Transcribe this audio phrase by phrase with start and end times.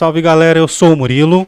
[0.00, 1.46] Salve galera, eu sou o Murilo.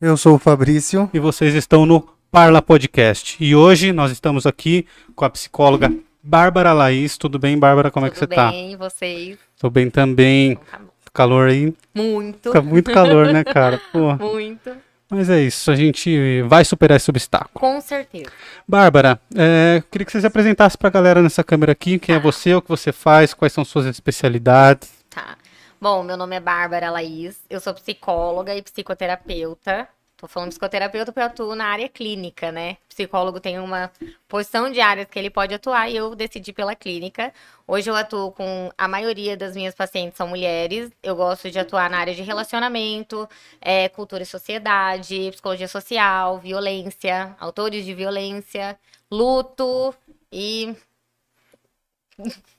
[0.00, 1.08] Eu sou o Fabrício.
[1.14, 3.36] E vocês estão no Parla Podcast.
[3.38, 4.84] E hoje nós estamos aqui
[5.14, 5.88] com a psicóloga
[6.20, 7.16] Bárbara Laís.
[7.16, 7.88] Tudo bem, Bárbara?
[7.88, 8.46] Como Tudo é que você tá?
[8.46, 9.38] Tudo bem, vocês?
[9.60, 10.56] Tô bem também.
[10.56, 10.80] Tá
[11.14, 11.72] calor aí?
[11.94, 12.48] Muito.
[12.48, 13.80] Fica muito calor, né, cara?
[13.92, 14.12] Pô.
[14.16, 14.72] Muito.
[15.08, 17.50] Mas é isso, a gente vai superar esse obstáculo.
[17.54, 18.32] Com certeza.
[18.66, 21.96] Bárbara, é, queria que você se apresentasse pra galera nessa câmera aqui.
[22.00, 24.90] Quem é você, o que você faz, quais são suas especialidades.
[25.08, 25.36] Tá.
[25.80, 29.88] Bom, meu nome é Bárbara Laís, eu sou psicóloga e psicoterapeuta.
[30.16, 32.78] Tô falando psicoterapeuta porque eu atuo na área clínica, né?
[32.88, 33.92] psicólogo tem uma
[34.26, 37.32] porção de áreas que ele pode atuar e eu decidi pela clínica.
[37.66, 40.90] Hoje eu atuo com a maioria das minhas pacientes são mulheres.
[41.00, 43.28] Eu gosto de atuar na área de relacionamento,
[43.60, 48.76] é, cultura e sociedade, psicologia social, violência, autores de violência,
[49.10, 49.94] luto
[50.32, 50.74] e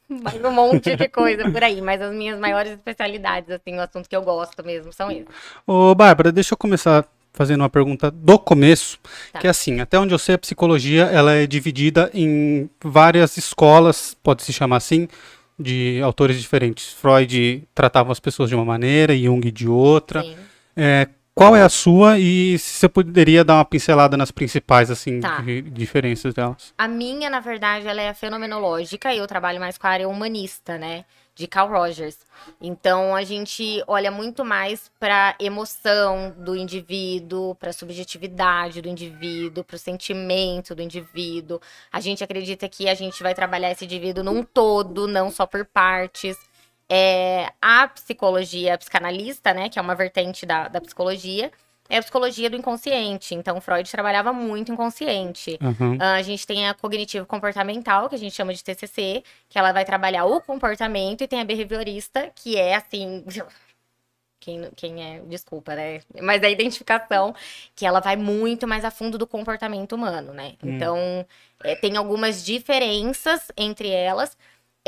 [0.09, 4.09] mais um monte de coisa por aí, mas as minhas maiores especialidades, assim, o assunto
[4.09, 5.27] que eu gosto mesmo são esses.
[5.65, 8.99] Ô, Bárbara, deixa eu começar fazendo uma pergunta do começo,
[9.31, 9.39] tá.
[9.39, 14.17] que é assim, até onde eu sei, a psicologia ela é dividida em várias escolas,
[14.23, 15.07] pode se chamar assim,
[15.57, 16.91] de autores diferentes.
[16.93, 20.23] Freud tratava as pessoas de uma maneira, Jung de outra.
[20.75, 21.07] É,
[21.39, 25.39] qual é a sua e se você poderia dar uma pincelada nas principais assim tá.
[25.39, 26.73] de, diferenças delas?
[26.77, 30.77] A minha, na verdade, ela é fenomenológica e eu trabalho mais com a área humanista,
[30.77, 31.05] né?
[31.39, 32.17] de Carl Rogers.
[32.59, 39.77] Então a gente olha muito mais para emoção do indivíduo, para subjetividade do indivíduo, para
[39.77, 41.61] o sentimento do indivíduo.
[41.93, 45.63] A gente acredita que a gente vai trabalhar esse indivíduo num todo, não só por
[45.63, 46.37] partes.
[46.89, 51.51] É, a psicologia psicanalista, né, que é uma vertente da, da psicologia,
[51.89, 53.33] é a psicologia do inconsciente.
[53.33, 55.57] Então, Freud trabalhava muito inconsciente.
[55.59, 55.95] Uhum.
[55.95, 59.71] Uh, a gente tem a cognitivo comportamental, que a gente chama de TCC, que ela
[59.71, 63.25] vai trabalhar o comportamento, e tem a behaviorista, que é assim.
[64.41, 65.99] Quem, quem é, desculpa, né?
[66.21, 67.35] Mas é a identificação,
[67.75, 70.53] que ela vai muito mais a fundo do comportamento humano, né?
[70.63, 70.75] Hum.
[70.77, 71.25] Então,
[71.61, 74.37] é, tem algumas diferenças entre elas,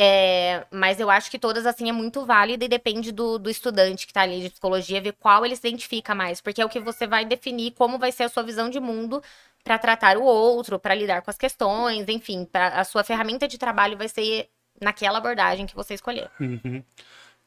[0.04, 4.08] é, mas eu acho que todas, assim, é muito válida e depende do, do estudante
[4.08, 6.42] que tá ali de psicologia, ver qual ele se identifica mais.
[6.42, 9.22] Porque é o que você vai definir como vai ser a sua visão de mundo
[9.64, 13.60] para tratar o outro, para lidar com as questões, enfim, pra, a sua ferramenta de
[13.60, 14.50] trabalho vai ser
[14.82, 16.32] naquela abordagem que você escolher.
[16.40, 16.82] Uhum.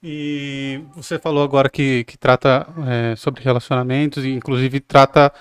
[0.00, 5.32] E você falou agora que, que trata é, sobre relacionamentos e inclusive trata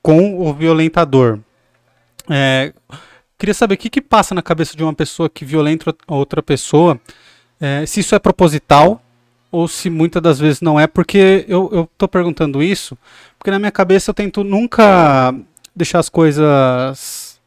[0.00, 1.40] com o violentador.
[2.30, 2.72] É,
[3.38, 7.00] Queria saber o que, que passa na cabeça de uma pessoa que violenta outra pessoa,
[7.60, 9.02] é, se isso é proposital
[9.50, 12.98] ou se muitas das vezes não é, porque eu, tô perguntando isso,
[13.38, 15.32] porque na minha cabeça eu tento nunca
[15.74, 17.40] deixar as coisas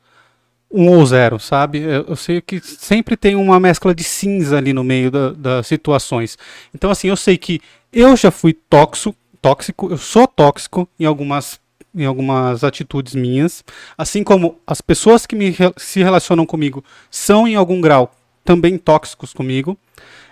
[0.72, 1.80] um ou zero, sabe?
[1.80, 5.68] Eu, eu sei que sempre tem uma mescla de cinza ali no meio da, das
[5.68, 6.38] situações.
[6.74, 7.60] Então, assim, eu sei que
[7.92, 11.60] eu já fui tóxico, tóxico, eu sou tóxico em algumas
[11.98, 13.64] em algumas atitudes minhas,
[13.98, 18.14] assim como as pessoas que me, se relacionam comigo são em algum grau
[18.46, 19.78] também tóxicos comigo.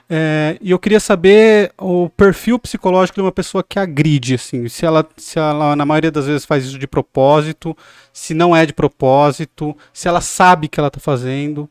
[0.08, 4.86] É, e eu queria saber o perfil psicológico de uma pessoa que agride, assim, se
[4.86, 7.76] ela, se ela na maioria das vezes faz isso de propósito,
[8.14, 11.68] se não é de propósito, se ela sabe que ela está fazendo.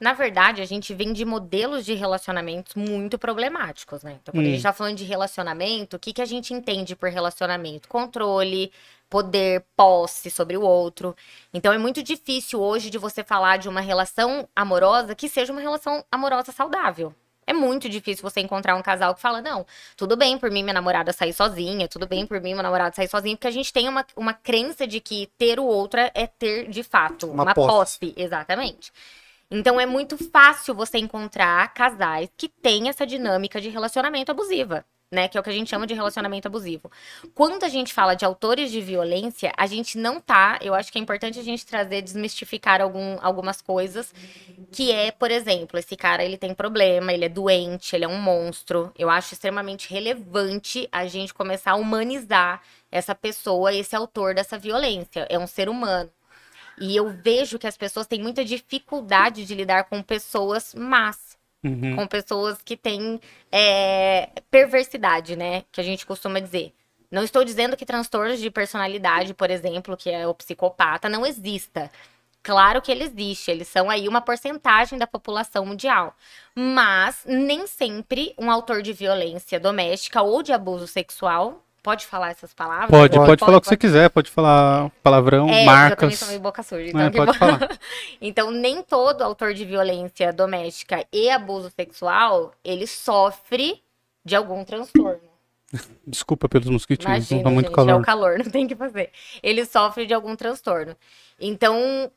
[0.00, 4.18] Na verdade, a gente vem de modelos de relacionamentos muito problemáticos, né?
[4.22, 4.48] Então, quando hum.
[4.48, 7.88] a gente tá falando de relacionamento, o que, que a gente entende por relacionamento?
[7.88, 8.70] Controle,
[9.08, 11.16] poder, posse sobre o outro.
[11.52, 15.60] Então é muito difícil hoje de você falar de uma relação amorosa que seja uma
[15.60, 17.14] relação amorosa saudável.
[17.46, 19.64] É muito difícil você encontrar um casal que fala: não,
[19.96, 23.08] tudo bem por mim minha namorada sair sozinha, tudo bem por mim meu namorado sair
[23.08, 26.68] sozinho, porque a gente tem uma, uma crença de que ter o outro é ter
[26.68, 27.98] de fato uma, uma posse.
[27.98, 28.14] posse.
[28.18, 28.92] Exatamente.
[29.50, 35.28] Então é muito fácil você encontrar casais que têm essa dinâmica de relacionamento abusiva né?
[35.28, 36.90] Que é o que a gente chama de relacionamento abusivo.
[37.34, 40.58] Quando a gente fala de autores de violência, a gente não tá.
[40.62, 44.12] Eu acho que é importante a gente trazer, desmistificar algum, algumas coisas.
[44.70, 48.20] Que é, por exemplo, esse cara ele tem problema, ele é doente, ele é um
[48.20, 48.92] monstro.
[48.98, 55.26] Eu acho extremamente relevante a gente começar a humanizar essa pessoa, esse autor dessa violência.
[55.30, 56.10] É um ser humano.
[56.80, 61.28] E eu vejo que as pessoas têm muita dificuldade de lidar com pessoas más
[61.62, 61.96] Uhum.
[61.96, 63.20] Com pessoas que têm
[63.50, 65.64] é, perversidade, né?
[65.72, 66.72] Que a gente costuma dizer.
[67.10, 71.90] Não estou dizendo que transtornos de personalidade, por exemplo, que é o psicopata, não exista.
[72.42, 76.14] Claro que ele existe, eles são aí uma porcentagem da população mundial.
[76.54, 82.52] Mas nem sempre um autor de violência doméstica ou de abuso sexual Pode falar essas
[82.52, 82.90] palavras?
[82.90, 85.92] Pode, pode, pode falar o que você quiser, pode falar palavrão, é, marcas.
[85.92, 87.78] Eu também sou meio boca suja, então, é, pode falar.
[88.20, 93.82] então, nem todo autor de violência doméstica e abuso sexual, ele sofre
[94.24, 95.28] de algum transtorno.
[96.06, 97.90] Desculpa pelos mosquitinhos, Imagina, não tá muito gente, calor.
[97.90, 99.10] é o calor, não tem o que fazer.
[99.42, 100.96] Ele sofre de algum transtorno.
[101.40, 102.10] Então,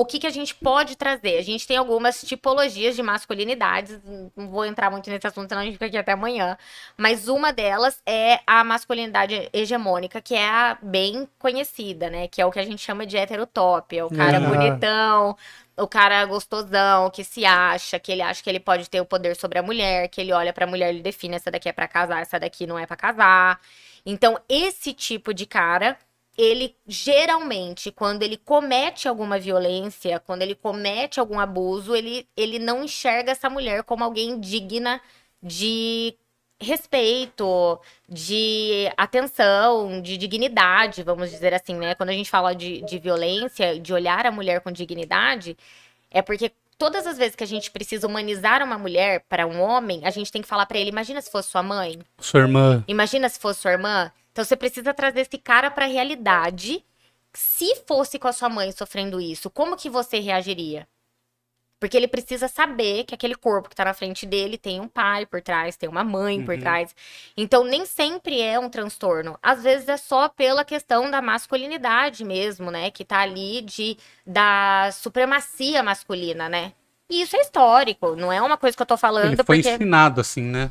[0.00, 1.38] o que, que a gente pode trazer?
[1.38, 3.98] A gente tem algumas tipologias de masculinidades,
[4.36, 6.56] não vou entrar muito nesse assunto, senão a gente fica aqui até amanhã.
[6.96, 12.28] Mas uma delas é a masculinidade hegemônica, que é a bem conhecida, né?
[12.28, 14.40] Que é o que a gente chama de heterotop, é o cara Ah.
[14.40, 15.36] bonitão,
[15.76, 19.34] o cara gostosão, que se acha, que ele acha que ele pode ter o poder
[19.34, 21.88] sobre a mulher, que ele olha pra mulher e ele define essa daqui é pra
[21.88, 23.60] casar, essa daqui não é pra casar.
[24.06, 25.98] Então, esse tipo de cara,
[26.38, 32.84] ele geralmente, quando ele comete alguma violência, quando ele comete algum abuso, ele, ele não
[32.84, 35.00] enxerga essa mulher como alguém digna
[35.42, 36.14] de
[36.60, 41.94] respeito, de atenção, de dignidade, vamos dizer assim, né?
[41.96, 45.56] Quando a gente fala de, de violência, de olhar a mulher com dignidade,
[46.10, 50.02] é porque todas as vezes que a gente precisa humanizar uma mulher para um homem,
[50.04, 52.84] a gente tem que falar para ele: imagina se fosse sua mãe, Sua irmã.
[52.86, 54.12] Imagina se fosse sua irmã.
[54.38, 56.84] Então você precisa trazer esse cara pra realidade.
[57.32, 60.86] Se fosse com a sua mãe sofrendo isso, como que você reagiria?
[61.80, 65.26] Porque ele precisa saber que aquele corpo que tá na frente dele tem um pai
[65.26, 66.60] por trás, tem uma mãe por Uhum.
[66.60, 66.94] trás.
[67.36, 69.36] Então nem sempre é um transtorno.
[69.42, 72.92] Às vezes é só pela questão da masculinidade mesmo, né?
[72.92, 76.74] Que tá ali de da supremacia masculina, né?
[77.10, 79.68] E isso é histórico, não é uma coisa que eu tô falando Ele foi porque
[79.68, 80.70] ensinado assim, né?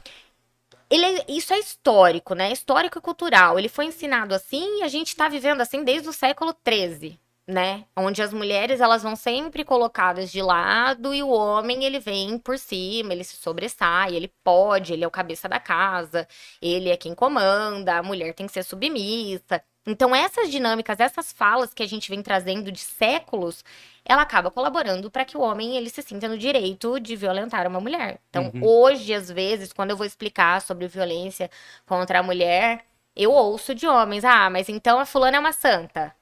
[0.90, 2.52] Ele é- isso é histórico, né?
[2.52, 3.58] Histórico e cultural.
[3.60, 7.86] Ele foi ensinado assim e a gente tá vivendo assim desde o século XIII, né?
[7.96, 12.58] Onde as mulheres elas vão sempre colocadas de lado e o homem ele vem por
[12.58, 16.28] cima, ele se sobressai, ele pode, ele é o cabeça da casa,
[16.62, 19.62] ele é quem comanda, a mulher tem que ser submissa.
[19.86, 23.64] Então essas dinâmicas, essas falas que a gente vem trazendo de séculos,
[24.08, 27.82] ela acaba colaborando para que o homem ele se sinta no direito de violentar uma
[27.82, 28.20] mulher.
[28.30, 28.62] Então, Uhum.
[28.62, 31.50] hoje, às vezes, quando eu vou explicar sobre violência
[31.86, 36.16] contra a mulher, eu ouço de homens: "Ah, mas então a fulana é uma santa".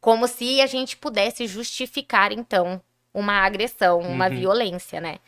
[0.00, 2.80] Como se a gente pudesse justificar então
[3.12, 4.30] uma agressão, uma Uhum.
[4.30, 5.18] violência, né?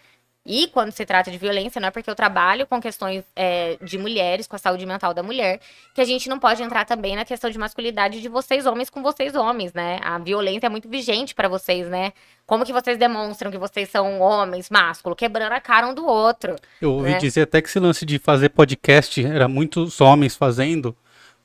[0.48, 3.98] E quando se trata de violência, não é porque eu trabalho com questões é, de
[3.98, 5.60] mulheres, com a saúde mental da mulher,
[5.94, 9.02] que a gente não pode entrar também na questão de masculinidade de vocês homens com
[9.02, 10.00] vocês homens, né?
[10.02, 12.14] A violência é muito vigente pra vocês, né?
[12.46, 15.18] Como que vocês demonstram que vocês são homens másculos?
[15.18, 16.56] Quebrando a cara um do outro.
[16.80, 17.18] Eu ouvi né?
[17.18, 20.96] dizer até que esse lance de fazer podcast era muitos homens fazendo,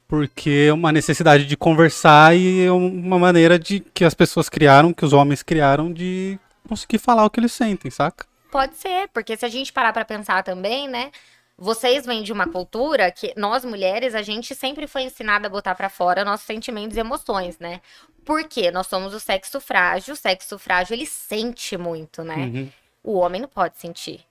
[0.08, 4.94] porque é uma necessidade de conversar e é uma maneira de que as pessoas criaram,
[4.94, 6.40] que os homens criaram de
[6.70, 8.32] conseguir falar o que eles sentem, saca?
[8.54, 11.10] Pode ser, porque se a gente parar pra pensar também, né?
[11.58, 15.74] Vocês vêm de uma cultura que nós mulheres, a gente sempre foi ensinada a botar
[15.74, 17.82] pra fora nossos sentimentos e emoções, né?
[18.24, 22.36] Porque nós somos o sexo frágil, o sexo frágil ele sente muito, né?
[22.36, 22.72] Uhum.
[23.04, 24.24] O homem não pode sentir.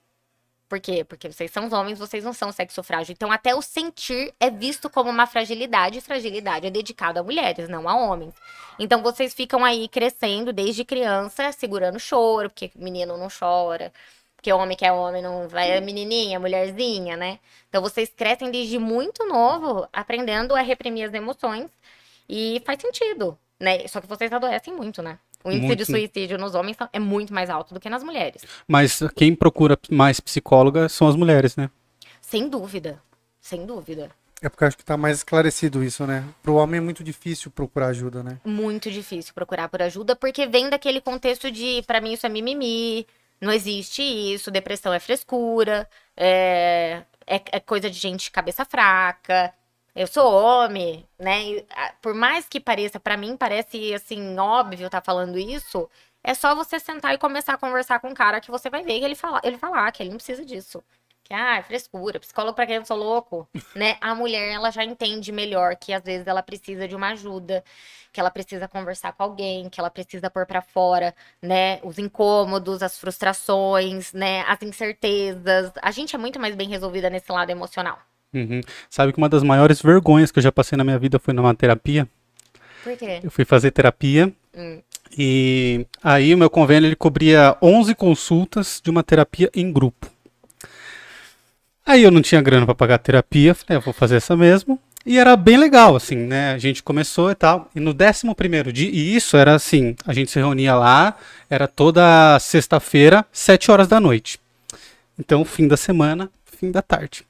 [0.72, 1.04] Por quê?
[1.04, 3.12] Porque vocês são homens, vocês não são sexo frágil.
[3.12, 7.68] Então, até o sentir é visto como uma fragilidade, e fragilidade é dedicado a mulheres,
[7.68, 8.32] não a homens.
[8.78, 13.92] Então, vocês ficam aí crescendo desde criança, segurando choro, porque menino não chora.
[14.34, 17.38] Porque homem que é homem não vai, é menininha, mulherzinha, né?
[17.68, 21.70] Então, vocês crescem desde muito novo, aprendendo a reprimir as emoções.
[22.26, 23.86] E faz sentido, né?
[23.88, 25.18] Só que vocês adoecem muito, né?
[25.44, 25.78] O índice Muito.
[25.78, 28.42] de suicídio nos homens é muito mais alto do que nas mulheres.
[28.66, 31.70] Mas quem procura mais psicóloga são as mulheres, né?
[32.20, 33.02] Sem dúvida.
[33.40, 34.10] Sem dúvida.
[34.40, 36.24] É porque eu acho que tá mais esclarecido isso, né?
[36.42, 38.38] Pro homem é muito difícil procurar ajuda, né?
[38.44, 43.06] Muito difícil procurar por ajuda, porque vem daquele contexto de, pra mim, isso é mimimi,
[43.40, 49.52] não existe isso, depressão é frescura, é, é, é coisa de gente cabeça fraca.
[49.94, 51.42] Eu sou homem, né?
[51.44, 55.88] E, ah, por mais que pareça, pra mim parece assim, óbvio tá falando isso.
[56.24, 58.98] É só você sentar e começar a conversar com um cara que você vai ver
[59.00, 60.82] que ele fala, ele falar que ele não precisa disso.
[61.24, 63.46] Que ah, é frescura, psicólogo pra quem eu sou louco,
[63.76, 63.96] né?
[64.00, 67.62] A mulher ela já entende melhor que às vezes ela precisa de uma ajuda,
[68.12, 72.82] que ela precisa conversar com alguém, que ela precisa pôr pra fora, né, os incômodos,
[72.82, 75.72] as frustrações, né, as incertezas.
[75.82, 77.98] A gente é muito mais bem resolvida nesse lado emocional.
[78.34, 78.60] Uhum.
[78.88, 81.54] Sabe que uma das maiores vergonhas que eu já passei na minha vida foi numa
[81.54, 82.08] terapia.
[82.82, 83.20] Por quê?
[83.22, 84.80] Eu fui fazer terapia Hum.
[85.16, 90.10] e aí o meu convênio ele cobria 11 consultas de uma terapia em grupo.
[91.84, 94.36] Aí eu não tinha grana pra pagar a terapia, falei, "Ah, eu vou fazer essa
[94.36, 94.78] mesmo.
[95.04, 96.52] E era bem legal, assim, né?
[96.52, 97.68] A gente começou e tal.
[97.74, 101.16] E no 11 primeiro dia, e isso era assim, a gente se reunia lá,
[101.50, 104.38] era toda sexta-feira, 7 horas da noite.
[105.18, 107.24] Então, fim da semana, fim da tarde.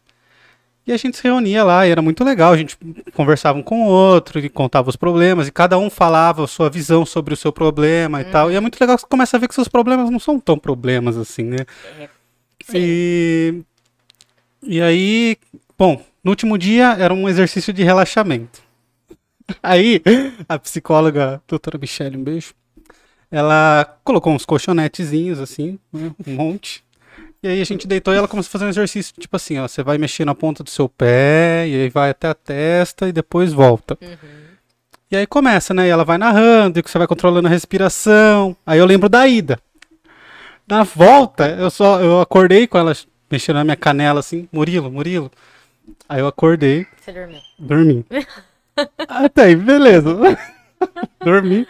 [0.87, 2.53] E a gente se reunia lá e era muito legal.
[2.53, 2.77] A gente
[3.15, 5.47] conversava um com o outro e contava os problemas.
[5.47, 8.51] E cada um falava a sua visão sobre o seu problema e tal.
[8.51, 10.59] E é muito legal que você começa a ver que seus problemas não são tão
[10.59, 11.59] problemas assim, né?
[12.65, 12.77] Sim.
[12.77, 13.63] E,
[14.63, 15.37] e aí
[15.85, 18.63] Bom, no último dia era um exercício de relaxamento.
[19.61, 20.01] Aí,
[20.49, 22.55] a psicóloga, doutora Michelle, um beijo,
[23.29, 26.85] ela colocou uns colchonetezinhos, assim, né, um monte.
[27.43, 29.67] E aí a gente deitou e ela começou a fazer um exercício, tipo assim, ó,
[29.67, 33.13] você vai mexer na ponta do seu pé, e aí vai até a testa e
[33.13, 33.99] depois volta.
[34.01, 34.17] Uhum.
[35.11, 35.87] E aí começa, né?
[35.89, 38.57] E ela vai narrando, e você vai controlando a respiração.
[38.65, 39.59] Aí eu lembro da ida.
[40.69, 42.93] Na volta, eu só eu acordei com ela
[43.31, 45.31] mexendo na minha canela assim, Murilo, Murilo.
[46.09, 47.41] Aí eu acordei, Você dormiu.
[47.59, 48.07] dormi.
[49.09, 50.17] Até aí, beleza.
[51.25, 51.67] dormi.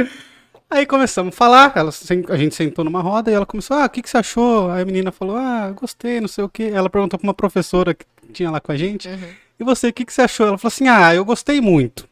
[0.72, 1.90] Aí começamos a falar, ela,
[2.30, 4.70] a gente sentou numa roda e ela começou, ah, o que, que você achou?
[4.70, 6.70] Aí a menina falou, ah, gostei, não sei o quê.
[6.74, 9.28] Ela perguntou pra uma professora que tinha lá com a gente, Uhum.
[9.60, 10.46] e você, o que, que você achou?
[10.46, 12.08] Ela falou assim, ah, eu gostei muito.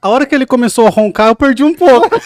[0.00, 2.08] A hora que ele começou a roncar, eu perdi um pouco.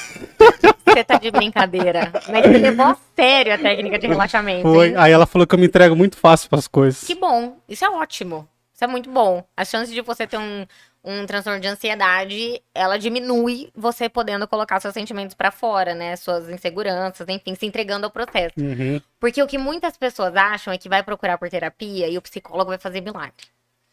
[0.87, 2.13] Você tá de brincadeira.
[2.31, 4.63] Mas você levou a sério a técnica de relaxamento.
[4.63, 4.91] Foi.
[4.91, 4.95] hein?
[4.97, 7.03] Aí ela falou que eu me entrego muito fácil pras coisas.
[7.03, 7.57] Que bom.
[7.69, 8.47] Isso é ótimo.
[8.73, 9.43] Isso é muito bom.
[9.57, 10.65] A chance de você ter um,
[11.05, 16.17] um transtorno de ansiedade, ela diminui você podendo colocar seus sentimentos pra fora, né?
[16.17, 18.55] Suas inseguranças, enfim, se entregando ao processo.
[18.59, 19.01] Uhum.
[19.21, 22.71] Porque o que muitas pessoas acham é que vai procurar por terapia e o psicólogo
[22.71, 23.47] vai fazer milagre.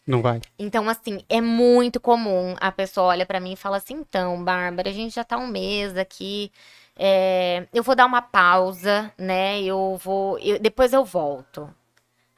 [0.06, 0.40] Não vai.
[0.58, 4.90] Então, assim, é muito comum a pessoa olha pra mim e fala assim: então, Bárbara,
[4.90, 6.50] a gente já tá um mês aqui.
[6.96, 9.62] é, eu vou dar uma pausa, né?
[9.62, 10.38] Eu vou.
[10.40, 11.72] eu- depois eu volto.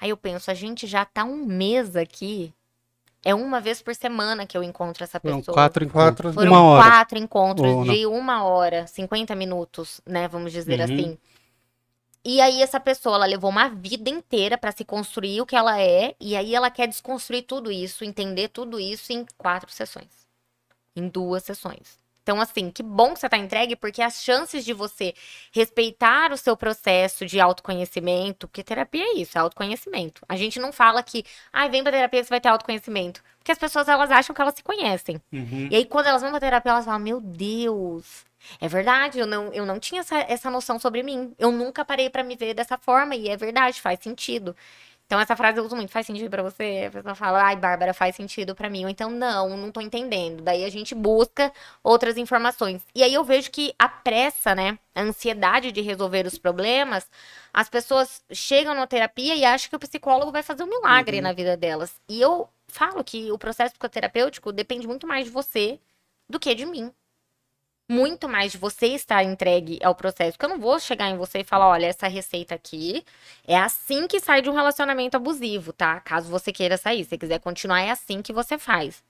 [0.01, 2.53] Aí eu penso, a gente já tá um mês aqui.
[3.25, 5.55] É uma vez por semana que eu encontro essa pessoa.
[5.55, 6.33] quatro encontros.
[6.33, 6.83] Quatro- Foram uma hora.
[6.91, 7.95] quatro encontros Ou não.
[7.95, 10.29] de uma hora, 50 minutos, né?
[10.29, 10.85] Vamos dizer Uhum.
[10.85, 11.19] assim.
[12.27, 15.79] E aí essa pessoa, ela levou uma vida inteira pra se construir o que ela
[15.81, 20.27] é, e aí ela quer desconstruir tudo isso, entender tudo isso em quatro sessões.
[20.97, 21.99] Em duas sessões.
[22.25, 25.13] Então, assim, que bom que você tá entregue, porque as chances de você
[25.53, 30.23] respeitar o seu processo de autoconhecimento, porque terapia é isso, é autoconhecimento.
[30.27, 33.23] A gente não fala que, ai, vem pra terapia que você vai ter autoconhecimento.
[33.39, 35.21] Porque as pessoas, elas acham que elas se conhecem.
[35.31, 35.69] Uhum.
[35.71, 38.25] E aí, quando elas vão pra terapia, elas falam, meu Deus,
[38.59, 41.35] é verdade, eu não, eu não tinha essa, essa noção sobre mim.
[41.39, 44.57] Eu nunca parei pra me ver dessa forma, e é verdade, faz sentido.
[45.07, 46.85] Então, essa frase eu uso muito, faz sentido pra você?
[46.89, 48.85] A pessoa fala, ai, Bárbara, faz sentido pra mim.
[48.85, 50.43] Ou então, não, não tô entendendo.
[50.43, 52.83] Daí a gente busca outras informações.
[52.95, 57.09] E aí eu vejo que a pressa, né, a ansiedade de resolver os problemas,
[57.53, 61.33] as pessoas chegam na terapia e acham que o psicólogo vai fazer um milagre na
[61.33, 62.01] vida delas.
[62.09, 65.79] E eu falo que o processo psicoterapêutico depende muito mais de você
[66.29, 66.91] do que de mim.
[67.89, 70.33] Muito mais de você estar entregue ao processo.
[70.33, 73.05] Porque eu não vou chegar em você e falar: olha, essa receita aqui
[73.47, 76.01] é assim que sai de um relacionamento abusivo, tá?
[76.01, 77.05] Caso você queira sair.
[77.05, 79.03] Se quiser continuar, é assim que você faz.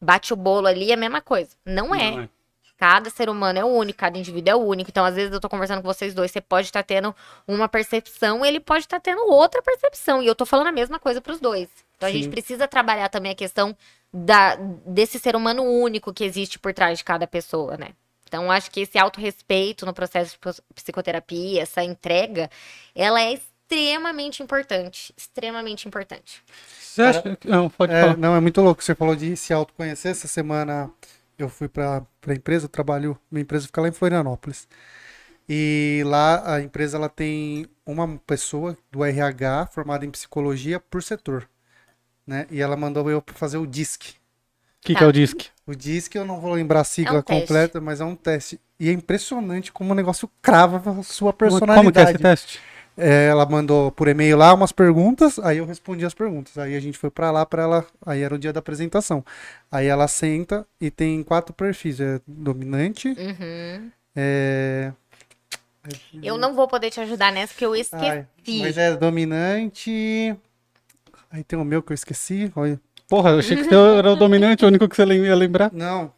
[0.00, 1.50] Bate o bolo ali, é a mesma coisa.
[1.66, 2.10] Não é.
[2.10, 2.28] Não é.
[2.76, 4.90] Cada ser humano é único, cada indivíduo é único.
[4.90, 7.14] Então, às vezes, eu tô conversando com vocês dois, você pode estar tendo
[7.46, 10.22] uma percepção, ele pode estar tendo outra percepção.
[10.22, 11.68] E eu tô falando a mesma coisa pros dois.
[11.96, 12.22] Então, a Sim.
[12.22, 13.76] gente precisa trabalhar também a questão
[14.12, 17.90] da, desse ser humano único que existe por trás de cada pessoa, né?
[18.34, 22.50] Então, acho que esse autorrespeito no processo de psicoterapia, essa entrega,
[22.92, 25.14] ela é extremamente importante.
[25.16, 26.42] Extremamente importante.
[26.80, 27.46] Você acha que...
[27.46, 28.16] Não, pode É, falar.
[28.16, 28.82] não, é muito louco.
[28.82, 30.10] Você falou de se autoconhecer.
[30.10, 30.90] Essa semana
[31.38, 34.66] eu fui pra, pra empresa, eu trabalho, minha empresa fica lá em Florianópolis.
[35.48, 41.48] E lá a empresa ela tem uma pessoa do RH formada em psicologia por setor.
[42.26, 42.48] Né?
[42.50, 44.02] E ela mandou eu fazer o DISC.
[44.10, 44.14] O
[44.86, 44.98] que, Tá.
[44.98, 45.53] que é o DISC?
[45.66, 48.60] O DISC eu não vou lembrar a sigla É um completa, mas é um teste.
[48.78, 51.82] E é impressionante como o negócio crava a sua personalidade.
[51.84, 52.60] Como que é esse teste?
[52.96, 56.56] É, ela mandou por e-mail lá umas perguntas, aí eu respondi as perguntas.
[56.58, 59.24] Aí a gente foi pra lá para ela, aí era o dia da apresentação.
[59.70, 63.90] Aí ela senta e tem quatro perfis, é dominante, Uhum.
[64.14, 64.92] é,
[66.22, 68.04] Eu não vou poder te ajudar nessa, porque eu esqueci.
[68.06, 70.36] ai, mas é dominante.
[71.30, 72.52] Aí tem o meu que eu esqueci.
[72.54, 72.80] Olha.
[73.08, 75.70] Porra, eu achei que você era o dominante, o único que você ia lembrar.
[75.72, 76.12] Não.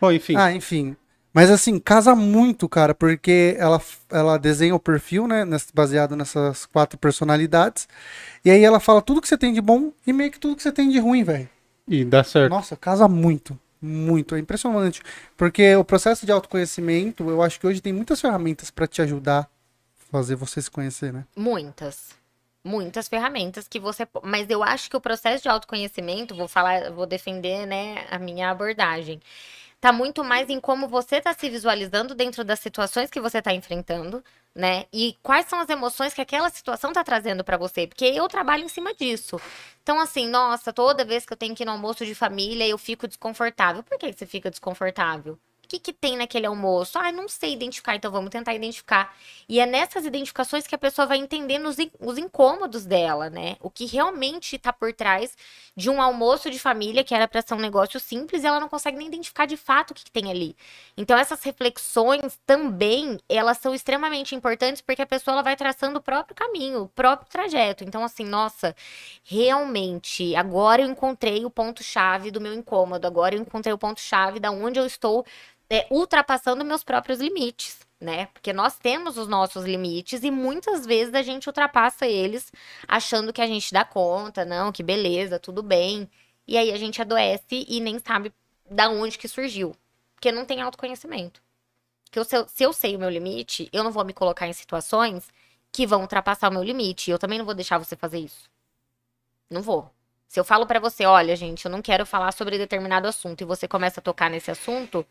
[0.00, 0.36] Bom, enfim.
[0.36, 0.96] Ah, enfim.
[1.32, 3.80] Mas assim, casa muito, cara, porque ela,
[4.10, 7.88] ela desenha o perfil, né, baseado nessas quatro personalidades.
[8.44, 10.62] E aí ela fala tudo que você tem de bom e meio que tudo que
[10.62, 11.48] você tem de ruim, velho.
[11.86, 12.50] E dá certo.
[12.50, 13.58] Nossa, casa muito.
[13.80, 14.34] Muito.
[14.34, 15.02] É impressionante.
[15.36, 19.42] Porque o processo de autoconhecimento, eu acho que hoje tem muitas ferramentas pra te ajudar
[19.42, 19.48] a
[20.10, 21.24] fazer você se conhecer, né?
[21.36, 22.19] Muitas.
[22.62, 24.06] Muitas ferramentas que você.
[24.22, 28.50] Mas eu acho que o processo de autoconhecimento, vou falar, vou defender, né, a minha
[28.50, 29.20] abordagem.
[29.80, 33.54] Tá muito mais em como você tá se visualizando dentro das situações que você tá
[33.54, 34.22] enfrentando,
[34.54, 34.86] né?
[34.92, 37.86] E quais são as emoções que aquela situação tá trazendo pra você.
[37.86, 39.40] Porque eu trabalho em cima disso.
[39.82, 42.78] Então, assim, nossa, toda vez que eu tenho que ir no almoço de família, eu
[42.78, 43.82] fico desconfortável.
[43.82, 45.38] Por que você fica desconfortável?
[45.70, 46.98] Que, que tem naquele almoço?
[46.98, 49.14] Ah, não sei identificar, então vamos tentar identificar.
[49.48, 53.56] E é nessas identificações que a pessoa vai entendendo os, os incômodos dela, né?
[53.60, 55.36] O que realmente está por trás
[55.76, 58.68] de um almoço de família que era para ser um negócio simples e ela não
[58.68, 60.56] consegue nem identificar de fato o que, que tem ali.
[60.96, 66.02] Então, essas reflexões também, elas são extremamente importantes porque a pessoa ela vai traçando o
[66.02, 67.84] próprio caminho, o próprio trajeto.
[67.84, 68.74] Então, assim, nossa,
[69.24, 74.50] realmente, agora eu encontrei o ponto-chave do meu incômodo, agora eu encontrei o ponto-chave da
[74.50, 75.24] onde eu estou
[75.70, 78.26] é, ultrapassando meus próprios limites, né?
[78.26, 82.52] Porque nós temos os nossos limites e muitas vezes a gente ultrapassa eles
[82.88, 86.10] achando que a gente dá conta, não, que beleza, tudo bem.
[86.46, 88.32] E aí a gente adoece e nem sabe
[88.68, 89.74] da onde que surgiu.
[90.16, 91.40] Porque não tem autoconhecimento.
[92.10, 94.48] Que eu, se, eu, se eu sei o meu limite, eu não vou me colocar
[94.48, 95.28] em situações
[95.70, 97.10] que vão ultrapassar o meu limite.
[97.10, 98.50] Eu também não vou deixar você fazer isso.
[99.48, 99.88] Não vou.
[100.26, 103.44] Se eu falo para você, olha, gente, eu não quero falar sobre determinado assunto e
[103.44, 105.06] você começa a tocar nesse assunto,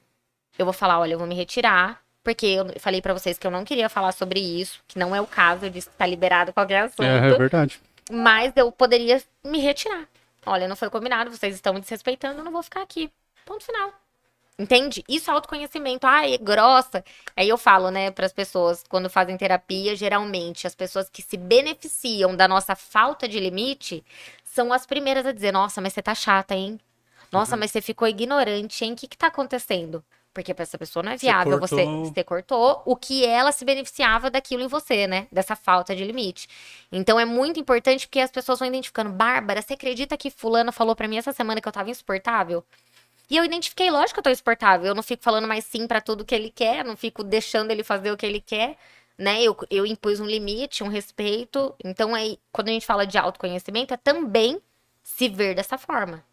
[0.61, 3.51] eu vou falar, olha, eu vou me retirar, porque eu falei para vocês que eu
[3.51, 6.53] não queria falar sobre isso, que não é o caso, eu disse que tá liberado
[6.53, 7.03] qualquer assunto.
[7.03, 7.79] É, é verdade.
[8.11, 10.07] Mas eu poderia me retirar.
[10.45, 13.11] Olha, não foi combinado, vocês estão me desrespeitando, eu não vou ficar aqui.
[13.45, 13.93] Ponto final.
[14.59, 15.05] Entende?
[15.07, 16.05] Isso é autoconhecimento.
[16.05, 17.01] Ah, é grossa.
[17.35, 21.37] Aí eu falo, né, para as pessoas, quando fazem terapia, geralmente, as pessoas que se
[21.37, 24.03] beneficiam da nossa falta de limite
[24.43, 26.77] são as primeiras a dizer: Nossa, mas você tá chata, hein?
[27.31, 27.59] Nossa, uhum.
[27.61, 28.93] mas você ficou ignorante, hein?
[28.93, 30.03] O que, que tá acontecendo?
[30.33, 32.05] Porque para essa pessoa não é viável você, cortou...
[32.05, 35.27] você, você cortou o que ela se beneficiava daquilo em você, né?
[35.31, 36.47] Dessa falta de limite.
[36.91, 39.09] Então é muito importante porque as pessoas vão identificando.
[39.09, 42.63] Bárbara, você acredita que fulano falou para mim essa semana que eu tava insuportável?
[43.29, 44.87] E eu identifiquei, lógico que eu tô insuportável.
[44.87, 47.83] Eu não fico falando mais sim para tudo que ele quer, não fico deixando ele
[47.83, 48.75] fazer o que ele quer,
[49.17, 49.43] né?
[49.43, 51.75] Eu, eu impus um limite, um respeito.
[51.83, 54.59] Então, aí, quando a gente fala de autoconhecimento, é também
[55.03, 56.23] se ver dessa forma.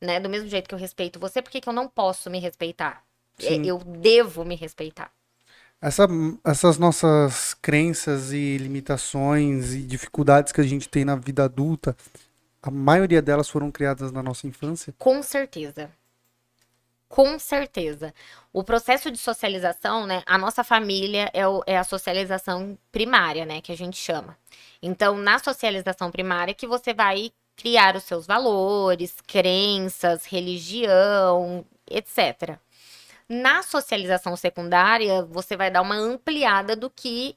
[0.00, 0.20] Né?
[0.20, 3.07] Do mesmo jeito que eu respeito você, por que, que eu não posso me respeitar?
[3.40, 3.66] É, Sim.
[3.66, 5.10] Eu devo me respeitar.
[5.80, 6.08] Essa,
[6.44, 11.96] essas nossas crenças e limitações e dificuldades que a gente tem na vida adulta,
[12.60, 14.92] a maioria delas foram criadas na nossa infância?
[14.98, 15.90] Com certeza.
[17.08, 18.12] Com certeza.
[18.52, 20.22] O processo de socialização, né?
[20.26, 23.60] A nossa família é, o, é a socialização primária, né?
[23.62, 24.36] Que a gente chama.
[24.82, 32.58] Então, na socialização primária, que você vai criar os seus valores, crenças, religião, etc.
[33.30, 37.36] Na socialização secundária, você vai dar uma ampliada do que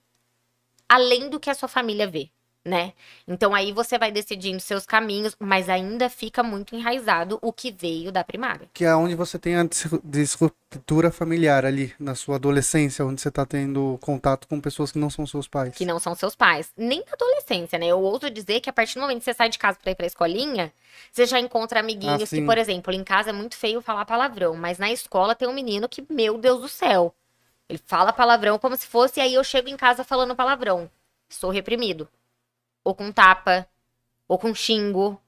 [0.90, 2.32] além do que a sua família vê
[2.64, 2.94] né?
[3.28, 8.12] Então aí você vai decidindo seus caminhos, mas ainda fica muito enraizado o que veio
[8.12, 8.70] da primária.
[8.74, 9.68] Que é onde você tem a
[10.04, 15.10] disruptura familiar ali, na sua adolescência, onde você está tendo contato com pessoas que não
[15.10, 15.76] são seus pais.
[15.76, 16.72] Que não são seus pais.
[16.78, 17.88] Nem na adolescência, né?
[17.88, 19.96] Eu ouso dizer que a partir do momento que você sai de casa para ir
[19.96, 20.72] pra escolinha,
[21.12, 24.56] você já encontra amiguinhos ah, que, por exemplo, em casa é muito feio falar palavrão,
[24.56, 27.14] mas na escola tem um menino que, meu Deus do céu,
[27.68, 30.90] ele fala palavrão como se fosse, e aí eu chego em casa falando palavrão.
[31.30, 32.08] Sou reprimido
[32.84, 33.68] ou com tapa,
[34.28, 35.20] ou com xingo,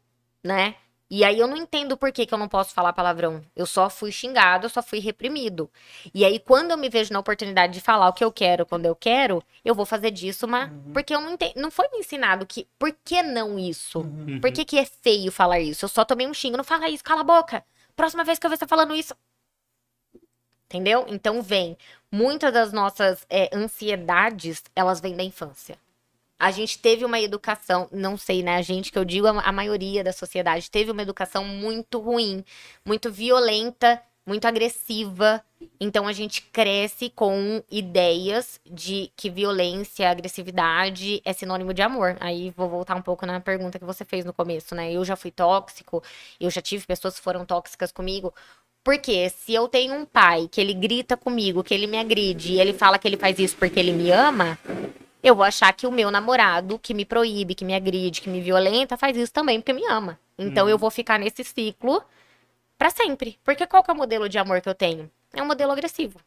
[0.43, 0.75] né?
[1.15, 3.43] E aí eu não entendo por que, que eu não posso falar palavrão.
[3.55, 5.69] Eu só fui xingado, eu só fui reprimido.
[6.11, 8.87] E aí, quando eu me vejo na oportunidade de falar o que eu quero quando
[8.87, 10.65] eu quero, eu vou fazer disso uma.
[10.65, 10.91] Uhum.
[10.91, 11.53] Porque eu não entendo.
[11.57, 12.67] Não foi me ensinado que.
[12.79, 13.99] Por que não isso?
[13.99, 14.41] Uhum.
[14.41, 15.85] Por que, que é feio falar isso?
[15.85, 16.57] Eu só tomei um xingo.
[16.57, 17.63] Não fala isso, cala a boca.
[17.95, 19.13] Próxima vez que eu ver você falando isso.
[20.65, 21.05] Entendeu?
[21.07, 21.77] Então vem.
[22.11, 25.77] Muitas das nossas é, ansiedades, elas vêm da infância
[26.43, 28.58] a gente teve uma educação, não sei, né?
[28.58, 32.43] A gente, que eu digo, a, maioria da sociedade teve uma educação muito ruim,
[32.86, 35.41] muito violenta, muito agressiva.
[35.79, 42.17] Então a gente cresce com ideias de que violência, agressividade é sinônimo de amor.
[42.19, 44.91] Aí vou voltar um pouco na pergunta que você fez no começo, né?
[44.91, 46.03] Eu já fui tóxico,
[46.41, 48.34] eu já tive pessoas que foram tóxicas comigo.
[48.84, 52.60] Porque se eu tenho um pai que ele grita comigo, que ele me agride e
[52.60, 54.60] ele fala que ele faz isso porque ele me ama,
[55.23, 58.41] eu vou achar que o meu namorado, que me proíbe, que me agride, que me
[58.41, 60.19] violenta, faz isso também porque me ama.
[60.38, 60.79] Então eu uhum.
[60.79, 62.03] vou ficar nesse ciclo
[62.77, 63.39] para sempre.
[63.43, 65.09] Porque qual que é o modelo de amor que eu tenho?
[65.33, 66.19] É um modelo agressivo.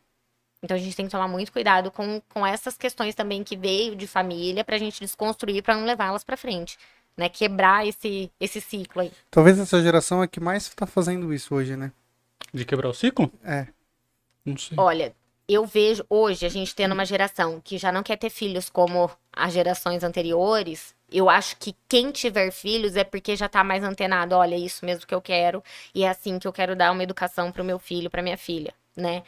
[0.63, 3.95] Então a gente tem que tomar muito cuidado com, com essas questões também que veio
[3.95, 6.79] de família pra gente desconstruir para não levá-las para frente.
[7.17, 7.29] Né?
[7.29, 9.13] Quebrar esse, esse ciclo aí.
[9.31, 11.93] Talvez essa geração é que mais tá fazendo isso hoje, né?
[12.53, 13.31] De quebrar o ciclo?
[13.45, 13.67] É.
[14.45, 14.77] Não sei.
[14.79, 15.15] Olha,
[15.49, 19.11] eu vejo hoje a gente tendo uma geração que já não quer ter filhos como
[19.33, 20.95] as gerações anteriores.
[21.11, 24.35] Eu acho que quem tiver filhos é porque já tá mais antenado.
[24.35, 25.63] Olha, é isso mesmo que eu quero.
[25.95, 28.75] E é assim que eu quero dar uma educação pro meu filho, pra minha filha,
[28.97, 29.23] né?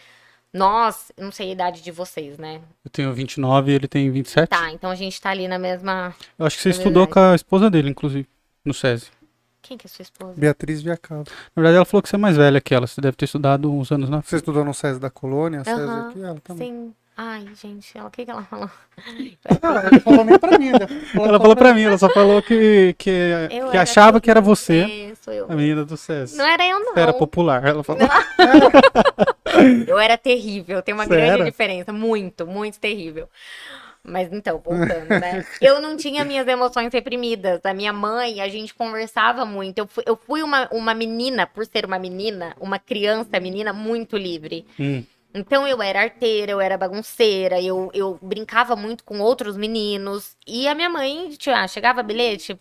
[0.53, 2.61] Nós, não sei a idade de vocês, né?
[2.85, 4.49] Eu tenho 29 e ele tem 27.
[4.49, 6.15] Tá, então a gente tá ali na mesma.
[6.39, 7.13] Eu acho que você estudou idade.
[7.13, 8.27] com a esposa dele, inclusive,
[8.65, 9.18] no SESI.
[9.63, 10.35] Quem que é sua esposa?
[10.37, 11.31] Beatriz Viacaldo.
[11.55, 12.87] Na verdade, ela falou que você é mais velha que ela.
[12.87, 16.09] Você deve ter estudado uns anos na Você estudou no SESI da Colônia, SESI Aham,
[16.09, 16.69] aqui, ela também.
[16.69, 16.95] Sim.
[17.21, 18.71] Ai, gente, ela, o que que ela falou?
[19.61, 20.87] Ela não falou nem pra mim, né?
[21.15, 23.11] Ela falou pra mim, ela só falou que, que,
[23.73, 25.47] que achava que era você, sou eu.
[25.51, 26.37] a menina do SES.
[26.37, 26.95] Não era eu, não.
[26.95, 27.65] Você era popular.
[27.65, 28.03] Ela falou.
[29.89, 31.45] Eu era terrível, tem uma Você grande era?
[31.51, 31.93] diferença.
[31.93, 33.29] Muito, muito terrível.
[34.03, 35.45] Mas então, voltando, né?
[35.61, 37.61] Eu não tinha minhas emoções reprimidas.
[37.65, 39.79] A minha mãe, a gente conversava muito.
[39.79, 44.17] Eu fui, eu fui uma, uma menina, por ser uma menina, uma criança menina muito
[44.17, 44.67] livre.
[44.79, 45.05] Hum.
[45.35, 50.37] Então eu era arteira, eu era bagunceira, eu, eu brincava muito com outros meninos.
[50.47, 52.59] E a minha mãe, tipo, ah, chegava bilhete.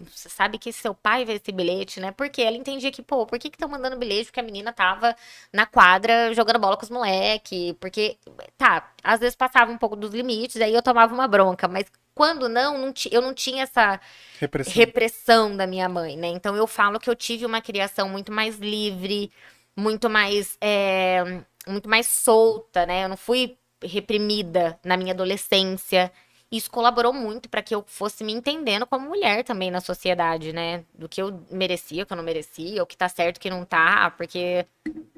[0.00, 2.12] Você sabe que seu pai vê esse bilhete, né?
[2.12, 4.26] Porque ela entendia que, pô, por que que estão mandando bilhete?
[4.26, 5.14] Porque a menina tava
[5.52, 7.74] na quadra jogando bola com os moleque.
[7.80, 8.16] Porque,
[8.56, 11.66] tá, às vezes passava um pouco dos limites, aí eu tomava uma bronca.
[11.66, 14.00] Mas quando não, não eu não tinha essa
[14.40, 14.72] Repressão.
[14.72, 16.28] repressão da minha mãe, né?
[16.28, 19.32] Então eu falo que eu tive uma criação muito mais livre,
[19.76, 23.04] muito mais, é, muito mais solta, né?
[23.04, 26.12] Eu não fui reprimida na minha adolescência.
[26.50, 30.82] Isso colaborou muito para que eu fosse me entendendo como mulher também na sociedade, né?
[30.94, 33.50] Do que eu merecia, o que eu não merecia, o que tá certo, o que
[33.50, 34.64] não tá, porque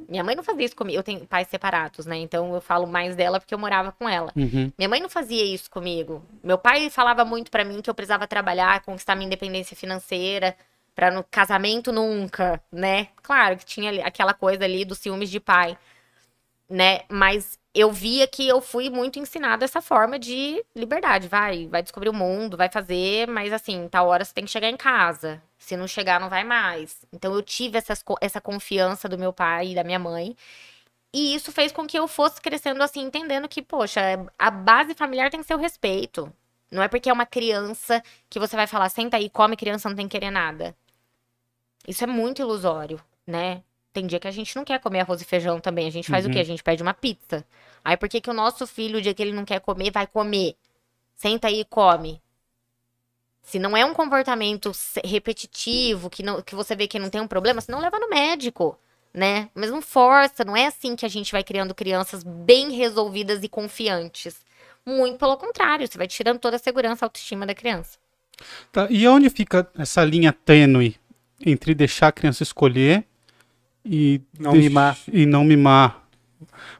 [0.08, 0.98] minha mãe não fazia isso comigo.
[0.98, 2.16] Eu tenho pais separados, né?
[2.16, 4.32] Então eu falo mais dela porque eu morava com ela.
[4.34, 4.72] Uhum.
[4.76, 6.20] Minha mãe não fazia isso comigo.
[6.42, 10.56] Meu pai falava muito pra mim que eu precisava trabalhar, conquistar minha independência financeira,
[10.96, 13.06] pra no casamento nunca, né?
[13.22, 15.78] Claro que tinha aquela coisa ali dos ciúmes de pai,
[16.68, 17.02] né?
[17.08, 21.28] Mas eu via que eu fui muito ensinada essa forma de liberdade.
[21.28, 24.68] Vai, vai descobrir o mundo, vai fazer, mas assim, tal hora você tem que chegar
[24.68, 25.42] em casa.
[25.58, 27.04] Se não chegar, não vai mais.
[27.12, 30.36] Então eu tive essas essa confiança do meu pai e da minha mãe.
[31.12, 34.00] E isso fez com que eu fosse crescendo assim, entendendo que, poxa,
[34.38, 36.32] a base familiar tem que ser o respeito.
[36.70, 39.96] Não é porque é uma criança que você vai falar, senta aí, come criança, não
[39.96, 40.74] tem que querer nada.
[41.86, 43.62] Isso é muito ilusório, né?
[43.92, 45.88] Tem dia que a gente não quer comer arroz e feijão também.
[45.88, 46.34] A gente faz o Uhum.
[46.34, 46.38] quê?
[46.40, 47.44] A gente pede uma pizza.
[47.84, 50.06] Aí por que, que o nosso filho, o dia que ele não quer comer, vai
[50.06, 50.54] comer?
[51.16, 52.20] Senta aí e come.
[53.42, 54.70] Se não é um comportamento
[55.04, 58.08] repetitivo, que, não, que você vê que não tem um problema, você não leva no
[58.08, 58.78] médico,
[59.12, 59.48] né?
[59.54, 63.48] Mas não força, não é assim que a gente vai criando crianças bem resolvidas e
[63.48, 64.44] confiantes.
[64.86, 67.98] Muito pelo contrário, você vai tirando toda a segurança, a autoestima da criança.
[68.70, 70.96] Tá, E onde fica essa linha tênue
[71.44, 73.04] entre deixar a criança escolher
[73.84, 74.98] e Não deix- mimar.
[75.12, 76.02] E não mimar?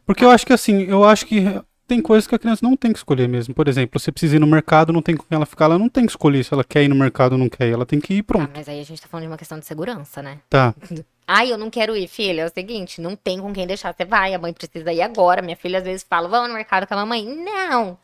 [0.07, 1.45] Porque eu acho que assim, eu acho que
[1.87, 3.53] tem coisas que a criança não tem que escolher mesmo.
[3.55, 5.89] Por exemplo, você precisa ir no mercado, não tem com quem ela ficar, ela não
[5.89, 8.01] tem que escolher se ela quer ir no mercado ou não quer ir, ela tem
[8.01, 8.51] que ir Ah, pronto.
[8.55, 10.39] mas aí a gente tá falando de uma questão de segurança, né?
[10.49, 10.75] Tá.
[11.27, 12.43] Ai, eu não quero ir, filha.
[12.43, 13.95] É o seguinte, não tem com quem deixar.
[13.95, 15.41] Você vai, a mãe precisa ir agora.
[15.41, 17.25] Minha filha às vezes fala, vamos no mercado com a mamãe.
[17.25, 17.97] Não.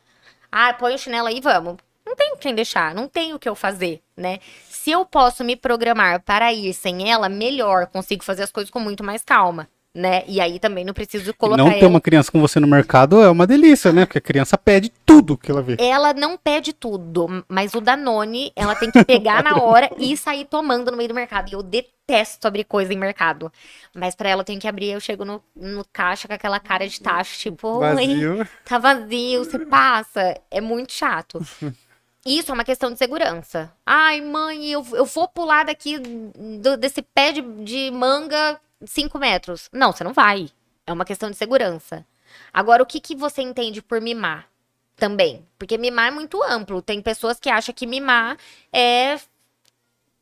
[0.49, 1.75] Ah, põe o chinelo aí, vamos.
[2.05, 4.39] Não tem com quem deixar, não tem o que eu fazer, né?
[4.87, 7.87] Se eu posso me programar para ir sem ela, melhor.
[7.87, 10.23] Consigo fazer as coisas com muito mais calma, né?
[10.29, 11.89] E aí também não preciso colocar não ter ela...
[11.89, 14.05] uma criança com você no mercado é uma delícia, né?
[14.05, 15.75] Porque a criança pede tudo que ela vê.
[15.77, 20.45] Ela não pede tudo, mas o Danone, ela tem que pegar na hora e sair
[20.45, 21.49] tomando no meio do mercado.
[21.49, 23.51] E eu detesto abrir coisa em mercado.
[23.93, 26.87] Mas pra ela eu tenho que abrir, eu chego no, no caixa com aquela cara
[26.87, 28.47] de tacho, tipo, oi, Vazio.
[28.63, 30.39] tá vazio, você passa.
[30.49, 31.45] É muito chato.
[32.27, 33.71] Isso é uma questão de segurança.
[33.85, 39.69] Ai, mãe, eu, eu vou pular daqui do- desse pé de, de manga 5 metros.
[39.71, 40.49] Não, você não vai.
[40.85, 42.05] É uma questão de segurança.
[42.53, 44.47] Agora, o que, que você entende por mimar?
[44.95, 45.45] Também.
[45.57, 46.81] Porque mimar é muito amplo.
[46.81, 48.37] Tem pessoas que acham que mimar
[48.73, 49.17] é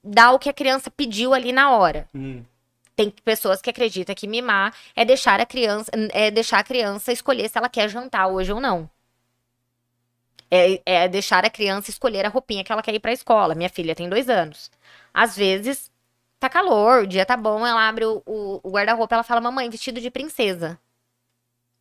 [0.04, 2.08] dar o que a criança pediu ali na hora.
[2.96, 7.50] Tem pessoas que acreditam que mimar é deixar a criança, é deixar a criança escolher
[7.50, 8.89] se ela quer jantar hoje ou não.
[10.49, 13.55] É, é deixar a criança escolher a roupinha que ela quer ir pra escola.
[13.55, 14.69] Minha filha tem dois anos.
[15.13, 15.91] Às vezes,
[16.39, 19.69] tá calor, o dia tá bom, ela abre o, o- o guarda-roupa ela fala, mamãe,
[19.69, 20.79] vestido de princesa.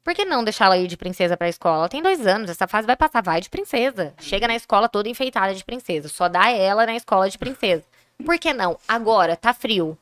[0.02, 1.78] Por que não deixar ela ir de princesa pra escola?
[1.78, 4.12] Ela tem dois anos, essa fase vai passar, vai de princesa.
[4.18, 6.08] Chega na escola toda enfeitada de princesa.
[6.08, 7.84] Só dá ela na escola de princesa.
[8.24, 8.78] Por que não?
[8.86, 9.96] Agora, tá frio.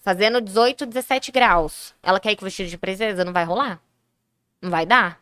[0.00, 1.94] Fazendo 18, 17 graus.
[2.02, 3.24] Ela quer ir com vestido de princesa?
[3.24, 3.80] Não vai rolar?
[4.60, 5.18] Não vai dar?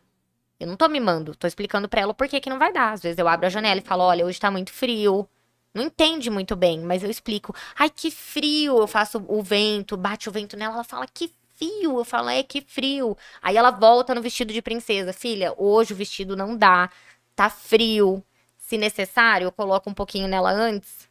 [0.63, 2.93] Eu não tô mimando, tô explicando pra ela o porquê que não vai dar.
[2.93, 5.29] Às vezes eu abro a janela e falo, olha, hoje tá muito frio.
[5.75, 7.53] Não entende muito bem, mas eu explico.
[7.77, 8.79] Ai, que frio!
[8.79, 11.99] Eu faço o vento, bate o vento nela, ela fala, que frio!
[11.99, 13.17] Eu falo, é, que frio!
[13.43, 15.13] Aí ela volta no vestido de princesa.
[15.13, 16.89] Filha, hoje o vestido não dá,
[17.35, 18.25] tá frio.
[18.57, 21.09] Se necessário, eu coloco um pouquinho nela antes,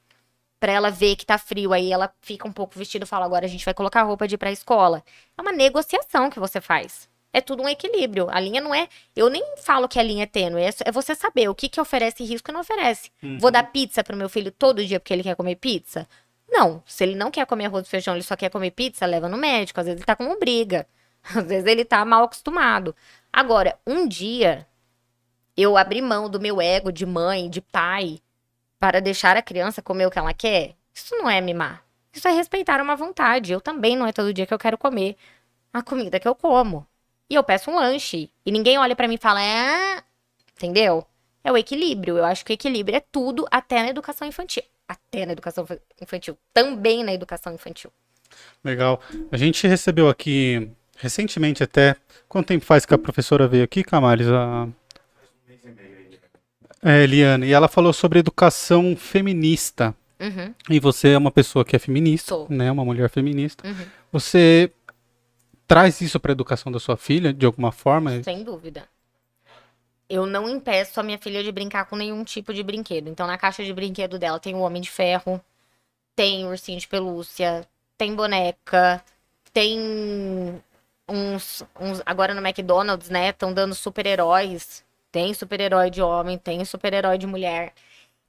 [0.62, 1.74] pra ela ver que tá frio.
[1.74, 4.36] Aí ela fica um pouco vestida e fala, agora a gente vai colocar roupa de
[4.36, 5.04] ir pra escola.
[5.38, 7.11] É uma negociação que você faz.
[7.34, 8.28] É tudo um equilíbrio.
[8.30, 8.88] A linha não é.
[9.16, 10.62] Eu nem falo que a linha é tênue.
[10.62, 13.10] É, é você saber o que, que oferece risco e não oferece.
[13.40, 16.08] Vou dar pizza pro meu filho todo dia porque ele quer comer pizza?
[16.50, 19.30] Não, se ele não quer comer arroz e feijão, ele só quer comer pizza, leva
[19.30, 19.80] no médico.
[19.80, 20.86] Às vezes ele tá com uma briga.
[21.24, 22.96] Às vezes ele tá mal acostumado.
[23.32, 24.68] Agora, um dia
[25.56, 28.20] eu abri mão do meu ego de mãe, de pai,
[28.80, 31.86] para deixar a criança comer o que ela quer, isso não é mimar.
[32.12, 33.54] Isso é respeitar uma vontade.
[33.54, 35.16] Eu também não é todo dia que eu quero comer
[35.72, 36.86] a comida que eu como.
[37.32, 38.30] E eu peço um lanche.
[38.46, 40.04] E ninguém olha para mim e fala, é.
[40.54, 41.08] Entendeu?
[41.42, 42.18] É o equilíbrio.
[42.18, 44.64] Eu acho que o equilíbrio é tudo, até na educação infantil.
[44.86, 45.66] Até na educação
[46.02, 46.38] infantil.
[46.54, 47.90] Também na educação infantil.
[48.62, 49.00] Legal.
[49.32, 51.96] A gente recebeu aqui, recentemente até.
[52.28, 54.28] Quanto tempo faz que a professora veio aqui, Camares?
[54.28, 54.68] A...
[56.84, 57.48] É, Eliane.
[57.48, 59.96] E ela falou sobre educação feminista.
[60.20, 60.54] Uhum.
[60.70, 62.48] E você é uma pessoa que é feminista, Sou.
[62.50, 62.70] né?
[62.70, 63.66] Uma mulher feminista.
[63.66, 63.86] Uhum.
[64.12, 64.70] Você
[65.72, 68.22] traz isso para a educação da sua filha, de alguma forma?
[68.24, 68.90] Sem dúvida.
[70.10, 73.08] Eu não impeço a minha filha de brincar com nenhum tipo de brinquedo.
[73.08, 75.40] Então, na caixa de brinquedo dela tem o Homem de Ferro,
[76.14, 77.66] tem ursinho de pelúcia,
[77.98, 79.02] tem boneca,
[79.54, 79.80] tem
[81.08, 82.02] uns, uns.
[82.06, 83.30] Agora no McDonald's, né?
[83.30, 84.84] Estão dando super-heróis.
[85.10, 87.74] Tem super-herói de homem, tem super-herói de mulher.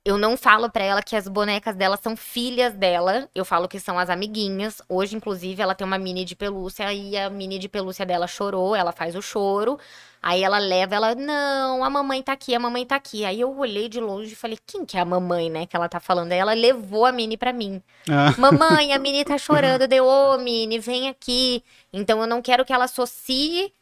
[0.04, 3.28] Eu não falo pra ela que as bonecas dela são filhas dela.
[3.32, 4.82] Eu falo que são as amiguinhas.
[4.88, 8.74] Hoje, inclusive, ela tem uma mini de pelúcia e a mini de pelúcia dela chorou.
[8.74, 9.78] Ela faz o choro.
[10.20, 13.24] Aí ela leva, ela, não, a mamãe tá aqui, a mamãe tá aqui.
[13.24, 15.88] Aí eu olhei de longe e falei, quem que é a mamãe, né, que ela
[15.88, 16.30] tá falando?
[16.30, 17.82] Aí ela levou a Mini pra mim.
[18.08, 19.88] Ah, Mamãe, a Mini tá chorando.
[19.88, 21.62] Deu, ô, Mini, vem aqui.
[21.92, 23.72] Então eu não quero que ela associe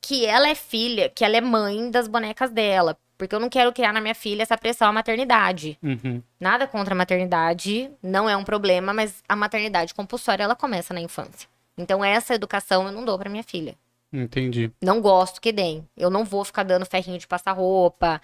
[0.00, 2.96] que ela é filha, que ela é mãe das bonecas dela.
[3.16, 5.78] Porque eu não quero criar na minha filha essa pressão à maternidade.
[5.82, 6.22] uhum.
[6.38, 11.00] Nada contra a maternidade, não é um problema, mas a maternidade compulsória, ela começa na
[11.00, 11.48] infância.
[11.78, 13.74] Então essa educação eu não dou pra minha filha.
[14.12, 14.70] Entendi.
[14.80, 15.86] Não gosto que deem.
[15.96, 18.20] Eu não vou ficar dando ferrinho de passar roupa,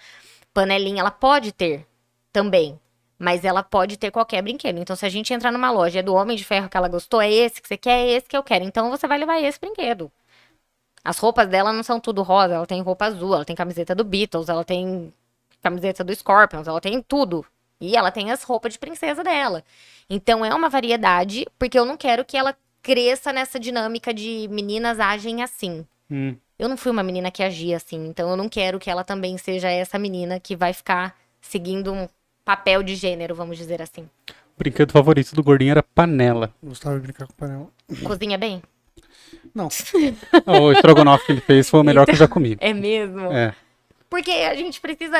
[0.53, 1.01] panelinha.
[1.01, 1.85] Ela pode ter
[2.31, 2.79] também.
[3.19, 4.79] Mas ela pode ter qualquer brinquedo.
[4.79, 6.89] Então, se a gente entrar numa loja e é do Homem de Ferro que ela
[6.89, 8.65] gostou, é esse que você quer, é esse que eu quero.
[8.65, 10.11] Então, você vai levar esse brinquedo.
[11.03, 12.55] As roupas dela não são tudo rosa.
[12.55, 15.13] Ela tem roupa azul, ela tem camiseta do Beatles, ela tem
[15.61, 17.45] camiseta do Scorpions, ela tem tudo.
[17.79, 19.63] E ela tem as roupas de princesa dela.
[20.09, 24.99] Então, é uma variedade, porque eu não quero que ela cresça nessa dinâmica de meninas
[24.99, 25.85] agem assim.
[26.09, 26.35] Hum.
[26.59, 29.37] Eu não fui uma menina que agia assim, então eu não quero que ela também
[29.37, 32.07] seja essa menina que vai ficar seguindo um
[32.45, 34.09] papel de gênero, vamos dizer assim.
[34.29, 36.53] O brinquedo favorito do gordinho era panela.
[36.61, 37.67] Gostava de brincar com panela.
[38.03, 38.61] Cozinha bem?
[39.53, 39.67] Não,
[40.47, 42.57] O estrogonofe que ele fez foi o melhor que eu já comi.
[42.59, 43.31] É mesmo?
[43.31, 43.55] É.
[44.09, 45.17] Porque a gente precisa.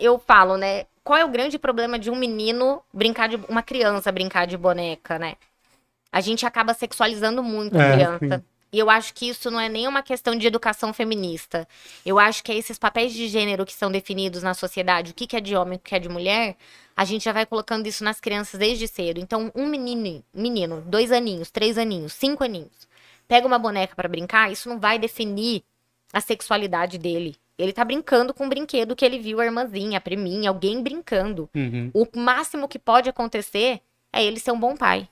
[0.00, 0.84] Eu falo, né?
[1.04, 3.36] Qual é o grande problema de um menino brincar de.
[3.48, 5.34] Uma criança brincar de boneca, né?
[6.10, 8.38] A gente acaba sexualizando muito a É, criança.
[8.38, 8.44] sim.
[8.72, 11.66] E eu acho que isso não é nem uma questão de educação feminista.
[12.04, 15.26] Eu acho que é esses papéis de gênero que são definidos na sociedade, o que
[15.26, 16.56] que é de homem, o que é de mulher,
[16.96, 19.20] a gente já vai colocando isso nas crianças desde cedo.
[19.20, 22.88] Então, um menino, menino, dois aninhos, três aninhos, cinco aninhos,
[23.28, 25.62] pega uma boneca pra brincar, isso não vai definir
[26.12, 27.36] a sexualidade dele.
[27.58, 31.48] Ele tá brincando com um brinquedo que ele viu a irmãzinha, a priminha, alguém brincando.
[31.54, 31.90] Uhum.
[31.94, 33.80] O máximo que pode acontecer
[34.12, 35.08] é ele ser um bom pai.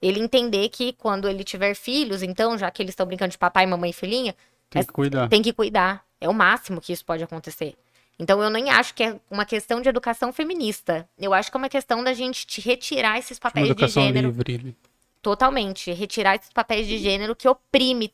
[0.00, 3.66] Ele entender que quando ele tiver filhos, então, já que eles estão brincando de papai,
[3.66, 4.34] mamãe e filhinha,
[4.68, 5.28] Tem que cuidar.
[5.28, 6.04] tem que cuidar.
[6.20, 7.74] É o máximo que isso pode acontecer.
[8.18, 11.08] Então eu nem acho que é uma questão de educação feminista.
[11.18, 14.02] Eu acho que é uma questão da gente te retirar esses Uma papéis de educação
[14.04, 14.76] gênero livre.
[15.22, 18.12] Totalmente, retirar esses papéis de gênero que oprime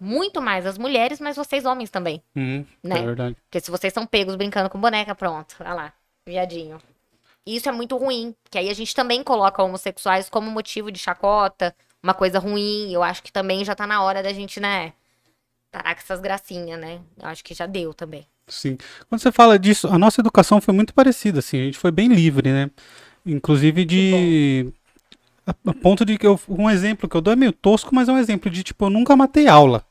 [0.00, 2.64] muito mais as mulheres, mas vocês homens também, Uhum.
[2.82, 2.98] né?
[2.98, 3.36] É verdade.
[3.44, 5.92] Porque se vocês são pegos brincando com boneca, pronto, olha lá,
[6.26, 6.78] viadinho.
[7.46, 10.98] E isso é muito ruim, que aí a gente também coloca homossexuais como motivo de
[10.98, 12.90] chacota, uma coisa ruim.
[12.92, 14.92] Eu acho que também já tá na hora da gente, né,
[15.70, 17.00] parar com essas gracinhas, né?
[17.18, 18.26] Eu acho que já deu também.
[18.48, 18.76] Sim.
[19.08, 21.60] Quando você fala disso, a nossa educação foi muito parecida, assim.
[21.60, 22.70] A gente foi bem livre, né?
[23.24, 24.72] Inclusive de.
[25.46, 26.38] A, a ponto de que eu.
[26.48, 28.90] Um exemplo que eu dou é meio tosco, mas é um exemplo de tipo, eu
[28.90, 29.84] nunca matei aula.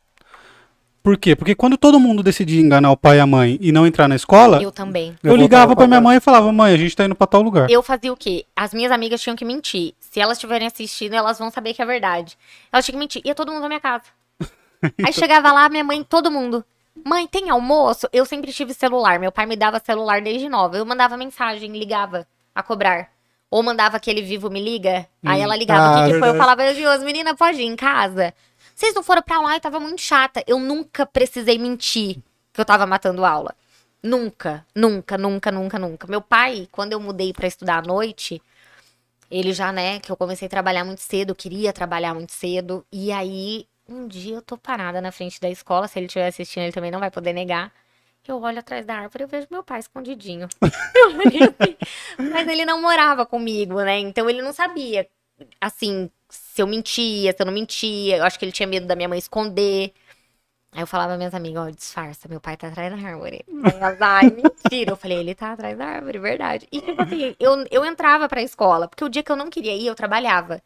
[1.06, 1.36] Por quê?
[1.36, 4.16] Porque quando todo mundo decidia enganar o pai e a mãe e não entrar na
[4.16, 5.16] escola, eu, também.
[5.22, 7.70] Eu ligava pra minha mãe e falava, mãe, a gente tá indo pra tal lugar.
[7.70, 8.44] Eu fazia o quê?
[8.56, 9.94] As minhas amigas tinham que mentir.
[10.00, 12.36] Se elas estiverem assistindo, elas vão saber que é verdade.
[12.74, 13.22] Elas tinham que mentir.
[13.24, 14.06] Ia todo mundo na minha casa.
[15.06, 16.66] Aí chegava lá, minha mãe, todo mundo.
[17.06, 18.10] Mãe, tem almoço?
[18.12, 19.20] Eu sempre tive celular.
[19.20, 20.76] Meu pai me dava celular desde nova.
[20.76, 23.12] Eu mandava mensagem, ligava a cobrar.
[23.50, 25.08] Ou mandava aquele vivo me liga.
[25.24, 25.86] Aí ela ligava.
[25.86, 26.30] Ah, o que, que foi?
[26.30, 26.38] Eu verdade.
[26.38, 28.34] falava, as meninas podem ir em casa?
[28.74, 30.44] Vocês não foram pra lá e tava muito chata.
[30.46, 32.18] Eu nunca precisei mentir
[32.52, 33.56] que eu tava matando aula.
[34.04, 36.08] Nunca, nunca, nunca, nunca, nunca.
[36.08, 38.42] Meu pai, quando eu mudei pra estudar à noite,
[39.32, 42.86] ele já, né, que eu comecei a trabalhar muito cedo, eu queria trabalhar muito cedo.
[42.92, 46.64] E aí, um dia eu tô parada na frente da escola, se ele estiver assistindo,
[46.64, 47.72] ele também não vai poder negar.
[48.28, 50.48] Eu olho atrás da árvore e vejo meu pai escondidinho.
[50.62, 51.78] Assim,
[52.32, 54.00] Mas ele não morava comigo, né?
[54.00, 55.08] Então ele não sabia,
[55.62, 58.18] assim, se eu mentia, se eu não mentia.
[58.18, 59.94] Eu acho que ele tinha medo da minha mãe esconder.
[60.76, 63.46] Aí eu falava minhas amigas, ó, disfarça, meu pai tá atrás da árvore.
[63.64, 64.92] Aí elas, ai, mentira.
[64.92, 66.68] Eu falei, ele tá atrás da árvore, verdade.
[66.70, 69.74] E tipo assim, eu, eu entrava pra escola, porque o dia que eu não queria
[69.74, 70.62] ir, eu trabalhava.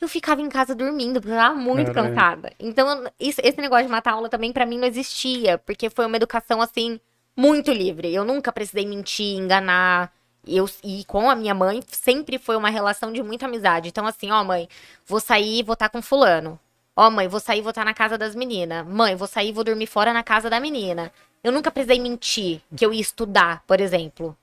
[0.00, 2.08] Eu ficava em casa dormindo, porque eu tava muito Caralho.
[2.14, 2.52] cansada.
[2.58, 6.16] Então, isso- esse negócio de matar aula também pra mim não existia, porque foi uma
[6.16, 6.98] educação, assim,
[7.36, 8.12] muito livre.
[8.12, 10.12] Eu nunca precisei mentir, enganar.
[10.44, 13.88] Eu, e com a minha mãe sempre foi uma relação de muita amizade.
[13.88, 14.68] Então, assim, ó, mãe,
[15.06, 16.58] vou sair e vou estar com fulano.
[16.96, 18.86] Ó, mãe, vou sair e vou estar na casa das meninas.
[18.86, 21.10] Mãe, vou sair e vou dormir fora na casa da menina.
[21.42, 24.36] Eu nunca precisei mentir que eu ia estudar, por exemplo.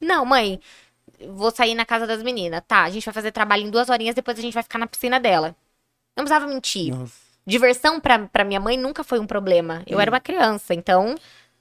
[0.00, 0.60] Não, mãe,
[1.28, 2.62] vou sair na casa das meninas.
[2.68, 4.86] Tá, a gente vai fazer trabalho em duas horinhas, depois a gente vai ficar na
[4.86, 5.56] piscina dela.
[6.16, 6.94] Não precisava mentir.
[6.94, 7.24] Nossa.
[7.46, 9.82] Diversão pra, pra minha mãe nunca foi um problema.
[9.86, 11.14] Eu era uma criança, então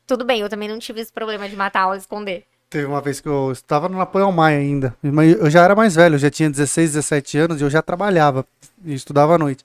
[0.05, 0.41] tudo bem.
[0.41, 2.45] Eu também não tive esse problema de matar aula e esconder.
[2.69, 4.95] Teve uma vez que eu estava no Napoleão Maia ainda.
[5.39, 8.45] Eu já era mais velho, eu já tinha 16, 17 anos e eu já trabalhava
[8.83, 9.63] e estudava à noite.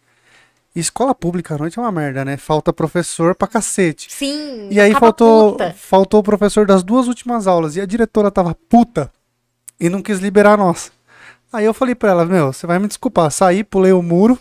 [0.81, 2.37] Escola pública à noite é uma merda, né?
[2.37, 4.13] Falta professor pra cacete.
[4.13, 4.69] Sim.
[4.71, 5.75] E aí faltou, puta.
[5.77, 9.11] faltou o professor das duas últimas aulas e a diretora tava puta
[9.81, 10.93] e não quis liberar nós.
[11.53, 13.31] Aí eu falei pra ela, meu, você vai me desculpar.
[13.31, 14.39] Saí, pulei o muro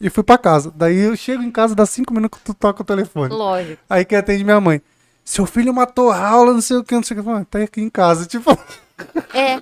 [0.00, 0.72] e fui pra casa.
[0.74, 3.34] Daí eu chego em casa, dá cinco minutos que tu toca o telefone.
[3.34, 3.82] Lógico.
[3.90, 4.80] Aí que atende minha mãe.
[5.24, 7.28] Seu filho matou a aula, não sei o que, não sei o que.
[7.28, 8.56] Eu falei, Tá aqui em casa, tipo.
[9.32, 9.60] É.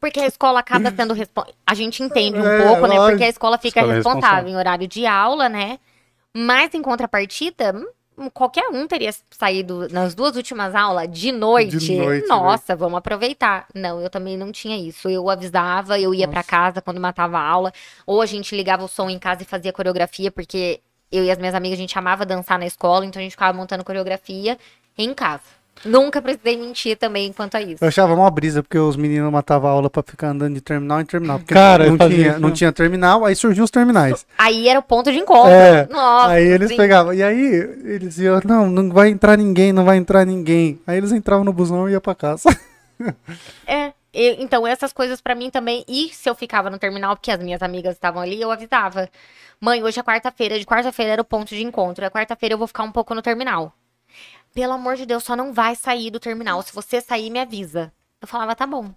[0.00, 1.54] Porque a escola acaba sendo responsável.
[1.66, 2.94] A gente entende um É, pouco, né?
[2.96, 3.10] lógico.
[3.10, 4.50] Porque a escola fica Escola é responsável responsável.
[4.52, 5.78] em horário de aula, né?
[6.36, 7.74] Mas em contrapartida,
[8.16, 11.78] hum, qualquer um teria saído nas duas últimas aulas de noite.
[11.78, 12.28] De noite, né?
[12.28, 13.66] Nossa, vamos aproveitar.
[13.74, 15.08] Não, eu também não tinha isso.
[15.08, 17.72] Eu avisava, eu ia pra casa quando matava a aula.
[18.06, 20.80] Ou a gente ligava o som em casa e fazia coreografia, porque
[21.10, 23.56] eu e as minhas amigas, a gente amava dançar na escola, então a gente ficava
[23.56, 24.58] montando coreografia
[24.96, 25.57] em casa.
[25.84, 27.82] Nunca precisei mentir também quanto a isso.
[27.82, 31.00] Eu achava mó brisa, porque os meninos matavam a aula pra ficar andando de terminal
[31.00, 31.38] em terminal.
[31.38, 32.40] Porque Cara, não, fazia tinha, isso.
[32.40, 34.26] não tinha terminal, aí surgiu os terminais.
[34.36, 35.50] Aí era o ponto de encontro.
[35.50, 36.76] É, Nossa, aí eles sim.
[36.76, 37.14] pegavam.
[37.14, 37.40] E aí
[37.84, 40.80] eles iam, não, não vai entrar ninguém, não vai entrar ninguém.
[40.86, 42.48] Aí eles entravam no busão e iam pra casa.
[43.64, 43.92] É.
[44.12, 45.84] então, essas coisas pra mim também.
[45.86, 49.08] E se eu ficava no terminal, porque as minhas amigas estavam ali, eu avisava.
[49.60, 50.58] Mãe, hoje é quarta-feira.
[50.58, 52.04] De quarta-feira era o ponto de encontro.
[52.04, 53.72] É quarta-feira eu vou ficar um pouco no terminal.
[54.58, 56.60] Pelo amor de Deus, só não vai sair do terminal.
[56.62, 57.92] Se você sair, me avisa.
[58.20, 58.90] Eu falava, tá bom.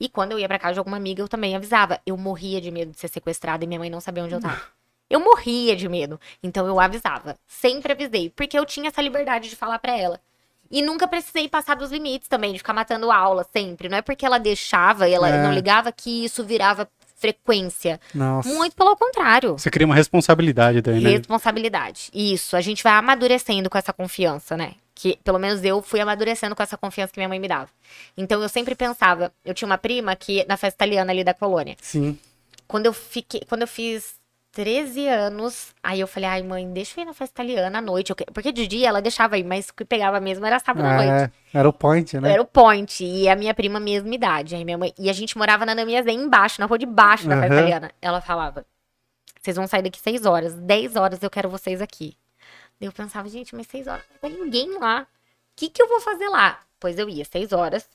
[0.00, 2.00] E quando eu ia pra casa de alguma amiga, eu também avisava.
[2.06, 4.58] Eu morria de medo de ser sequestrada e minha mãe não sabia onde eu tava.
[5.10, 6.18] Eu morria de medo.
[6.42, 7.36] Então eu avisava.
[7.46, 8.30] Sempre avisei.
[8.30, 10.18] Porque eu tinha essa liberdade de falar pra ela.
[10.70, 13.90] E nunca precisei passar dos limites também, de ficar matando aula sempre.
[13.90, 15.42] Não é porque ela deixava e ela É.
[15.42, 18.00] não ligava que isso virava frequência.
[18.14, 18.48] Nossa.
[18.48, 19.58] Muito pelo contrário.
[19.58, 21.10] Você cria uma responsabilidade daí, né?
[21.10, 22.08] Responsabilidade.
[22.14, 22.56] Isso.
[22.56, 24.76] A gente vai amadurecendo com essa confiança, né?
[24.94, 27.68] Que pelo menos eu fui amadurecendo com essa confiança que minha mãe me dava.
[28.16, 31.76] Então eu sempre pensava, eu tinha uma prima que na festa italiana ali da colônia.
[31.80, 32.18] Sim.
[32.68, 34.20] Quando eu fiquei, quando eu fiz
[34.52, 38.14] 13 anos, aí eu falei, ai mãe, deixa eu ir na festa italiana à noite.
[38.34, 41.32] Porque de dia ela deixava ir, mas o que pegava mesmo era sábado à noite.
[41.54, 42.32] É, era o point, né?
[42.32, 43.02] Era o point.
[43.02, 44.54] E a minha prima, mesma idade.
[44.54, 44.92] Aí minha mãe...
[44.98, 47.60] E a gente morava na Namiazém embaixo, na rua de baixo da festa Aham.
[47.60, 47.90] italiana.
[48.00, 48.66] Ela falava:
[49.40, 50.54] vocês vão sair daqui seis horas.
[50.54, 52.14] Dez horas eu quero vocês aqui.
[52.82, 55.02] Daí eu pensava, gente, mas seis horas não tem ninguém lá.
[55.02, 55.06] O
[55.54, 56.58] que, que eu vou fazer lá?
[56.80, 57.88] Pois eu ia, seis horas.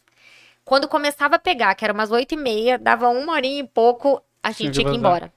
[0.63, 4.23] Quando começava a pegar, que era umas oito e meia, dava uma horinha e pouco,
[4.41, 5.34] a gente tinha que ir embora.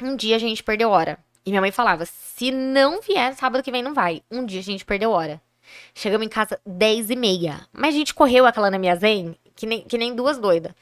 [0.00, 1.18] Um dia a gente perdeu hora.
[1.44, 4.22] E minha mãe falava: se não vier, sábado que vem não vai.
[4.30, 5.42] Um dia a gente perdeu hora.
[5.92, 7.66] Chegamos em casa 10 e meia.
[7.72, 10.72] Mas a gente correu aquela na minha zen, que nem, que nem duas doidas.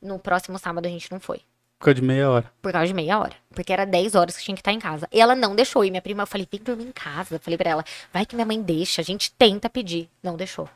[0.00, 1.42] No próximo sábado a gente não foi.
[1.82, 2.52] Ficou de meia hora.
[2.62, 3.32] Por causa de meia hora.
[3.52, 5.08] Porque era 10 horas que tinha que estar em casa.
[5.10, 5.84] E ela não deixou.
[5.84, 7.34] E minha prima, eu falei, vem dormir em casa.
[7.34, 9.00] Eu falei pra ela, vai que minha mãe deixa.
[9.00, 10.08] A gente tenta pedir.
[10.22, 10.68] Não deixou.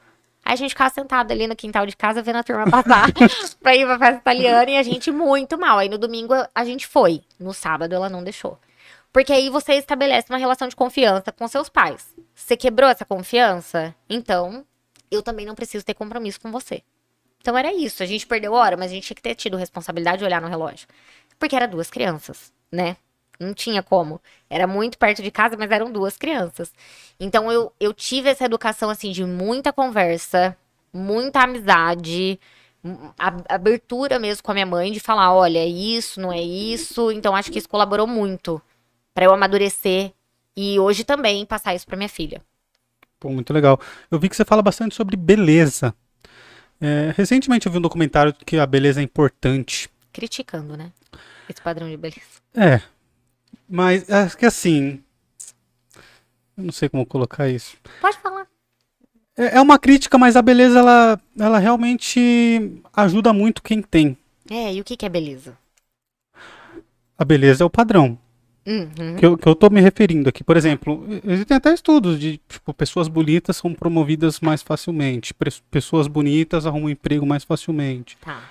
[0.44, 3.06] Aí a gente ficava sentado ali no quintal de casa, vendo a turma passar
[3.62, 4.68] pra ir pra festa italiana.
[4.68, 5.78] E a gente muito mal.
[5.78, 7.22] Aí no domingo a gente foi.
[7.38, 8.58] No sábado ela não deixou.
[9.12, 12.04] Porque aí você estabelece uma relação de confiança com seus pais.
[12.34, 13.94] Você quebrou essa confiança?
[14.10, 14.66] Então,
[15.08, 16.82] eu também não preciso ter compromisso com você.
[17.40, 18.02] Então era isso.
[18.02, 20.48] A gente perdeu hora, mas a gente tinha que ter tido responsabilidade de olhar no
[20.48, 20.88] relógio.
[21.38, 22.96] Porque era duas crianças, né?
[23.38, 24.20] Não tinha como.
[24.48, 26.72] Era muito perto de casa, mas eram duas crianças.
[27.20, 30.56] Então eu, eu tive essa educação, assim, de muita conversa,
[30.92, 32.40] muita amizade,
[33.48, 37.10] abertura mesmo com a minha mãe, de falar: olha, é isso, não é isso.
[37.10, 38.60] Então acho que isso colaborou muito
[39.14, 40.12] pra eu amadurecer
[40.56, 42.42] e hoje também passar isso pra minha filha.
[43.20, 43.78] Pô, muito legal.
[44.10, 45.94] Eu vi que você fala bastante sobre beleza.
[46.80, 49.88] É, recentemente eu vi um documentário que a beleza é importante.
[50.12, 50.92] Criticando, né?
[51.48, 52.40] Esse padrão de beleza.
[52.54, 52.80] É.
[53.68, 55.02] Mas acho que assim.
[56.56, 57.76] Eu não sei como colocar isso.
[58.00, 58.46] Pode falar.
[59.36, 64.16] É, é uma crítica, mas a beleza, ela, ela realmente ajuda muito quem tem.
[64.50, 65.56] É, e o que, que é beleza?
[67.18, 68.18] A beleza é o padrão.
[68.66, 69.16] Uhum.
[69.16, 70.42] Que eu, que eu tô me referindo aqui.
[70.42, 75.32] Por exemplo, existem até estudos de, tipo, pessoas bonitas são promovidas mais facilmente.
[75.70, 78.18] Pessoas bonitas arrumam emprego mais facilmente.
[78.20, 78.42] Tá.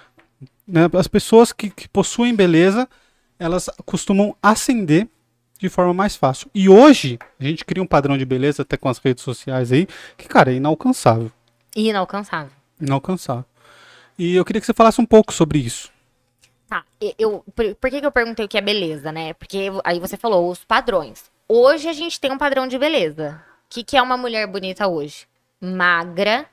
[0.66, 0.90] né?
[0.94, 2.88] As pessoas que, que possuem beleza,
[3.38, 5.08] elas costumam ascender
[5.60, 6.50] de forma mais fácil.
[6.56, 9.88] E hoje, a gente cria um padrão de beleza, até com as redes sociais aí,
[10.18, 11.32] que, cara, é inalcançável.
[11.76, 12.52] Inalcançável.
[12.80, 13.46] Inalcançável.
[14.18, 15.92] E eu queria que você falasse um pouco sobre isso.
[16.68, 16.84] Tá,
[17.20, 19.34] eu, por, por que, que eu perguntei o que é beleza, né?
[19.34, 21.32] Porque aí você falou os padrões.
[21.48, 23.42] Hoje a gente tem um padrão de beleza.
[23.66, 25.28] O que, que é uma mulher bonita hoje?
[25.62, 26.48] Magra,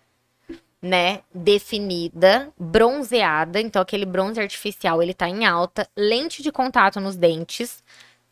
[0.83, 1.21] né?
[1.33, 3.61] Definida, bronzeada.
[3.61, 5.89] Então, aquele bronze artificial, ele tá em alta.
[5.97, 7.83] Lente de contato nos dentes,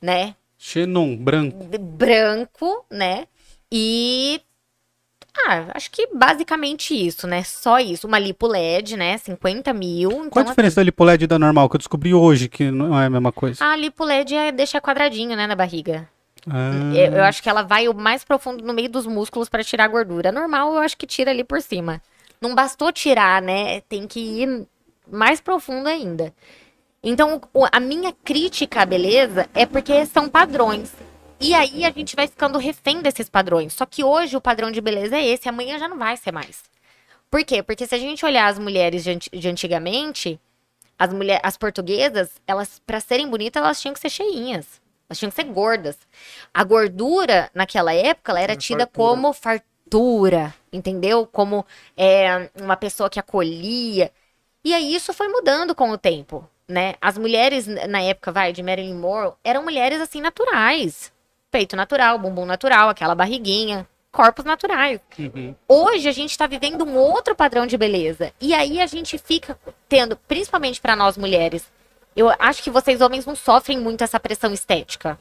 [0.03, 0.35] né?
[0.59, 1.65] Xenon, branco.
[1.79, 3.27] branco, né?
[3.73, 4.43] E.
[5.47, 7.43] Ah, acho que basicamente isso, né?
[7.43, 8.07] Só isso.
[8.07, 9.17] Uma lipo LED, né?
[9.19, 10.11] 50 mil.
[10.11, 11.69] Então, Qual a diferença da lipoled da normal?
[11.69, 13.65] Que eu descobri hoje que não é a mesma coisa.
[13.65, 16.09] A lipo LED é deixa quadradinho, né, na barriga.
[16.49, 19.63] Ah, Eu, eu acho que ela vai o mais profundo no meio dos músculos pra
[19.65, 20.33] tirar a gordura.
[20.33, 22.01] Normal, eu acho que tira ali por cima.
[22.41, 23.81] Não bastou tirar, né?
[23.83, 24.67] Tem que ir
[25.11, 26.33] mais profundo ainda.
[27.03, 27.41] Então,
[27.73, 30.93] a minha crítica à beleza é porque são padrões.
[31.41, 33.73] E aí a gente vai ficando refém desses padrões.
[33.73, 36.65] Só que hoje o padrão de beleza é esse, amanhã já não vai ser mais.
[37.31, 37.63] Por quê?
[37.63, 40.39] Porque se a gente olhar as mulheres de, de antigamente,
[40.99, 44.81] as mulheres, as portuguesas, elas para serem bonitas, elas tinham que ser cheinhas.
[45.09, 45.97] Elas tinham que ser gordas.
[46.53, 49.07] A gordura naquela época, ela era tida fartura.
[49.07, 51.27] como fartura, entendeu?
[51.27, 51.65] Como
[51.97, 54.13] é, uma pessoa que acolhia.
[54.63, 56.97] E aí isso foi mudando com o tempo, né?
[57.01, 61.11] As mulheres na época, vai, de Marilyn Monroe, eram mulheres assim naturais.
[61.51, 65.01] Peito natural, bumbum natural, aquela barriguinha, corpos naturais.
[65.19, 65.55] uhum.
[65.69, 68.33] Hoje a gente tá vivendo um outro padrão de beleza.
[68.41, 71.65] E aí a gente fica tendo, principalmente pra nós mulheres,
[72.15, 75.19] eu acho que vocês homens não sofrem muito essa pressão estética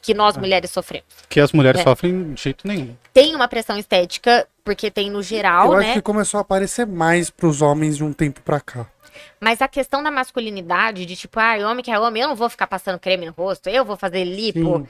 [0.00, 1.06] que nós mulheres sofremos.
[1.28, 1.84] Que as mulheres É.
[1.84, 2.94] sofrem de jeito nenhum.
[3.12, 5.86] Tem uma pressão estética, porque tem no geral, Eu né?
[5.86, 8.86] acho que começou a aparecer mais pros homens de um tempo pra cá.
[9.40, 12.50] Mas a questão da masculinidade, de tipo, ah, homem que é homem, eu não vou
[12.50, 14.88] ficar passando creme no rosto, eu vou fazer lipo, Sim.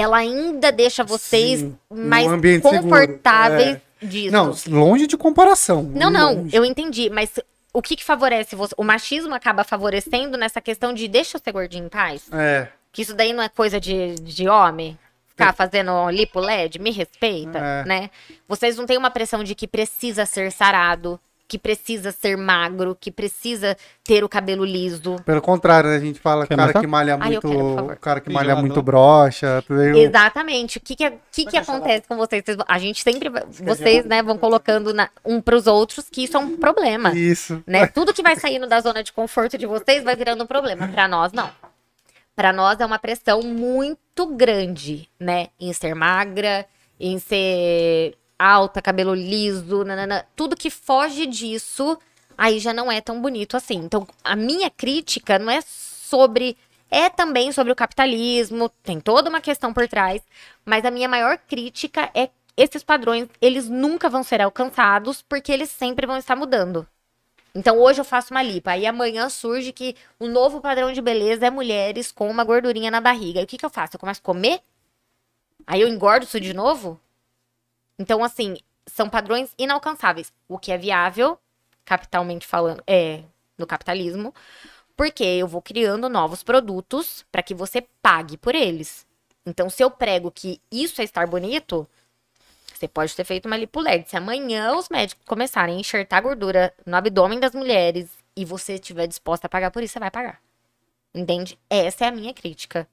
[0.00, 4.06] Ela ainda deixa vocês Sim, mais seguro, confortáveis é.
[4.06, 4.32] disso.
[4.32, 5.82] Não, longe de comparação.
[5.82, 6.56] Não, não, longe.
[6.56, 7.30] eu entendi, mas
[7.72, 8.74] o que que favorece você?
[8.76, 12.24] O machismo acaba favorecendo nessa questão de deixa eu ser gordinho em paz?
[12.32, 14.98] É, Que isso daí não é coisa de, de homem?
[15.28, 16.78] Ficar fazendo lipo LED?
[16.78, 17.84] Me respeita, É.
[17.84, 18.10] né?
[18.48, 23.10] Vocês não têm uma pressão de que precisa ser sarado, que precisa ser magro, que
[23.10, 25.16] precisa ter o cabelo liso.
[25.24, 25.96] pelo contrário, né?
[25.96, 29.62] a gente fala Quer cara que malha Ah, muito, quero, cara que malha muito broxa,
[29.68, 30.78] veio- Exatamente.
[30.78, 32.42] O que que, que, que acontece com vocês?
[32.66, 33.30] A gente sempre,
[33.64, 37.12] vocês, né, vão colocando na- um pros outros que isso é um problema.
[37.14, 37.62] Isso.
[37.66, 37.86] né?
[37.86, 40.88] Tudo que vai saindo da zona de conforto de vocês vai virando um problema.
[40.88, 41.50] Pra nós, não.
[42.34, 45.48] Pra nós é uma pressão muito grande, né?
[45.58, 46.66] Em ser magra,
[47.00, 50.26] em ser alta, cabelo liso, nanana.
[50.36, 51.98] tudo que foge disso,
[52.36, 53.76] aí já não é tão bonito assim.
[53.76, 56.56] Então, a minha crítica não é sobre.
[56.88, 60.22] É também sobre o capitalismo, tem toda uma questão por trás,
[60.64, 65.68] mas a minha maior crítica é esses padrões, eles nunca vão ser alcançados porque eles
[65.68, 66.86] sempre vão estar mudando.
[67.54, 71.46] Então hoje eu faço uma lipa, aí amanhã surge que o novo padrão de beleza
[71.46, 73.40] é mulheres com uma gordurinha na barriga.
[73.40, 73.96] E o que, que eu faço?
[73.96, 74.60] Eu começo a comer?
[75.66, 77.00] Aí eu engordo isso de novo?
[77.98, 80.32] Então, assim, são padrões inalcançáveis.
[80.48, 81.38] O que é viável,
[81.84, 83.22] capitalmente falando, é
[83.56, 84.34] no capitalismo,
[84.96, 89.06] porque eu vou criando novos produtos para que você pague por eles.
[89.44, 91.88] Então, se eu prego que isso é estar bonito,
[92.74, 94.08] você pode ter feito uma lipo LED.
[94.08, 99.06] Se amanhã os médicos começarem a enxertar gordura no abdômen das mulheres e você estiver
[99.06, 100.40] disposta a pagar por isso, você vai pagar.
[101.14, 101.58] Entende?
[101.70, 102.86] Essa é a minha crítica.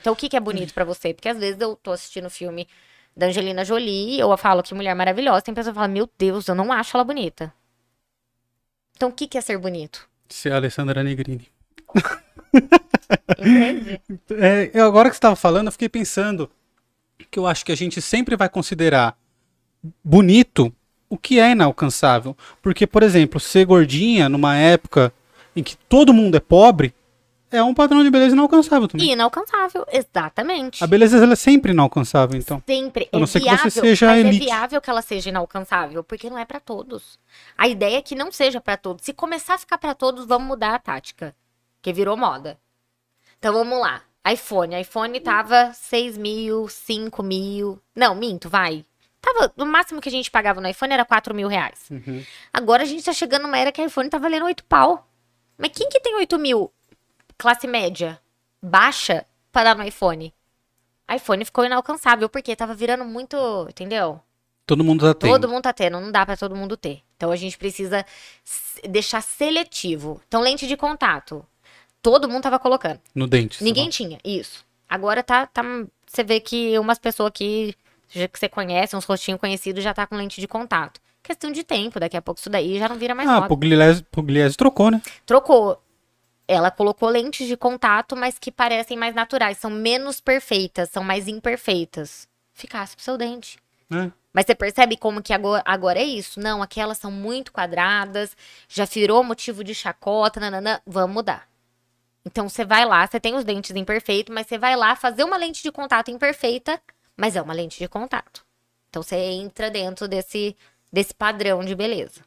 [0.00, 1.14] Então, o que, que é bonito pra você?
[1.14, 2.68] Porque às vezes eu tô assistindo filme
[3.16, 6.54] da Angelina Jolie, eu falo que mulher maravilhosa, tem pessoa que fala, meu Deus, eu
[6.54, 7.52] não acho ela bonita.
[8.96, 10.08] Então, o que, que é ser bonito?
[10.28, 11.48] Ser a Alessandra Negrini.
[13.38, 14.00] Entende?
[14.30, 16.48] É, eu- agora que você estava falando, eu fiquei pensando
[17.30, 19.16] que eu acho que a gente sempre vai considerar
[20.02, 20.72] bonito
[21.08, 22.36] o que é inalcançável.
[22.62, 25.12] Porque, por exemplo, ser gordinha numa época
[25.54, 26.94] em que todo mundo é pobre
[27.54, 29.10] é um padrão de beleza inalcançável também.
[29.12, 30.82] Inalcançável, exatamente.
[30.82, 32.62] A beleza ela é sempre inalcançável, então.
[32.66, 33.08] Sempre.
[33.12, 34.42] A É não ser que viável, você seja mas elite.
[34.42, 37.18] é viável que ela seja inalcançável, porque não é pra todos.
[37.56, 39.04] A ideia é que não seja pra todos.
[39.04, 41.34] Se começar a ficar pra todos, vamos mudar a tática,
[41.80, 42.58] que virou moda.
[43.38, 44.02] Então vamos lá.
[44.30, 47.78] iPhone, iPhone tava 6 mil, 5 mil.
[47.94, 48.84] Não, minto, vai.
[49.20, 51.86] Tava, no máximo que a gente pagava no iPhone era 4 mil reais.
[51.90, 52.22] Uhum.
[52.52, 55.06] Agora a gente tá chegando numa era que o iPhone tá valendo 8 pau.
[55.56, 56.70] Mas quem que tem 8 mil?
[57.36, 58.20] Classe média,
[58.62, 60.32] baixa, pra dar no iPhone?
[61.14, 63.36] iPhone ficou inalcançável, porque tava virando muito,
[63.68, 64.20] entendeu?
[64.66, 65.30] Todo mundo tá tendo.
[65.30, 67.02] Todo mundo tá tendo, não dá pra todo mundo ter.
[67.16, 68.04] Então a gente precisa
[68.88, 70.20] deixar seletivo.
[70.26, 71.44] Então, lente de contato.
[72.00, 72.98] Todo mundo tava colocando.
[73.14, 73.62] No dente.
[73.62, 74.64] Ninguém tinha, isso.
[74.88, 75.62] Agora tá, tá.
[76.06, 77.74] Você vê que umas pessoas aqui,
[78.08, 81.00] que você conhece, uns rostinhos conhecidos, já tá com lente de contato.
[81.22, 83.48] Questão de tempo, daqui a pouco isso daí já não vira mais Ah, moda.
[83.48, 85.00] Pugliese, Pugliese trocou, né?
[85.24, 85.80] Trocou.
[86.46, 89.58] Ela colocou lentes de contato, mas que parecem mais naturais.
[89.58, 92.28] São menos perfeitas, são mais imperfeitas.
[92.52, 93.58] Ficasse pro seu dente.
[93.90, 94.10] É.
[94.32, 96.40] Mas você percebe como que agora, agora é isso?
[96.40, 98.36] Não, aquelas são muito quadradas,
[98.68, 101.48] já virou motivo de chacota, nananã, vamos mudar.
[102.24, 105.36] Então você vai lá, você tem os dentes imperfeitos, mas você vai lá fazer uma
[105.36, 106.80] lente de contato imperfeita,
[107.16, 108.44] mas é uma lente de contato.
[108.88, 110.56] Então você entra dentro desse,
[110.92, 112.22] desse padrão de beleza.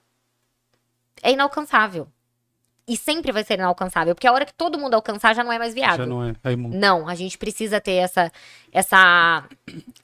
[1.21, 2.07] É inalcançável.
[2.87, 5.59] E sempre vai ser inalcançável, porque a hora que todo mundo alcançar já não é
[5.59, 5.97] mais viável.
[5.97, 6.35] Já não é.
[6.43, 8.31] Aí, mu- Não, a gente precisa ter essa
[8.71, 9.43] essa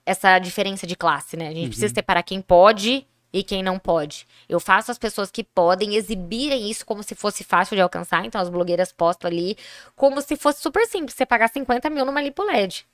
[0.05, 1.47] essa diferença de classe, né?
[1.47, 4.27] A gente precisa separar quem pode e quem não pode.
[4.49, 8.39] Eu faço as pessoas que podem exibirem isso como se fosse fácil de alcançar, então
[8.41, 9.55] as blogueiras postam ali
[9.95, 12.86] como se fosse super simples, você pagar 50 mil numa lipo LED.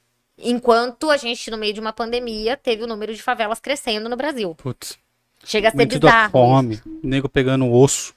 [0.41, 4.15] Enquanto a gente, no meio de uma pandemia, teve o número de favelas crescendo no
[4.15, 4.55] Brasil.
[4.55, 4.97] Putz.
[5.43, 6.31] Chega a ser Metido bizarro.
[6.31, 6.79] fome.
[7.03, 8.13] Nego pegando o osso.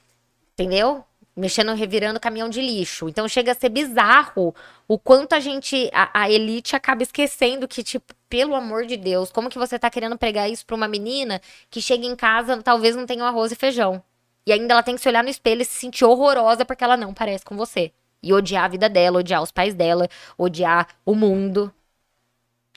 [0.53, 1.05] entendeu?
[1.35, 3.09] Mexendo, revirando caminhão de lixo.
[3.09, 4.55] Então chega a ser bizarro
[4.87, 9.33] o quanto a gente, a, a elite acaba esquecendo que, tipo, pelo amor de Deus,
[9.33, 12.95] como que você tá querendo pregar isso pra uma menina que chega em casa, talvez
[12.95, 14.03] não tenha um arroz e feijão.
[14.45, 16.97] E ainda ela tem que se olhar no espelho e se sentir horrorosa porque ela
[16.97, 17.93] não parece com você.
[18.23, 21.73] E odiar a vida dela, odiar os pais dela, odiar o mundo.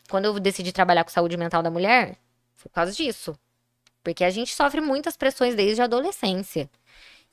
[0.09, 2.17] Quando eu decidi trabalhar com saúde mental da mulher,
[2.55, 3.37] foi por causa disso.
[4.03, 6.69] Porque a gente sofre muitas pressões desde a adolescência.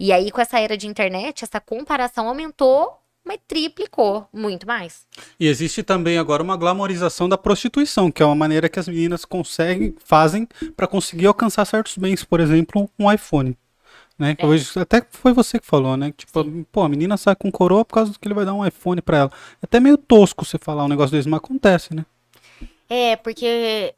[0.02, 5.06] E aí, com essa era de internet, essa comparação aumentou, mas triplicou muito mais.
[5.38, 9.24] E existe também agora uma glamorização da prostituição, que é uma maneira que as meninas
[9.24, 13.56] conseguem, fazem para conseguir alcançar certos bens, por exemplo, um iPhone.
[14.18, 14.34] Né?
[14.38, 14.44] É.
[14.44, 16.12] hoje, até foi você que falou, né?
[16.16, 19.00] Tipo, pô, a menina sai com coroa por causa que ele vai dar um iPhone
[19.00, 19.30] pra ela.
[19.62, 22.04] É até meio tosco você falar um negócio desse, mas acontece, né?
[22.90, 23.94] É, porque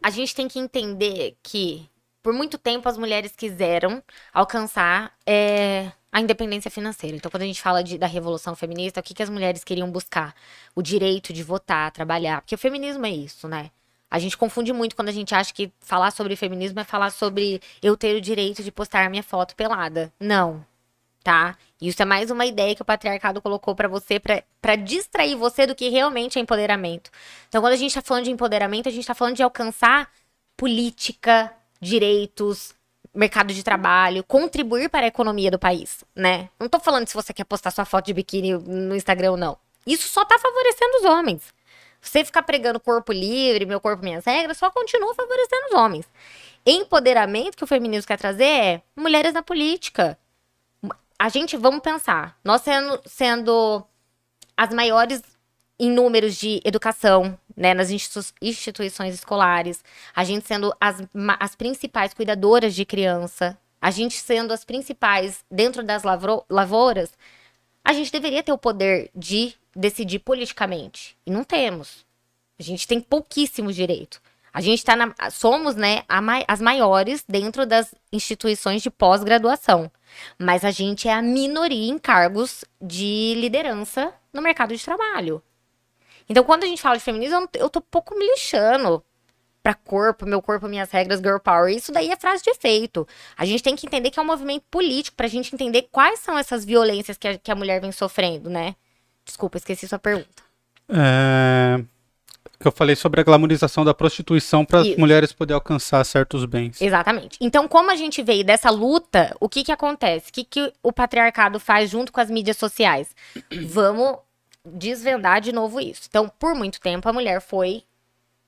[0.00, 1.88] a gente tem que entender que
[2.24, 4.02] por muito tempo as mulheres quiseram
[4.32, 7.14] alcançar é, a independência financeira.
[7.14, 9.90] Então, quando a gente fala de- da revolução feminista, o que, que as mulheres queriam
[9.90, 10.34] buscar?
[10.74, 12.40] O direito de votar, trabalhar.
[12.40, 13.70] Porque o feminismo é isso, né?
[14.10, 17.60] A gente confunde muito quando a gente acha que falar sobre feminismo é falar sobre
[17.82, 20.10] eu ter o direito de postar minha foto pelada.
[20.18, 20.64] Não.
[21.22, 21.58] Tá?
[21.80, 25.74] Isso é mais uma ideia que o patriarcado colocou pra você pra distrair você do
[25.74, 27.10] que realmente é empoderamento.
[27.48, 30.10] Então, quando a gente tá falando de empoderamento, a gente tá falando de alcançar
[30.56, 32.74] política, direitos,
[33.14, 36.48] mercado de trabalho, contribuir para a economia do país, né?
[36.58, 39.56] Não tô falando se você quer postar sua foto de biquíni no Instagram ou não.
[39.86, 41.54] Isso só tá favorecendo os homens.
[42.00, 46.06] Você ficar pregando corpo livre, meu corpo, minhas regras, só continua favorecendo os homens.
[46.66, 50.18] Empoderamento que o feminismo quer trazer é mulheres na política.
[51.18, 53.86] A gente, vamos pensar, nós sendo, sendo
[54.56, 55.22] as maiores
[55.78, 59.82] em números de educação, né, nas institu- instituições escolares,
[60.14, 61.02] a gente sendo as,
[61.40, 66.02] as principais cuidadoras de criança, a gente sendo as principais dentro das
[66.48, 67.12] lavouras,
[67.84, 71.16] a gente deveria ter o poder de decidir politicamente.
[71.26, 72.06] E não temos.
[72.58, 74.20] A gente tem pouquíssimos direitos.
[74.52, 76.04] A gente tá na, somos, né,
[76.46, 79.90] as maiores dentro das instituições de pós-graduação.
[80.38, 85.42] Mas a gente é a minoria em cargos de liderança no mercado de trabalho.
[86.28, 89.02] Então, quando a gente fala de feminismo, eu tô pouco me lixando
[89.64, 91.74] pra corpo, meu corpo, minhas regras, girl power.
[91.74, 93.08] Isso daí é frase de efeito.
[93.34, 96.38] A gente tem que entender que é um movimento político pra gente entender quais são
[96.38, 98.76] essas violências que a, que a mulher vem sofrendo, né?
[99.24, 100.42] Desculpa, esqueci sua pergunta.
[100.86, 101.82] É...
[102.60, 106.80] Que eu falei sobre a glamorização da prostituição para as mulheres poderem alcançar certos bens.
[106.80, 107.38] Exatamente.
[107.40, 110.30] Então, como a gente veio dessa luta, o que que acontece?
[110.30, 113.14] O que que o patriarcado faz junto com as mídias sociais?
[113.66, 114.18] Vamos
[114.64, 116.02] desvendar de novo isso.
[116.08, 117.84] Então, por muito tempo, a mulher foi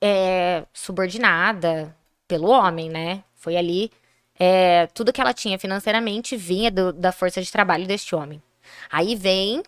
[0.01, 1.95] é, subordinada
[2.27, 3.23] pelo homem, né?
[3.35, 3.91] Foi ali.
[4.39, 8.41] é, tudo que ela tinha financeiramente vinha do- da força de trabalho deste homem.
[8.91, 9.63] Aí vem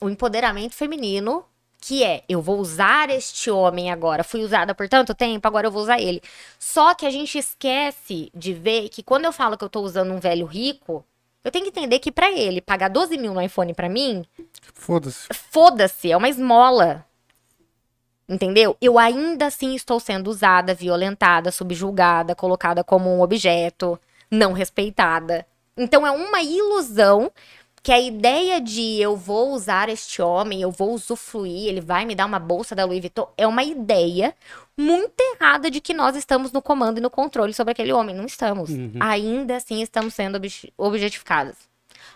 [0.00, 1.44] o empoderamento feminino,
[1.80, 4.24] que é: eu vou usar este homem agora.
[4.24, 6.20] Fui usada por tanto tempo, agora eu vou usar ele.
[6.58, 10.12] Só que a gente esquece de ver que quando eu falo que eu tô usando
[10.12, 11.04] um velho rico,
[11.44, 14.24] eu tenho que entender que pra ele pagar 12 mil no iPhone pra mim,
[14.74, 15.26] Foda-se.
[15.32, 17.04] foda-se, é uma esmola.
[18.28, 18.76] Entendeu?
[18.80, 23.98] Eu ainda assim estou sendo usada, violentada, subjulgada, colocada como um objeto,
[24.30, 25.44] não respeitada.
[25.76, 27.32] Então é uma ilusão
[27.82, 32.14] que a ideia de eu vou usar este homem, eu vou usufruir, ele vai me
[32.14, 34.34] dar uma bolsa da Louis Vuitton, é uma ideia
[34.76, 38.14] muito errada de que nós estamos no comando e no controle sobre aquele homem.
[38.14, 38.70] Não estamos.
[38.70, 38.92] Uhum.
[39.00, 41.56] Ainda assim estamos sendo ob objetificadas.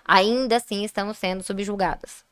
[0.05, 2.25] Ainda assim estamos sendo subjugadas.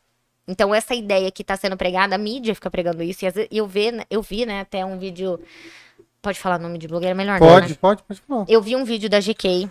[0.46, 3.24] Então, essa ideia que está sendo pregada, a mídia fica pregando isso.
[3.24, 5.40] E eu, vi, eu vi, né, até um vídeo.
[6.20, 7.38] Pode falar nome de blogueira melhor?
[7.38, 7.78] Pode, não, né?
[7.80, 8.44] pode, pode falar.
[8.48, 9.68] Eu vi um vídeo da GK,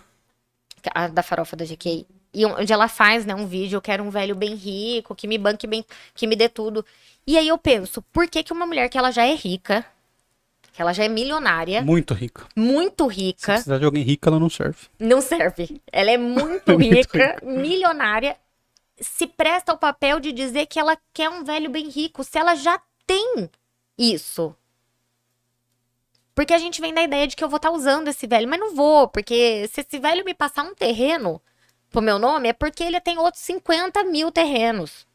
[1.13, 4.35] da farofa da GK, e onde ela faz, né, um vídeo, eu quero um velho
[4.35, 6.85] bem rico, que me banque bem, que me dê tudo.
[7.27, 9.85] E aí eu penso, por que que uma mulher que ela já é rica,
[10.71, 11.81] que ela já é milionária.
[11.81, 12.47] Muito rica.
[12.55, 13.39] Muito rica.
[13.39, 14.87] Se precisar de alguém rica, ela não serve.
[14.97, 15.81] Não serve.
[15.91, 18.37] Ela é muito, rica, rica, milionária.
[18.99, 22.55] Se presta ao papel de dizer que ela quer um velho bem rico, se ela
[22.55, 23.49] já tem
[23.97, 24.55] isso.
[26.33, 28.47] Porque a gente vem da ideia de que eu vou estar tá usando esse velho,
[28.47, 31.41] mas não vou, porque se esse velho me passar um terreno
[31.91, 35.05] pro meu nome, é porque ele tem outros 50 mil terrenos.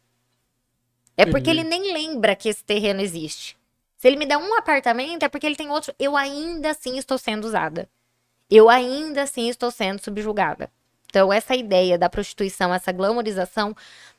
[1.16, 3.56] É porque ele nem lembra que esse terreno existe.
[3.96, 5.94] Se ele me der um apartamento, é porque ele tem outro.
[5.98, 7.88] Eu ainda assim estou sendo usada.
[8.50, 10.70] Eu ainda assim estou sendo subjugada.
[11.08, 13.74] Então, essa ideia da prostituição, essa glamorização,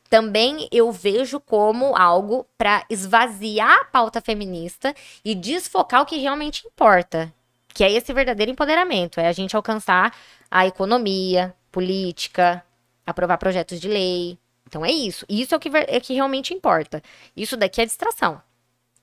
[0.10, 6.66] também eu vejo como algo para esvaziar a pauta feminista e desfocar o que realmente
[6.66, 7.32] importa,
[7.68, 10.16] que é esse verdadeiro empoderamento, é a gente alcançar
[10.50, 12.64] a economia, política,
[13.06, 14.36] aprovar projetos de lei.
[14.68, 15.24] Então é isso.
[15.30, 17.04] Isso é o que, é que realmente importa.
[17.36, 18.42] Isso daqui é distração.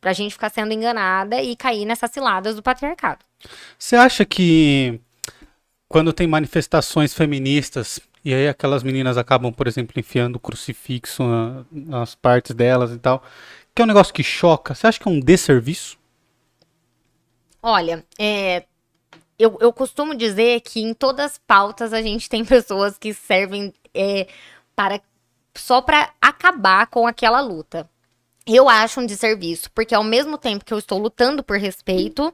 [0.01, 3.25] Pra gente ficar sendo enganada e cair nessas ciladas do patriarcado.
[3.79, 5.01] Você acha que
[5.89, 11.65] quando tem manifestações feministas e aí aquelas meninas acabam, por exemplo, enfiando o crucifixo na,
[11.71, 13.23] nas partes delas e tal,
[13.73, 15.97] que é um negócio que choca, você acha que é um desserviço?
[17.63, 18.65] Olha, é,
[19.39, 23.73] eu, eu costumo dizer que em todas as pautas a gente tem pessoas que servem
[23.95, 24.27] é,
[24.75, 25.01] para
[25.57, 27.89] só para acabar com aquela luta
[28.47, 32.33] eu acho um desserviço, porque ao mesmo tempo que eu estou lutando por respeito,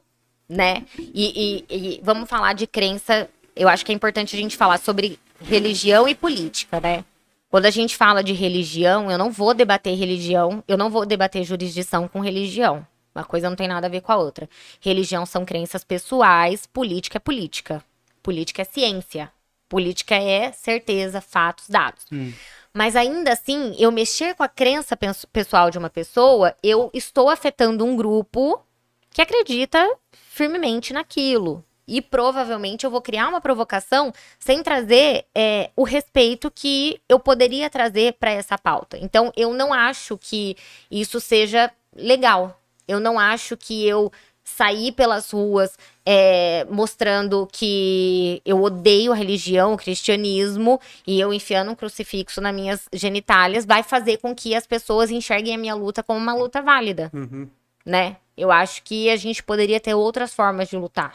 [0.48, 0.84] né?
[0.98, 3.28] E, e, e, vamos falar de crença.
[3.55, 7.05] Eu acho que é importante a gente falar sobre religião e política, né?
[7.48, 11.44] Quando a gente fala de religião, eu não vou debater religião, eu não vou debater
[11.44, 12.84] jurisdição com religião.
[13.14, 14.48] Uma coisa não tem nada a ver com a outra.
[14.80, 17.84] Religião são crenças pessoais, política é política.
[18.22, 19.30] Política é ciência.
[19.68, 22.04] Política é certeza, fatos, dados.
[22.12, 22.32] Hum.
[22.72, 24.96] Mas ainda assim, eu mexer com a crença
[25.32, 28.61] pessoal de uma pessoa, eu estou afetando um grupo
[29.11, 31.64] que acredita firmemente naquilo.
[31.86, 37.68] E provavelmente eu vou criar uma provocação sem trazer é, o respeito que eu poderia
[37.68, 38.96] trazer para essa pauta.
[38.96, 40.56] Então, eu não acho que
[40.88, 42.59] isso seja legal.
[42.91, 44.11] Eu não acho que eu
[44.43, 51.70] sair pelas ruas é, mostrando que eu odeio a religião, o cristianismo, e eu enfiando
[51.70, 56.03] um crucifixo nas minhas genitálias, vai fazer com que as pessoas enxerguem a minha luta
[56.03, 57.11] como uma luta válida.
[57.14, 57.49] Uhum.
[57.86, 58.16] Né?
[58.36, 61.14] Eu acho que a gente poderia ter outras formas de lutar.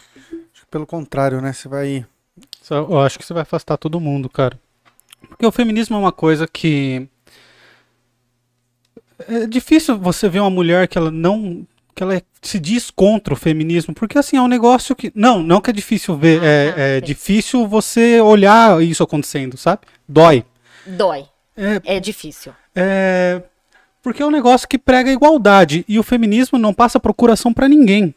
[0.69, 1.53] Pelo contrário, né?
[1.53, 2.05] Você vai.
[2.69, 4.59] Eu acho que você vai afastar todo mundo, cara.
[5.27, 7.07] Porque o feminismo é uma coisa que.
[9.19, 13.37] É difícil você ver uma mulher que ela não que ela se diz contra o
[13.37, 15.11] feminismo, porque assim, é um negócio que.
[15.15, 19.83] Não, não que é difícil ver, ah, é, é difícil você olhar isso acontecendo, sabe?
[20.07, 20.43] Dói.
[20.85, 21.25] Dói.
[21.55, 22.53] É, é difícil.
[22.75, 23.41] É.
[24.03, 25.85] Porque é um negócio que prega igualdade.
[25.87, 28.13] E o feminismo não passa procuração para ninguém.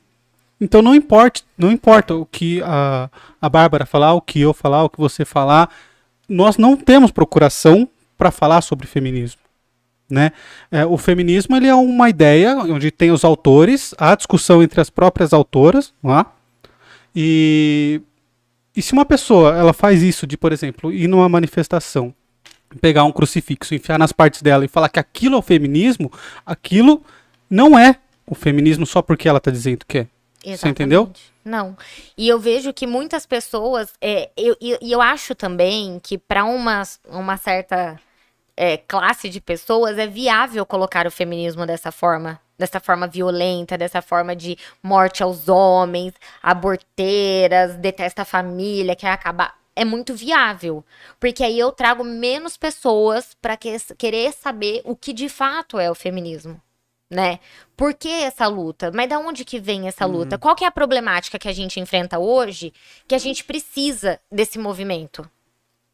[0.61, 3.09] Então não importa, não importa o que a,
[3.41, 5.71] a Bárbara falar, o que eu falar, o que você falar.
[6.29, 7.89] Nós não temos procuração
[8.19, 9.41] para falar sobre feminismo.
[10.11, 10.33] Né?
[10.71, 14.89] É, o feminismo ele é uma ideia onde tem os autores, a discussão entre as
[14.89, 16.25] próprias autoras, é?
[17.15, 18.01] e,
[18.75, 22.15] e se uma pessoa ela faz isso de, por exemplo, ir numa manifestação,
[22.81, 26.11] pegar um crucifixo, enfiar nas partes dela e falar que aquilo é o feminismo,
[26.47, 27.03] aquilo
[27.51, 27.97] não é
[28.27, 30.07] o feminismo só porque ela está dizendo que é.
[30.45, 30.59] Exatamente.
[30.61, 31.13] Você entendeu?
[31.45, 31.77] Não.
[32.17, 36.45] E eu vejo que muitas pessoas, é, eu, e eu, eu acho também que para
[36.45, 37.99] uma, uma certa
[38.61, 42.41] é, classe de pessoas, é viável colocar o feminismo dessa forma.
[42.59, 49.57] Dessa forma violenta, dessa forma de morte aos homens, aborteiras, detesta a família, quer acabar.
[49.77, 50.85] É muito viável.
[51.21, 55.89] Porque aí eu trago menos pessoas para que, querer saber o que de fato é
[55.89, 56.61] o feminismo
[57.11, 57.41] né?
[57.75, 58.91] Por que essa luta?
[58.93, 60.37] Mas da onde que vem essa luta?
[60.37, 60.41] Uhum.
[60.41, 62.71] Qual que é a problemática que a gente enfrenta hoje
[63.07, 65.27] que a gente precisa desse movimento,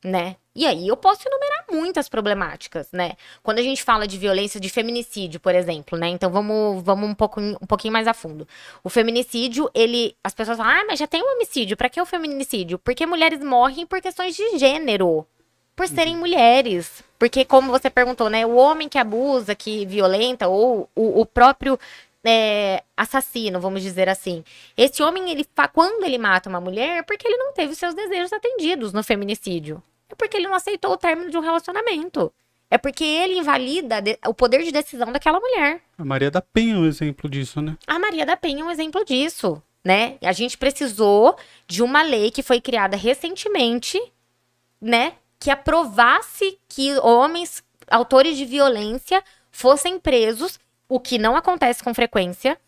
[0.04, 0.34] né?
[0.54, 3.14] E aí eu posso enumerar muitas problemáticas, né?
[3.42, 6.08] Quando a gente fala de violência de feminicídio, por exemplo, né?
[6.08, 8.46] Então vamos, vamos um, pouco, um pouquinho mais a fundo.
[8.82, 10.16] O feminicídio, ele.
[10.22, 11.76] As pessoas falam, ah, mas já tem um homicídio.
[11.76, 12.78] Pra que o feminicídio?
[12.78, 15.26] Porque mulheres morrem por questões de gênero.
[15.74, 17.02] Por serem mulheres.
[17.18, 18.46] Porque, como você perguntou, né?
[18.46, 21.76] O homem que abusa, que violenta, ou o, o próprio
[22.24, 24.44] é, assassino, vamos dizer assim.
[24.76, 27.94] Esse homem, ele quando ele mata uma mulher, é porque ele não teve os seus
[27.94, 29.82] desejos atendidos no feminicídio.
[30.08, 32.32] É porque ele não aceitou o término de um relacionamento.
[32.70, 35.80] É porque ele invalida o poder de decisão daquela mulher.
[35.96, 37.76] A Maria da Penha é um exemplo disso, né?
[37.86, 40.16] A Maria da Penha é um exemplo disso, né?
[40.22, 41.36] A gente precisou
[41.66, 44.00] de uma lei que foi criada recentemente,
[44.80, 45.12] né?
[45.38, 52.58] Que aprovasse que homens autores de violência fossem presos, o que não acontece com frequência.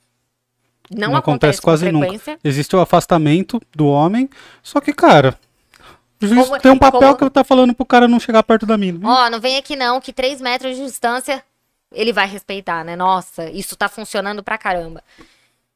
[0.89, 2.39] Não, não acontece, acontece quase nunca.
[2.45, 4.31] Existe o afastamento do homem,
[4.63, 5.37] só que, cara,
[6.23, 7.17] o juiz como, tem um papel como...
[7.17, 9.01] que tá falando pro cara não chegar perto da mina.
[9.03, 11.43] Ó, não vem aqui não, que 3 metros de distância
[11.93, 12.97] ele vai respeitar, né?
[12.97, 15.03] Nossa, isso tá funcionando pra caramba.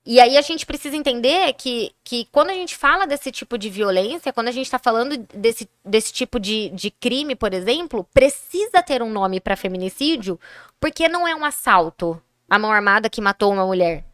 [0.05, 3.69] E aí a gente precisa entender que, que quando a gente fala desse tipo de
[3.69, 8.83] violência, quando a gente tá falando desse, desse tipo de, de crime, por exemplo, precisa
[8.83, 10.41] ter um nome para feminicídio,
[10.81, 14.05] porque não é um assalto, a mão armada que matou uma mulher.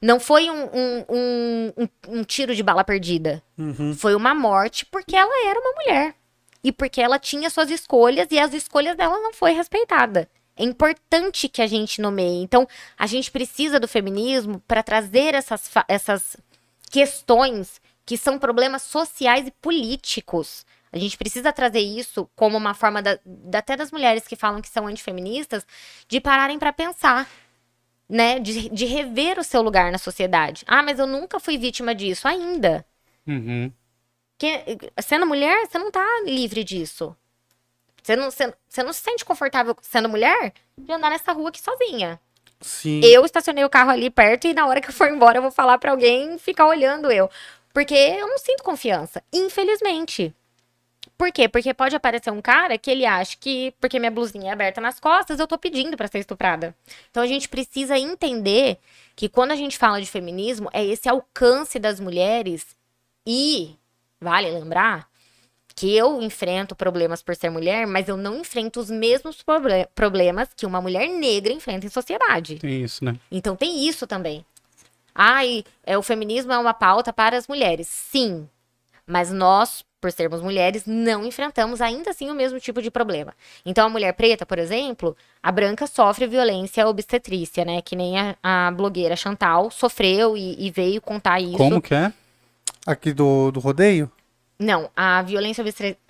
[0.00, 3.42] Não foi um, um, um, um tiro de bala perdida.
[3.56, 3.94] Uhum.
[3.94, 6.14] Foi uma morte porque ela era uma mulher.
[6.62, 10.28] E porque ela tinha suas escolhas e as escolhas dela não foi respeitada.
[10.56, 12.42] É importante que a gente nomeie.
[12.42, 12.66] Então,
[12.98, 16.36] a gente precisa do feminismo para trazer essas, essas
[16.90, 20.64] questões que são problemas sociais e políticos.
[20.92, 23.18] A gente precisa trazer isso como uma forma, da,
[23.52, 25.66] até das mulheres que falam que são antifeministas,
[26.08, 27.28] de pararem para pensar
[28.08, 30.64] né, de, de rever o seu lugar na sociedade.
[30.66, 32.84] Ah, mas eu nunca fui vítima disso ainda.
[33.26, 33.72] Uhum.
[34.38, 37.16] Que, sendo mulher, você não tá livre disso.
[38.02, 41.60] Você não, você, você não se sente confortável sendo mulher de andar nessa rua aqui
[41.60, 42.20] sozinha.
[42.60, 43.00] Sim.
[43.02, 45.50] Eu estacionei o carro ali perto e na hora que eu for embora eu vou
[45.50, 47.28] falar para alguém ficar olhando eu.
[47.72, 50.34] Porque eu não sinto confiança, infelizmente.
[51.16, 51.48] Por quê?
[51.48, 55.00] Porque pode aparecer um cara que ele acha que, porque minha blusinha é aberta nas
[55.00, 56.74] costas, eu tô pedindo para ser estuprada.
[57.10, 58.78] Então a gente precisa entender
[59.14, 62.76] que quando a gente fala de feminismo, é esse alcance das mulheres
[63.26, 63.74] e,
[64.20, 65.08] vale lembrar,
[65.74, 70.48] que eu enfrento problemas por ser mulher, mas eu não enfrento os mesmos proble problemas
[70.56, 72.56] que uma mulher negra enfrenta em sociedade.
[72.56, 73.16] Tem isso, né?
[73.30, 74.44] Então tem isso também.
[75.14, 77.88] Ai, é, o feminismo é uma pauta para as mulheres.
[77.88, 78.48] Sim.
[79.06, 83.34] Mas nós, por sermos mulheres, não enfrentamos ainda assim o mesmo tipo de problema.
[83.64, 87.80] Então, a mulher preta, por exemplo, a branca sofre violência obstetrícia, né?
[87.82, 91.56] Que nem a, a blogueira Chantal sofreu e, e, veio contar isso.
[91.56, 92.12] Como que é?
[92.86, 94.10] Aqui do, do rodeio?
[94.58, 95.64] Não, a violência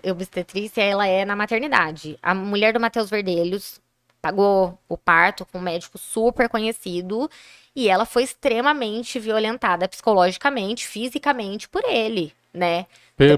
[0.05, 2.18] obstetrícia, ela é na maternidade.
[2.22, 3.80] A mulher do Matheus Verdelhos
[4.20, 7.28] pagou o parto com um médico super conhecido
[7.77, 12.87] e ela foi extremamente violentada psicologicamente, fisicamente por ele, né?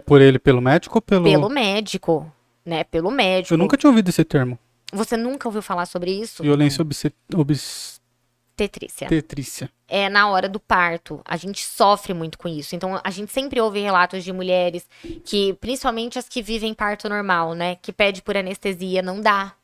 [0.06, 1.24] Por ele, pelo médico ou pelo.
[1.24, 2.32] Pelo médico,
[2.64, 2.84] né?
[2.84, 3.52] Pelo médico.
[3.52, 4.56] Eu nunca tinha ouvido esse termo.
[4.92, 6.42] Você nunca ouviu falar sobre isso?
[6.44, 6.82] Violência
[7.34, 9.08] obstetrícia.
[9.08, 9.70] Tetrícia.
[9.86, 11.20] É na hora do parto.
[11.24, 12.74] A gente sofre muito com isso.
[12.74, 14.86] Então, a gente sempre ouve relatos de mulheres
[15.24, 17.76] que, principalmente as que vivem parto normal, né?
[17.76, 19.54] Que pede por anestesia, não dá.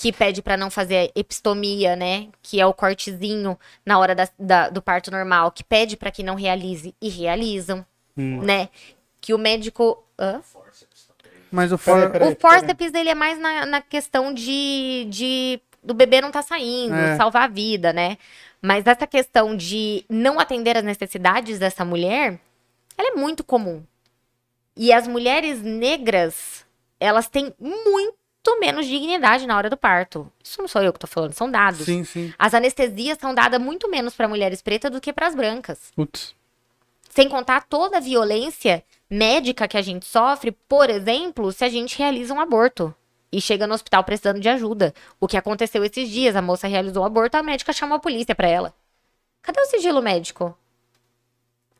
[0.00, 2.28] Que pede para não fazer epistomia, né?
[2.42, 5.52] Que é o cortezinho na hora da, da, do parto normal.
[5.52, 7.84] Que pede para que não realize e realizam,
[8.16, 8.40] hum.
[8.42, 8.68] né?
[9.20, 10.02] que o médico.
[10.18, 10.40] Hã?
[11.50, 12.10] Mas o, for...
[12.22, 16.94] o forceps ele é mais na, na questão de, de do bebê não tá saindo,
[16.94, 17.16] é.
[17.16, 18.18] salvar a vida, né?
[18.62, 22.38] Mas essa questão de não atender as necessidades dessa mulher,
[22.96, 23.82] ela é muito comum.
[24.76, 26.64] E as mulheres negras,
[27.00, 28.19] elas têm muito
[28.58, 30.30] menos dignidade na hora do parto.
[30.42, 31.84] Isso não sou eu que tô falando, são dados.
[31.84, 32.32] Sim, sim.
[32.38, 35.92] As anestesias são dadas muito menos para mulheres pretas do que para as brancas.
[35.94, 36.34] Putz.
[37.10, 41.98] Sem contar toda a violência médica que a gente sofre, por exemplo, se a gente
[41.98, 42.94] realiza um aborto
[43.32, 44.94] e chega no hospital precisando de ajuda.
[45.18, 48.34] O que aconteceu esses dias, a moça realizou um aborto, a médica chamou a polícia
[48.34, 48.74] para ela.
[49.42, 50.56] Cadê o sigilo médico?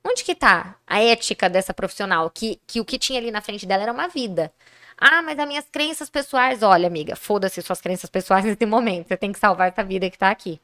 [0.04, 2.30] Onde que tá a ética dessa profissional?
[2.30, 4.52] Que, que o que tinha ali na frente dela era uma vida.
[5.00, 6.62] Ah, mas as minhas crenças pessoais.
[6.62, 9.08] Olha, amiga, foda-se suas crenças pessoais nesse momento.
[9.08, 10.60] Você tem que salvar essa vida que tá aqui.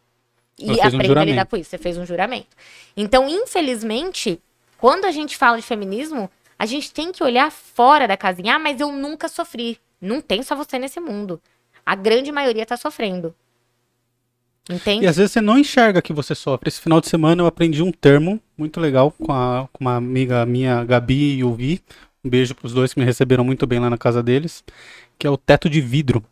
[0.58, 1.70] E aprenda um a lidar com isso.
[1.70, 2.48] Você fez um juramento.
[2.96, 4.40] Então, infelizmente,
[4.78, 8.56] quando a gente fala de feminismo, a gente tem que olhar fora da casinha.
[8.56, 9.78] Ah, mas eu nunca sofri.
[10.00, 11.40] Não tem só você nesse mundo.
[11.84, 13.34] A grande maioria tá sofrendo.
[14.68, 15.04] Entende?
[15.04, 16.68] E às vezes você não enxerga que você sofre.
[16.68, 20.44] Esse final de semana eu aprendi um termo muito legal com, a, com uma amiga
[20.44, 21.80] minha, Gabi e o Vi.
[22.26, 24.64] Um beijo pros dois que me receberam muito bem lá na casa deles.
[25.16, 26.22] que é o teto de vidro.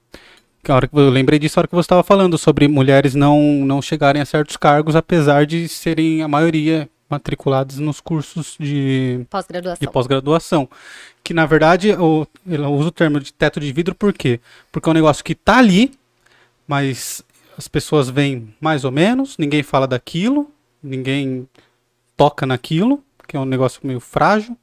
[0.62, 3.14] Que a hora que eu lembrei disso na hora que você estava falando sobre mulheres
[3.14, 9.24] não, não chegarem a certos cargos, apesar de serem a maioria matriculadas nos cursos de
[9.30, 9.92] Pós-graduação.
[9.92, 10.68] pós-graduação.
[11.22, 14.40] Que na verdade eu, eu uso o termo de teto de vidro por quê?
[14.72, 15.92] Porque é um negócio que tá ali,
[16.66, 17.22] mas
[17.56, 20.50] as pessoas veem mais ou menos, ninguém fala daquilo,
[20.82, 21.48] ninguém
[22.16, 24.56] toca naquilo, que é um negócio meio frágil.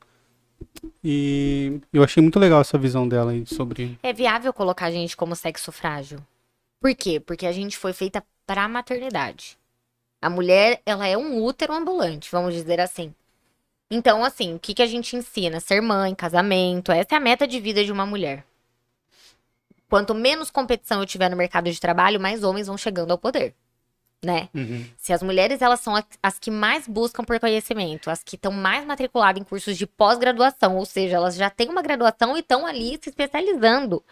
[1.04, 3.98] E eu achei muito legal essa visão dela aí sobre.
[4.04, 6.20] É viável colocar a gente como sexo frágil.
[6.80, 7.20] Por quê?
[7.20, 9.58] Porque a gente foi feita para a maternidade.
[10.22, 13.14] A mulher, ela é um útero ambulante, vamos dizer assim.
[13.90, 15.60] Então, assim, o que, que a gente ensina?
[15.60, 18.46] Ser mãe, casamento, essa é a meta de vida de uma mulher.
[19.90, 23.54] Quanto menos competição eu tiver no mercado de trabalho, mais homens vão chegando ao poder,
[24.24, 24.50] né?
[24.98, 28.86] Se as mulheres elas são as- que mais buscam por conhecimento, as que estão mais
[28.86, 33.00] matriculadas em cursos de pós-graduação, ou seja, elas já têm uma graduação e estão ali
[33.02, 34.04] se especializando.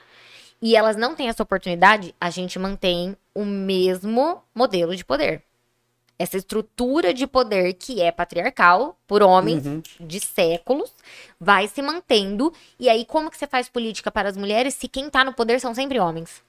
[0.61, 5.43] E elas não têm essa oportunidade, a gente mantém o mesmo modelo de poder.
[6.17, 9.81] Essa estrutura de poder que é patriarcal por homens Uhum.
[10.01, 10.93] de séculos
[11.39, 12.51] vai se mantendo.
[12.77, 15.61] E aí, como que você faz política para as mulheres se quem tá no poder
[15.61, 16.43] são sempre homens?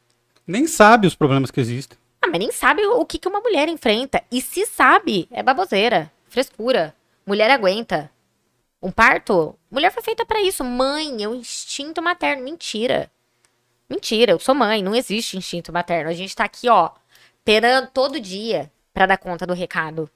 [0.44, 1.96] Nem sabe os problemas que existem.
[2.22, 4.22] Ah, mas nem sabe o que, que uma mulher enfrenta.
[4.30, 6.94] E se sabe, é baboseira, frescura.
[7.26, 8.10] Mulher aguenta.
[8.82, 9.58] Um parto?
[9.70, 10.64] Mulher foi feita pra isso.
[10.64, 12.42] Mãe, é o instinto materno.
[12.44, 13.10] Mentira.
[13.88, 16.10] Mentira, eu sou mãe, não existe instinto materno.
[16.10, 16.90] A gente tá aqui, ó,
[17.44, 20.08] perando todo dia pra dar conta do recado.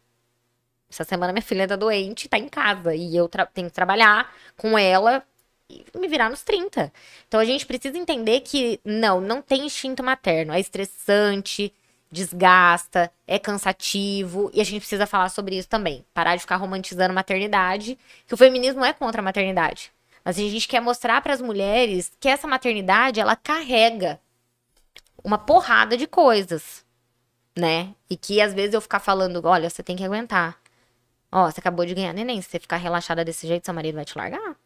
[0.88, 2.94] Essa semana minha filha tá doente, tá em casa.
[2.94, 5.24] E eu tenho que trabalhar com ela
[5.68, 6.92] e me virar nos 30.
[7.26, 10.52] Então a gente precisa entender que não, não tem instinto materno.
[10.52, 11.72] É estressante,
[12.15, 14.51] desgasta, é cansativo.
[14.55, 16.05] E a gente precisa falar sobre isso também.
[16.15, 19.93] Parar de ficar romantizando maternidade, que o feminismo não é contra a maternidade.
[20.25, 24.19] Mas a gente quer mostrar para as mulheres que essa maternidade, ela carrega
[25.23, 26.85] uma porrada de coisas,
[27.57, 27.95] né?
[28.09, 30.59] E que às vezes eu ficar falando, olha, você tem que aguentar.
[31.31, 34.05] Ó, você acabou de ganhar neném, se você ficar relaxada desse jeito, seu marido vai
[34.05, 34.57] te largar.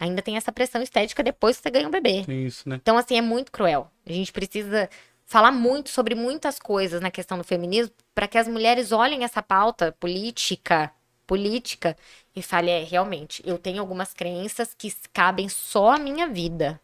[0.00, 2.24] Ainda tem essa pressão estética depois que você ganha um bebê.
[2.28, 2.76] Isso, né?
[2.76, 3.90] Então, assim, é muito cruel.
[4.06, 4.88] A gente precisa
[5.28, 9.42] falar muito sobre muitas coisas na questão do feminismo para que as mulheres olhem essa
[9.42, 10.90] pauta política,
[11.26, 11.94] política
[12.34, 16.80] e falem, é, realmente, eu tenho algumas crenças que cabem só à minha vida.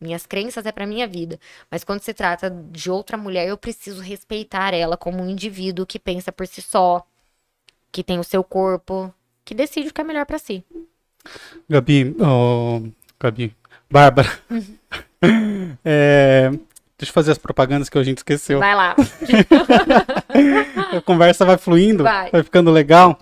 [0.00, 1.38] Minhas crenças é para minha vida,
[1.70, 5.98] mas quando se trata de outra mulher, eu preciso respeitar ela como um indivíduo que
[5.98, 7.06] pensa por si só,
[7.92, 9.14] que tem o seu corpo,
[9.44, 10.64] que decide o que é melhor para si.
[11.68, 12.82] Gabi, oh,
[13.20, 13.54] Gabi,
[13.90, 14.28] Bárbara.
[15.84, 16.50] É,
[17.02, 18.60] deixa eu fazer as propagandas que a gente esqueceu.
[18.60, 18.94] Vai lá.
[20.96, 22.30] A conversa vai fluindo, Vai.
[22.30, 23.18] vai, ficando legal.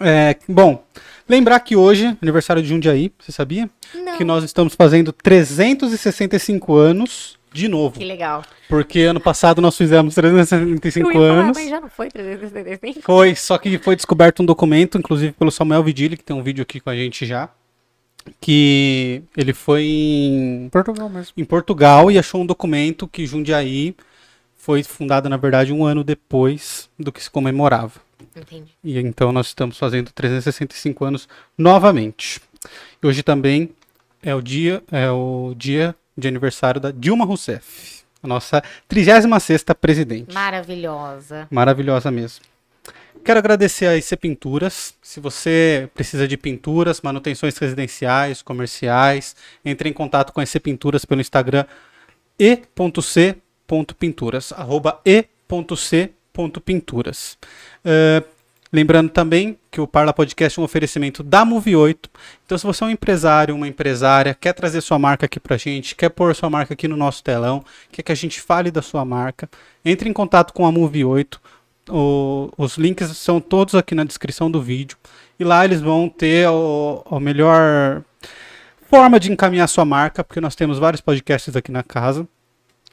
[0.00, 0.84] É, bom,
[1.28, 3.68] lembrar que hoje, aniversário de Jundiaí, você sabia?
[3.94, 4.16] Não.
[4.16, 7.98] Que nós estamos fazendo 365 anos de novo.
[7.98, 8.42] Que legal.
[8.68, 11.56] Porque ano passado nós fizemos 365 Eu ia falar, anos.
[11.56, 13.00] mas já não foi 365?
[13.02, 16.62] Foi, só que foi descoberto um documento, inclusive pelo Samuel Vidili, que tem um vídeo
[16.62, 17.48] aqui com a gente já,
[18.40, 21.32] que ele foi em, Portugal mesmo.
[21.36, 23.94] em Portugal e achou um documento que Jundiaí
[24.56, 28.00] foi fundada, na verdade, um ano depois do que se comemorava.
[28.36, 28.72] Entendi.
[28.84, 32.40] E então nós estamos fazendo 365 anos novamente.
[33.02, 33.70] E hoje também
[34.22, 40.34] é o dia, é o dia de aniversário da Dilma Rousseff, a nossa 36ª presidente.
[40.34, 41.46] Maravilhosa.
[41.50, 42.44] Maravilhosa mesmo.
[43.24, 44.94] Quero agradecer a IC Pinturas.
[45.02, 51.04] Se você precisa de pinturas, manutenções residenciais, comerciais, entre em contato com a IC Pinturas
[51.04, 51.64] pelo Instagram
[52.38, 57.36] e.c.pinturas, arroba e.c.pinturas.
[57.84, 58.22] Eh,
[58.72, 62.08] lembrando também que o Parla Podcast é um oferecimento da Move 8.
[62.46, 65.96] Então, se você é um empresário, uma empresária, quer trazer sua marca aqui pra gente,
[65.96, 69.04] quer pôr sua marca aqui no nosso telão, quer que a gente fale da sua
[69.04, 69.50] marca,
[69.84, 71.40] entre em contato com a Move 8.
[71.88, 74.96] O- os links são todos aqui na descrição do vídeo.
[75.38, 78.02] E lá eles vão ter o, a melhor
[78.90, 82.26] forma de encaminhar sua marca, porque nós temos vários podcasts aqui na casa.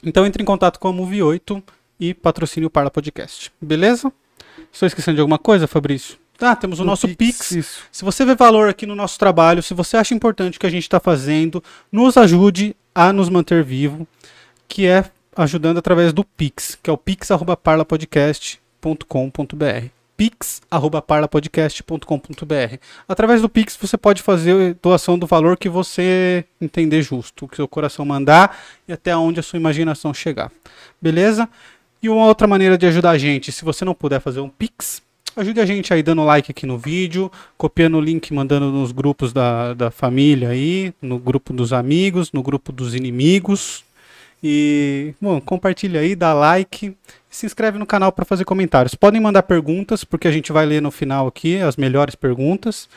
[0.02, 1.62] Então entre em contato com a Move 8
[1.98, 3.50] e patrocine o Parla Podcast.
[3.60, 4.12] Beleza?
[4.72, 6.16] Estou esquecendo de alguma coisa, Fabrício?
[6.38, 7.50] Ah, temos o nosso Pix.
[7.52, 7.82] Isso.
[7.90, 10.70] Se você vê valor aqui no nosso trabalho, se você acha importante o que a
[10.70, 14.06] gente está fazendo, nos ajude a nos manter vivo,
[14.68, 16.98] que é ajudando através do Pix, que é o
[18.94, 19.90] pix@parlapodcast.com.br.
[20.16, 22.78] pix@parlapodcast.com.br.
[23.08, 27.56] Através do Pix você pode fazer doação do valor que você entender justo, o que
[27.56, 28.56] seu coração mandar
[28.86, 30.52] e até onde a sua imaginação chegar.
[31.00, 31.48] Beleza?
[32.02, 35.02] E uma outra maneira de ajudar a gente, se você não puder fazer um Pix,
[35.34, 39.32] ajude a gente aí dando like aqui no vídeo, copiando o link, mandando nos grupos
[39.32, 43.84] da, da família aí, no grupo dos amigos, no grupo dos inimigos.
[44.48, 46.96] E, bom, compartilha aí, dá like,
[47.28, 48.94] se inscreve no canal para fazer comentários.
[48.94, 52.88] Podem mandar perguntas, porque a gente vai ler no final aqui as melhores perguntas.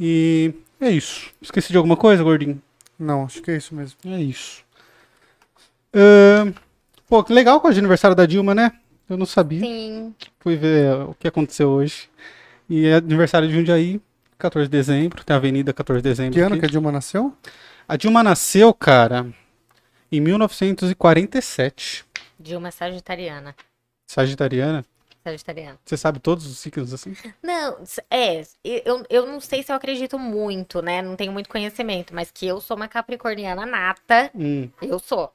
[0.00, 1.30] E é isso.
[1.42, 2.62] Esqueci de alguma coisa, gordinho?
[2.98, 3.98] Não, acho que é isso mesmo.
[4.06, 4.64] É isso.
[5.94, 6.54] Uh,
[7.06, 8.72] pô, que legal com o aniversário da Dilma, né?
[9.06, 9.60] Eu não sabia.
[9.60, 10.14] Sim.
[10.40, 12.08] Fui ver o que aconteceu hoje.
[12.70, 14.00] E é aniversário de Jundiaí,
[14.38, 15.22] 14 de dezembro.
[15.22, 16.32] Tem a Avenida 14 de dezembro.
[16.32, 16.60] Que ano aqui.
[16.60, 17.34] que a Dilma nasceu?
[17.86, 19.26] A Dilma nasceu, cara,
[20.10, 22.04] em 1947.
[22.38, 23.54] Dilma é sagitariana.
[24.06, 24.84] Sagitariana.
[25.24, 25.78] Sagitariana.
[25.84, 27.16] Você sabe todos os signos assim?
[27.42, 27.78] Não,
[28.10, 31.02] é, eu, eu não sei se eu acredito muito, né?
[31.02, 34.68] Não tenho muito conhecimento, mas que eu sou uma capricorniana nata, Hum.
[34.80, 35.32] eu sou.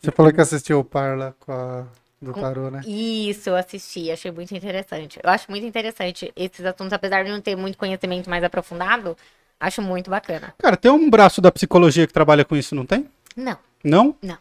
[0.00, 1.86] Você falou que assistiu o par lá com a
[2.20, 2.80] do tarô, né?
[2.86, 5.18] Isso, eu assisti, achei muito interessante.
[5.22, 9.16] Eu acho muito interessante esses assuntos, apesar de não ter muito conhecimento mais aprofundado,
[9.58, 10.54] acho muito bacana.
[10.58, 13.08] Cara, tem um braço da psicologia que trabalha com isso, não tem?
[13.36, 14.14] Não, Não?
[14.22, 14.38] Não.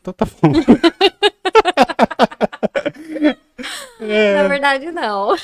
[0.00, 0.52] Então tá bom.
[4.00, 5.36] na verdade não.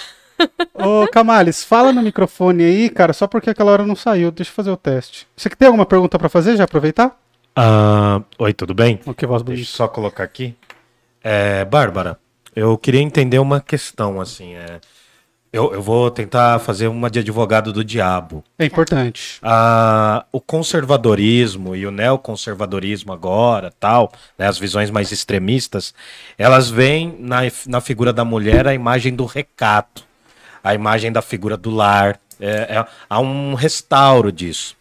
[0.74, 4.30] Ô, Camales, fala no microfone aí, cara, só porque aquela hora não saiu.
[4.30, 5.26] Deixa eu fazer o teste.
[5.36, 6.56] Você que tem alguma pergunta pra fazer?
[6.56, 7.18] Já aproveitar?
[7.54, 9.00] Ah, oi, tudo bem?
[9.06, 10.54] O que voz Deixa eu só colocar aqui.
[11.24, 12.18] É, Bárbara,
[12.54, 14.54] eu queria entender uma questão, assim.
[14.54, 14.80] É,
[15.56, 18.44] eu, eu vou tentar fazer uma de advogado do diabo.
[18.58, 19.38] É importante.
[19.42, 25.94] Ah, o conservadorismo e o neoconservadorismo agora, tal, né, as visões mais extremistas,
[26.36, 30.04] elas veem na, na figura da mulher a imagem do recato,
[30.62, 32.20] a imagem da figura do lar.
[32.38, 34.76] É, é- há um restauro disso.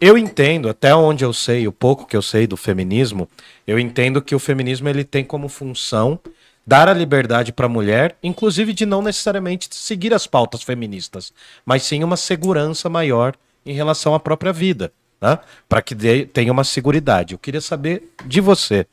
[0.00, 3.28] Eu entendo, até onde eu sei, o pouco que eu sei do feminismo,
[3.66, 6.20] eu entendo que o feminismo ele tem como função
[6.66, 11.32] dar a liberdade para a mulher, inclusive de não necessariamente seguir as pautas feministas,
[11.64, 13.34] mas sim uma segurança maior
[13.64, 15.38] em relação à própria vida, né?
[15.68, 17.34] para que dê- tenha uma seguridade.
[17.34, 18.86] Eu queria saber de você,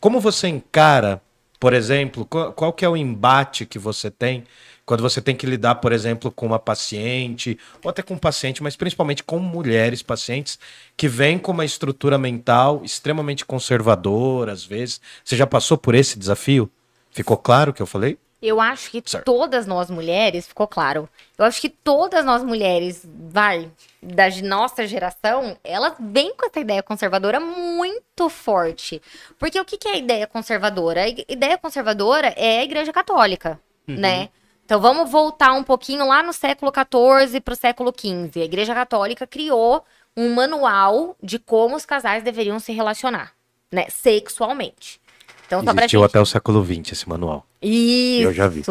[0.00, 1.20] como você encara,
[1.58, 4.44] por exemplo, qual, qual que é o embate que você tem
[4.84, 8.62] quando você tem que lidar, por exemplo, com uma paciente, ou até com um paciente,
[8.62, 10.60] mas principalmente com mulheres pacientes
[10.96, 15.00] que vêm com uma estrutura mental extremamente conservadora, às vezes.
[15.24, 16.70] Você já passou por esse desafio?
[17.16, 18.18] Ficou claro o que eu falei?
[18.42, 19.24] Eu acho que Certo.
[19.24, 21.08] todas nós mulheres, ficou claro.
[21.38, 26.82] Eu acho que todas nós mulheres, vai, da nossa geração, elas vêm com essa ideia
[26.82, 29.00] conservadora muito forte.
[29.38, 31.04] Porque o que, que é a ideia conservadora?
[31.04, 33.58] A ideia conservadora é a Igreja Católica,
[33.88, 34.28] né?
[34.66, 38.42] Então vamos voltar um pouquinho lá no século XIV para o século XV.
[38.42, 39.82] A Igreja Católica criou
[40.14, 43.32] um manual de como os casais deveriam se relacionar,
[43.72, 43.86] né?
[43.88, 45.00] Sexualmente.
[45.46, 47.46] Então, só Existiu gente até o século XX esse manual.
[47.62, 48.24] isso.
[48.24, 48.62] Eu já vi.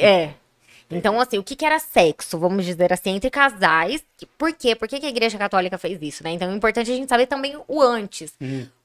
[0.00, 0.34] É.
[0.90, 4.04] Então, assim, o que, que era sexo, vamos dizer assim, entre casais?
[4.38, 4.74] Por quê?
[4.76, 6.30] Por que, que a Igreja Católica fez isso, né?
[6.30, 8.32] Então, é importante a gente saber também o antes.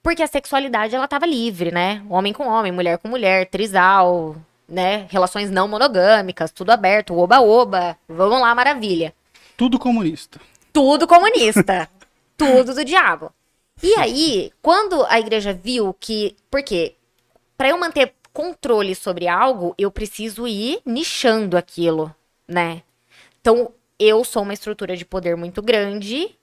[0.02, 2.04] Porque a sexualidade, ela tava livre, né?
[2.10, 4.36] Homem com homem, mulher com mulher, trisal,
[4.68, 5.06] né?
[5.10, 7.96] Relações não monogâmicas, tudo aberto, oba-oba.
[8.10, 9.14] Vamos lá, maravilha
[9.56, 10.40] Tudo comunista.
[10.74, 11.88] tudo comunista.
[12.36, 13.32] tudo do diabo.
[13.84, 16.36] E aí, quando a igreja viu que.
[16.50, 16.96] Porque
[17.62, 22.12] para eu manter controle sobre algo, eu preciso ir nichando aquilo,
[22.48, 22.82] né?
[23.40, 26.36] Então, eu sou uma estrutura de poder muito grande.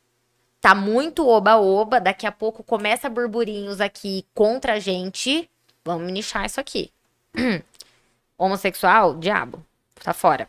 [0.61, 2.01] Tá muito oba-oba.
[2.01, 5.51] Daqui a pouco começa burburinhos aqui contra a gente.
[5.85, 6.93] Vamos nichar isso aqui.
[8.39, 9.61] Homossexual, diabo.
[9.97, 10.49] Tá fora.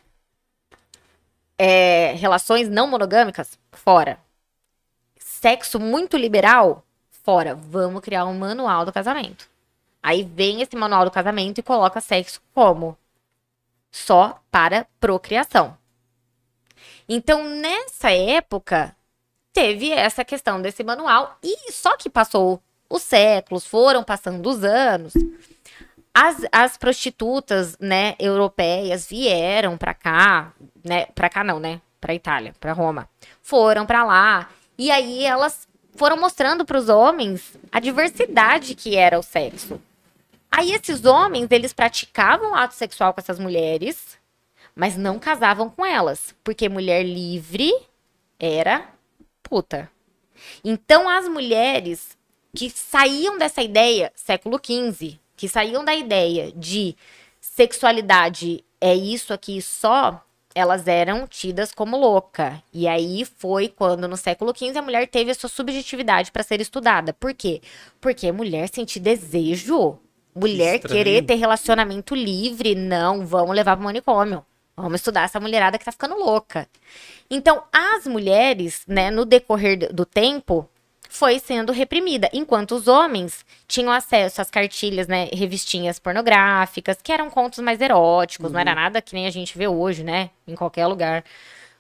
[1.58, 4.20] É, relações não monogâmicas, fora.
[5.18, 6.86] Sexo muito liberal,
[7.24, 7.56] fora.
[7.56, 9.50] Vamos criar um manual do casamento.
[10.02, 12.98] Aí vem esse manual do casamento e coloca sexo como
[13.92, 15.78] só para procriação.
[17.08, 18.96] Então, nessa época,
[19.52, 25.14] teve essa questão desse manual e só que passou os séculos, foram passando os anos.
[26.14, 32.54] As, as prostitutas, né, europeias vieram pra cá, né, pra cá não, né, pra Itália,
[32.60, 33.08] pra Roma.
[33.42, 39.24] Foram pra lá e aí elas foram mostrando pros homens a diversidade que era o
[39.24, 39.80] sexo.
[40.52, 44.18] Aí esses homens, eles praticavam ato sexual com essas mulheres,
[44.76, 47.72] mas não casavam com elas, porque mulher livre
[48.40, 48.90] era
[49.44, 49.90] puta.
[50.64, 52.18] Então as mulheres
[52.56, 56.96] que saíam dessa ideia, século XV, que saíam da ideia de
[57.40, 60.24] sexualidade é isso aqui só,
[60.56, 62.62] elas eram tidas como louca.
[62.74, 66.60] E aí foi quando no século XV a mulher teve a sua subjetividade para ser
[66.60, 67.14] estudada.
[67.14, 67.62] Por quê?
[68.02, 70.00] Porque mulher sentir desejo,
[70.36, 70.96] mulher Estranho.
[70.96, 74.46] querer ter relacionamento livre, não, vamos levar pro manicômio.
[74.76, 76.68] Vamos estudar essa mulherada que tá ficando louca.
[77.30, 80.70] Então, as mulheres, né, no decorrer do tempo,
[81.10, 87.30] foi sendo reprimida, enquanto os homens tinham acesso às cartilhas, né, revistinhas pornográficas, que eram
[87.30, 88.54] contos mais eróticos, uhum.
[88.54, 91.26] não era nada que nem a gente vê hoje, né, em qualquer lugar.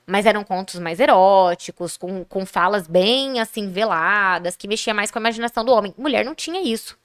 [0.06, 5.20] Mas eram contos mais eróticos, com, com falas bem, assim, veladas, que mexia mais com
[5.20, 5.94] a imaginação do homem.
[5.96, 6.98] Mulher não tinha isso.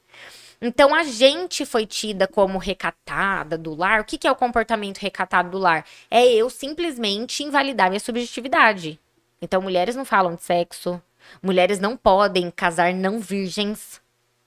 [0.67, 4.01] Então a gente foi tida como recatada do lar.
[4.01, 5.85] O que, que é o comportamento recatado do lar?
[6.11, 8.99] É eu simplesmente invalidar minha subjetividade.
[9.43, 11.03] Então mulheres não falam de sexo,
[11.43, 14.01] mulheres não podem casar não virgens,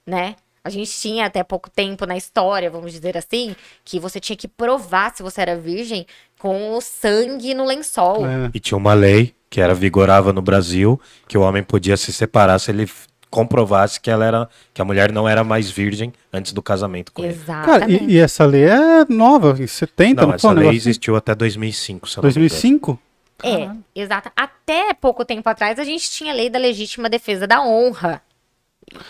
[0.04, 0.34] né?
[0.64, 3.54] A gente tinha até pouco tempo na história, vamos dizer assim,
[3.84, 6.04] que você tinha que provar se você era virgem
[6.36, 8.26] com o sangue no lençol.
[8.26, 8.50] É.
[8.52, 12.58] E tinha uma lei que era vigorava no Brasil que o homem podia se separar
[12.58, 12.90] se ele
[13.30, 17.24] comprovasse que ela era que a mulher não era mais virgem antes do casamento com
[17.24, 17.90] Exatamente.
[17.90, 17.98] ele.
[17.98, 21.34] Cara, e, e, essa lei é nova, em 70, não, não essa lei existiu até
[21.34, 22.20] 2005.
[22.20, 22.98] 2005?
[23.42, 24.30] É, exato.
[24.34, 28.22] Até pouco tempo atrás a gente tinha a lei da legítima defesa da honra.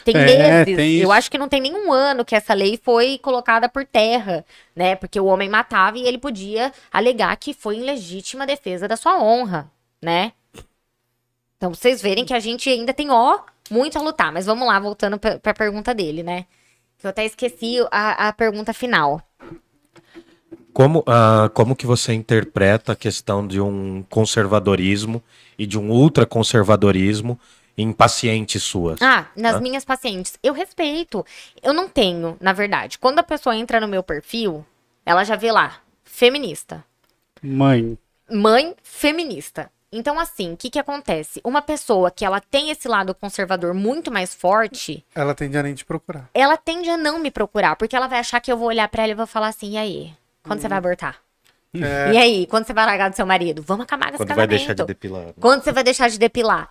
[0.04, 0.76] Tem é, meses.
[0.76, 4.44] Tem eu acho que não tem nenhum ano que essa lei foi colocada por terra,
[4.74, 4.96] né?
[4.96, 9.22] Porque o homem matava e ele podia alegar que foi em legítima defesa da sua
[9.22, 9.70] honra,
[10.02, 10.32] né?
[11.56, 13.40] Então, vocês verem que a gente ainda tem, ó,
[13.70, 14.32] muito a lutar.
[14.32, 16.46] Mas vamos lá, voltando para a pergunta dele, né?
[17.02, 19.22] Eu até esqueci a, a pergunta final.
[20.72, 25.22] Como, uh, como que você interpreta a questão de um conservadorismo
[25.58, 27.38] e de um ultraconservadorismo
[27.76, 29.00] em pacientes suas?
[29.02, 29.60] Ah, nas ah?
[29.60, 30.38] minhas pacientes.
[30.42, 31.24] Eu respeito.
[31.62, 32.98] Eu não tenho, na verdade.
[32.98, 34.64] Quando a pessoa entra no meu perfil,
[35.04, 36.84] ela já vê lá, feminista.
[37.42, 37.98] Mãe.
[38.30, 39.70] Mãe feminista.
[39.90, 41.40] Então, assim, o que que acontece?
[41.42, 45.04] Uma pessoa que ela tem esse lado conservador muito mais forte...
[45.14, 46.28] Ela tende a nem te procurar.
[46.34, 49.02] Ela tende a não me procurar, porque ela vai achar que eu vou olhar para
[49.02, 50.12] ela e vou falar assim, e aí?
[50.42, 50.62] Quando hum.
[50.62, 51.16] você vai abortar?
[51.74, 52.12] É.
[52.12, 52.46] E aí?
[52.46, 53.62] Quando você vai largar do seu marido?
[53.62, 55.26] Vamos acabar com esse Quando vai deixar de depilar?
[55.26, 55.34] Né?
[55.40, 56.70] Quando você vai deixar de depilar?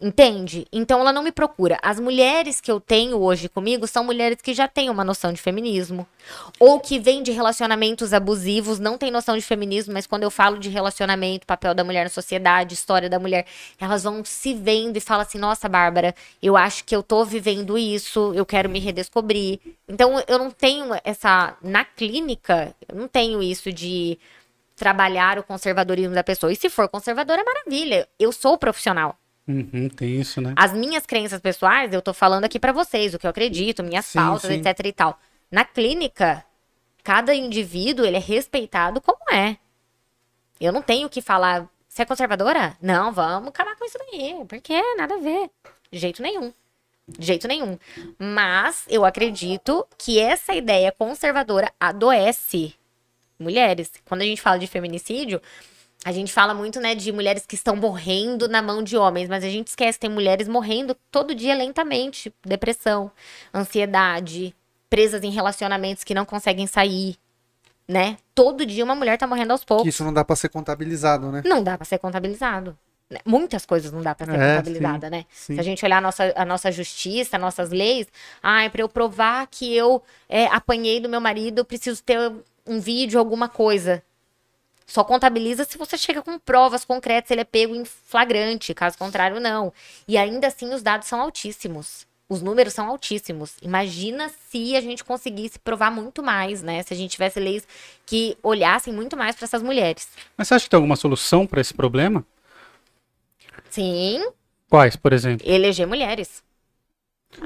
[0.00, 0.66] Entende?
[0.72, 1.78] Então ela não me procura.
[1.80, 5.40] As mulheres que eu tenho hoje comigo são mulheres que já têm uma noção de
[5.40, 6.06] feminismo.
[6.58, 10.58] Ou que vêm de relacionamentos abusivos, não têm noção de feminismo, mas quando eu falo
[10.58, 13.46] de relacionamento, papel da mulher na sociedade, história da mulher,
[13.80, 17.78] elas vão se vendo e falam assim: nossa, Bárbara, eu acho que eu tô vivendo
[17.78, 19.60] isso, eu quero me redescobrir.
[19.88, 21.56] Então eu não tenho essa.
[21.62, 24.18] Na clínica, eu não tenho isso de
[24.76, 26.52] trabalhar o conservadorismo da pessoa.
[26.52, 28.08] E se for conservadora, é maravilha.
[28.18, 29.16] Eu sou profissional.
[29.46, 30.54] Uhum, tem isso, né?
[30.56, 34.06] As minhas crenças pessoais, eu tô falando aqui para vocês, o que eu acredito, minhas
[34.06, 34.58] sim, pautas, sim.
[34.58, 35.20] etc e tal.
[35.50, 36.44] Na clínica,
[37.02, 39.58] cada indivíduo, ele é respeitado como é.
[40.58, 42.76] Eu não tenho que falar, você é conservadora?
[42.80, 45.50] Não, vamos acabar com isso daí, porque nada a ver.
[45.92, 46.52] De jeito nenhum.
[47.06, 47.78] De jeito nenhum.
[48.18, 52.74] Mas eu acredito que essa ideia conservadora adoece
[53.38, 53.92] mulheres.
[54.06, 55.40] Quando a gente fala de feminicídio,
[56.04, 59.42] a gente fala muito, né, de mulheres que estão morrendo na mão de homens, mas
[59.42, 62.32] a gente esquece, tem mulheres morrendo todo dia lentamente.
[62.44, 63.10] Depressão,
[63.54, 64.54] ansiedade,
[64.90, 67.16] presas em relacionamentos que não conseguem sair,
[67.88, 68.18] né?
[68.34, 69.88] Todo dia uma mulher tá morrendo aos poucos.
[69.88, 71.42] isso não dá para ser contabilizado, né?
[71.44, 72.76] Não dá para ser contabilizado.
[73.08, 73.20] Né?
[73.24, 75.24] Muitas coisas não dá para ser é, contabilizada, sim, né?
[75.30, 75.54] Sim.
[75.54, 78.06] Se a gente olhar a nossa, a nossa justiça, nossas leis,
[78.42, 82.30] ai, para eu provar que eu é, apanhei do meu marido, eu preciso ter
[82.66, 84.02] um vídeo, alguma coisa.
[84.86, 89.40] Só contabiliza se você chega com provas concretas, ele é pego em flagrante, caso contrário,
[89.40, 89.72] não.
[90.06, 92.06] E ainda assim, os dados são altíssimos.
[92.28, 93.56] Os números são altíssimos.
[93.62, 96.82] Imagina se a gente conseguisse provar muito mais, né?
[96.82, 97.66] Se a gente tivesse leis
[98.04, 100.08] que olhassem muito mais para essas mulheres.
[100.36, 102.24] Mas você acha que tem alguma solução para esse problema?
[103.70, 104.22] Sim.
[104.68, 105.48] Quais, por exemplo?
[105.48, 106.42] Eleger mulheres.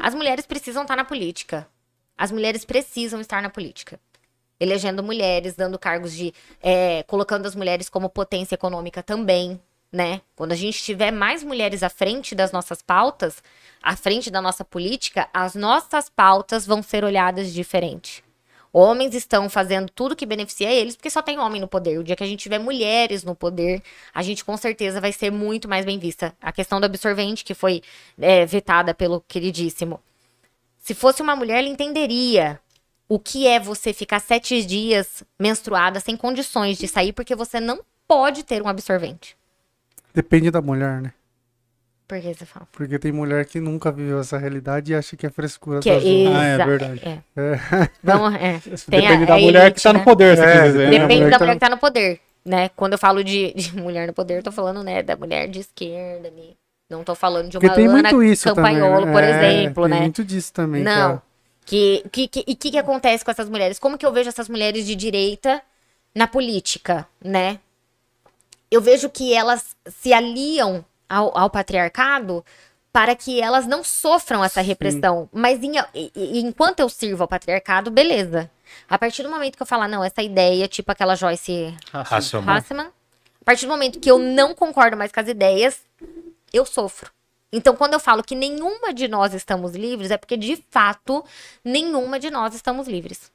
[0.00, 1.68] As mulheres precisam estar na política.
[2.16, 3.98] As mulheres precisam estar na política
[4.60, 6.32] elegendo mulheres, dando cargos de.
[6.62, 9.60] É, colocando as mulheres como potência econômica também,
[9.92, 10.20] né?
[10.36, 13.42] Quando a gente tiver mais mulheres à frente das nossas pautas,
[13.82, 18.22] à frente da nossa política, as nossas pautas vão ser olhadas diferente.
[18.70, 21.98] Homens estão fazendo tudo que beneficia eles, porque só tem homem no poder.
[21.98, 23.82] O dia que a gente tiver mulheres no poder,
[24.12, 26.36] a gente com certeza vai ser muito mais bem vista.
[26.40, 27.82] A questão do absorvente, que foi
[28.20, 30.00] é, vetada pelo queridíssimo.
[30.78, 32.60] Se fosse uma mulher, ela entenderia
[33.08, 37.80] o que é você ficar sete dias menstruada sem condições de sair porque você não
[38.06, 39.36] pode ter um absorvente.
[40.14, 41.12] Depende da mulher, né?
[42.08, 42.66] Por que você fala?
[42.72, 45.94] Porque tem mulher que nunca viveu essa realidade e acha que é frescura que é,
[45.94, 47.02] Ah, é verdade.
[47.04, 47.18] É.
[47.36, 47.90] É.
[48.02, 48.60] Vamos, é.
[48.88, 50.04] Depende a, da mulher elite, que tá no né?
[50.06, 50.98] poder, se é, dizer, né?
[50.98, 51.30] Depende né?
[51.30, 52.70] da mulher que tá no poder, né?
[52.70, 55.60] Quando eu falo de, de, mulher no poder, eu tô falando, né, da mulher de
[55.60, 56.54] esquerda, né?
[56.88, 58.08] Não tô falando de uma Ana
[58.42, 59.12] Campanholo, também, né?
[59.12, 60.00] por exemplo, tem né?
[60.00, 60.92] muito disso também, Não.
[60.92, 61.22] Cara.
[61.68, 63.78] Que, que, que, e o que, que acontece com essas mulheres?
[63.78, 65.60] Como que eu vejo essas mulheres de direita
[66.14, 67.60] na política, né?
[68.70, 72.42] Eu vejo que elas se aliam ao, ao patriarcado
[72.90, 75.24] para que elas não sofram essa repressão.
[75.24, 75.28] Sim.
[75.30, 78.50] Mas em, em, enquanto eu sirvo ao patriarcado, beleza.
[78.88, 82.86] A partir do momento que eu falar, não, essa ideia, tipo aquela Joyce Hasselman,
[83.42, 85.82] a partir do momento que eu não concordo mais com as ideias,
[86.50, 87.10] eu sofro.
[87.52, 91.24] Então, quando eu falo que nenhuma de nós estamos livres, é porque de fato
[91.64, 93.30] nenhuma de nós estamos livres.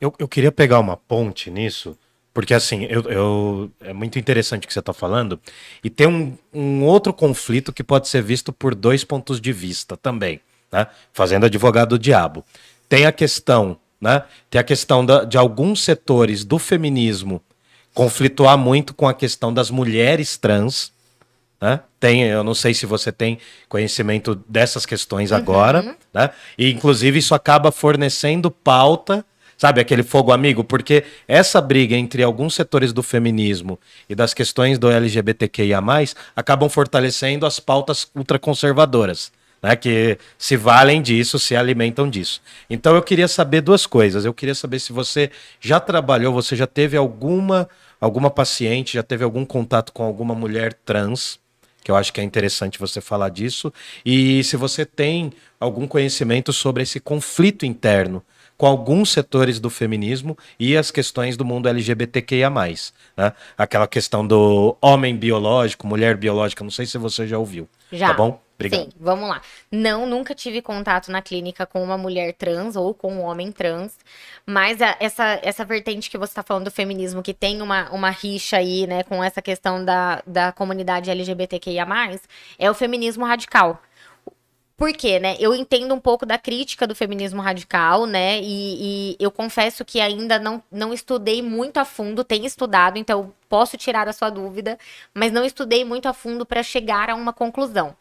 [0.00, 1.96] Eu, eu queria pegar uma ponte nisso,
[2.34, 5.40] porque assim, eu, eu é muito interessante o que você está falando,
[5.82, 9.96] e tem um, um outro conflito que pode ser visto por dois pontos de vista
[9.96, 10.86] também, né?
[11.12, 12.44] Fazendo advogado do diabo.
[12.86, 14.24] Tem a questão, né?
[14.50, 17.40] Tem a questão da, de alguns setores do feminismo
[17.94, 20.92] conflituar muito com a questão das mulheres trans,
[21.64, 21.80] né?
[21.98, 23.38] Tem, eu não sei se você tem
[23.70, 25.38] conhecimento dessas questões uhum.
[25.38, 26.28] agora, né?
[26.58, 29.24] E inclusive isso acaba fornecendo pauta,
[29.56, 33.80] sabe, aquele fogo amigo, porque essa briga entre alguns setores do feminismo
[34.10, 35.80] e das questões do LGBTQIA+,
[36.36, 39.32] acabam fortalecendo as pautas ultraconservadoras.
[39.62, 42.42] Né, que se valem disso, se alimentam disso.
[42.68, 44.26] Então eu queria saber duas coisas.
[44.26, 47.66] Eu queria saber se você já trabalhou, você já teve alguma
[47.98, 51.38] alguma paciente, já teve algum contato com alguma mulher trans,
[51.84, 53.72] que eu acho que é interessante você falar disso.
[54.04, 58.22] E se você tem algum conhecimento sobre esse conflito interno
[58.56, 62.50] com alguns setores do feminismo e as questões do mundo LGBTQIA+.
[62.50, 63.32] Né?
[63.58, 67.68] Aquela questão do homem biológico, mulher biológica, não sei se você já ouviu.
[67.92, 68.08] Já.
[68.08, 68.43] Tá bom?
[68.54, 68.84] Obrigado.
[68.84, 69.42] Sim, vamos lá.
[69.70, 73.98] Não, nunca tive contato na clínica com uma mulher trans ou com um homem trans,
[74.46, 78.10] mas a, essa, essa vertente que você está falando do feminismo, que tem uma, uma
[78.10, 81.84] rixa aí, né, com essa questão da, da comunidade LGBTQIA,
[82.58, 83.82] é o feminismo radical.
[84.76, 85.36] Por quê, né?
[85.38, 88.40] Eu entendo um pouco da crítica do feminismo radical, né?
[88.40, 93.32] E, e, eu confesso que ainda não, não estudei muito a fundo, tenho estudado, então
[93.48, 94.76] posso tirar a sua dúvida,
[95.14, 97.96] mas não estudei muito a fundo para chegar a uma conclusão.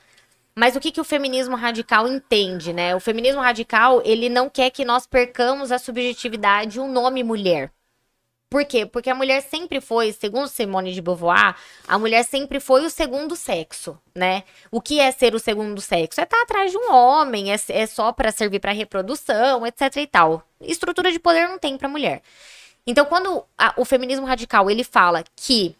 [0.56, 2.96] Mas o que, que o feminismo radical entende, né?
[2.96, 7.72] O feminismo radical, ele não quer que nós percamos a subjetividade, o nome mulher.
[8.54, 8.86] Por quê?
[8.86, 11.56] Porque a mulher sempre foi, segundo Simone de Beauvoir,
[11.88, 14.44] a mulher sempre foi o segundo sexo, né?
[14.70, 16.22] O que é ser o segundo sexo?
[16.22, 20.06] É estar atrás de um homem, é, é só para servir para reprodução, etc e
[20.06, 20.44] tal.
[20.62, 22.22] Estrutura de poder não tem para mulher.
[22.86, 25.76] Então, quando a, o feminismo radical ele fala que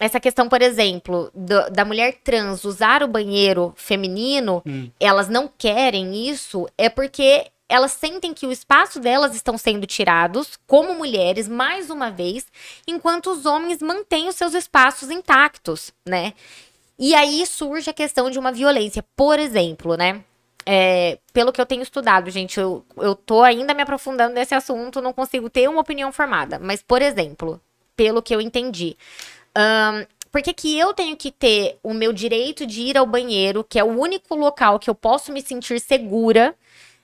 [0.00, 4.90] essa questão, por exemplo, do, da mulher trans usar o banheiro feminino, hum.
[5.00, 10.58] elas não querem isso, é porque elas sentem que o espaço delas estão sendo tirados,
[10.66, 12.46] como mulheres, mais uma vez,
[12.86, 16.32] enquanto os homens mantêm os seus espaços intactos, né?
[16.98, 19.04] E aí surge a questão de uma violência.
[19.14, 20.24] Por exemplo, né?
[20.64, 25.00] É, pelo que eu tenho estudado, gente, eu, eu tô ainda me aprofundando nesse assunto,
[25.00, 26.58] não consigo ter uma opinião formada.
[26.58, 27.60] Mas, por exemplo,
[27.96, 28.96] pelo que eu entendi.
[29.56, 33.64] Um, por que, que eu tenho que ter o meu direito de ir ao banheiro,
[33.64, 36.54] que é o único local que eu posso me sentir segura,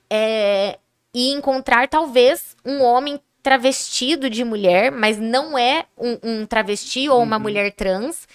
[0.09, 0.77] é,
[1.13, 7.21] e encontrar talvez um homem travestido de mulher, mas não é um, um travesti ou
[7.21, 7.41] uma uhum.
[7.43, 8.27] mulher trans,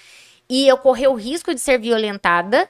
[0.49, 2.69] e eu correr o risco de ser violentada,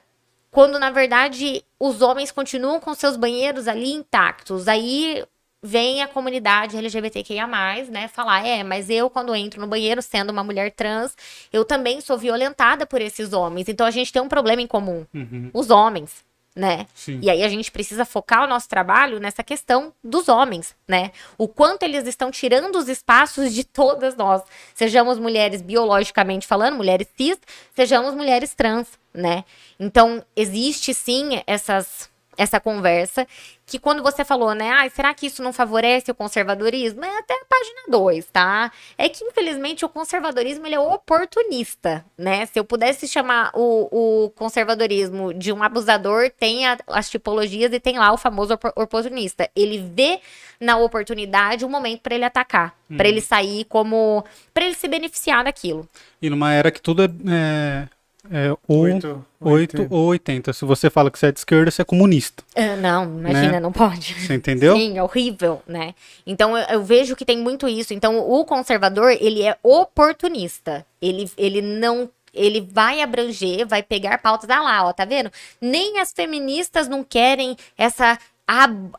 [0.51, 4.67] quando na verdade os homens continuam com seus banheiros ali intactos.
[4.67, 5.23] Aí
[5.61, 7.47] vem a comunidade LGBTQIA+,
[7.89, 11.15] né, falar, é, mas eu quando entro no banheiro sendo uma mulher trans,
[11.53, 13.69] eu também sou violentada por esses homens.
[13.69, 15.49] Então a gente tem um problema em comum, uhum.
[15.53, 16.23] os homens
[16.55, 16.85] né?
[16.93, 17.19] Sim.
[17.21, 21.11] E aí a gente precisa focar o nosso trabalho nessa questão dos homens, né?
[21.37, 24.41] O quanto eles estão tirando os espaços de todas nós,
[24.73, 27.37] sejamos mulheres biologicamente falando, mulheres cis,
[27.73, 29.45] sejamos mulheres trans, né?
[29.79, 32.10] Então, existe sim essas
[32.41, 33.27] essa conversa,
[33.67, 37.05] que quando você falou, né, ah, será que isso não favorece o conservadorismo?
[37.05, 38.71] É até a página 2, tá?
[38.97, 42.47] É que, infelizmente, o conservadorismo, ele é oportunista, né?
[42.47, 47.79] Se eu pudesse chamar o, o conservadorismo de um abusador, tem a, as tipologias e
[47.79, 49.47] tem lá o famoso oportunista.
[49.55, 50.19] Ele vê
[50.59, 52.97] na oportunidade um momento para ele atacar, hum.
[52.97, 54.25] para ele sair como...
[54.53, 55.87] para ele se beneficiar daquilo.
[56.19, 57.07] E numa era que tudo é...
[57.29, 60.53] é é, ou 8, 8 ou 80.
[60.53, 62.43] Se você fala que você é de esquerda, você é comunista.
[62.55, 63.59] Uh, não, imagina, né?
[63.59, 64.13] não pode.
[64.13, 64.75] Você entendeu?
[64.75, 65.95] Sim, é horrível, né?
[66.25, 67.93] Então eu, eu, vejo que tem muito isso.
[67.93, 70.85] Então o conservador, ele é oportunista.
[71.01, 72.09] Ele, ele não.
[72.33, 74.49] Ele vai abranger, vai pegar pautas.
[74.49, 75.31] Ah lá, ó, tá vendo?
[75.59, 78.17] Nem as feministas não querem essa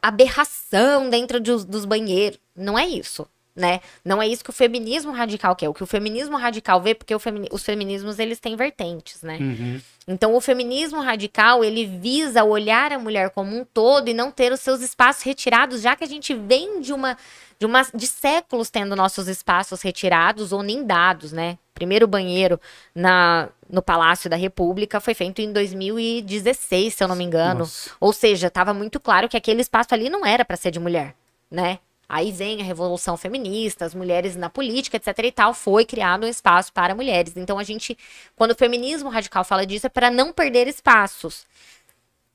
[0.03, 2.39] aberração dentro de, dos banheiros.
[2.55, 3.81] Não é isso né?
[4.05, 5.69] Não é isso que o feminismo radical quer.
[5.69, 9.37] O que o feminismo radical vê, porque femini os feminismos eles têm vertentes, né?
[9.39, 9.81] Uhum.
[10.09, 14.53] Então o feminismo radical ele visa olhar a mulher como um todo e não ter
[14.53, 17.17] os seus espaços retirados, já que a gente vem de uma
[17.59, 21.59] de uma de séculos tendo nossos espaços retirados ou nem dados, né?
[21.75, 22.59] Primeiro banheiro
[22.95, 27.61] na no Palácio da República foi feito em 2016, se eu não me engano.
[27.61, 27.91] Nossa.
[28.01, 31.15] Ou seja, estava muito claro que aquele espaço ali não era para ser de mulher,
[31.51, 31.79] né?
[32.09, 36.29] Aí vem a revolução feminista, as mulheres na política, etc e tal, foi criado um
[36.29, 37.37] espaço para mulheres.
[37.37, 37.97] Então a gente,
[38.37, 41.47] quando o feminismo radical fala disso, é para não perder espaços.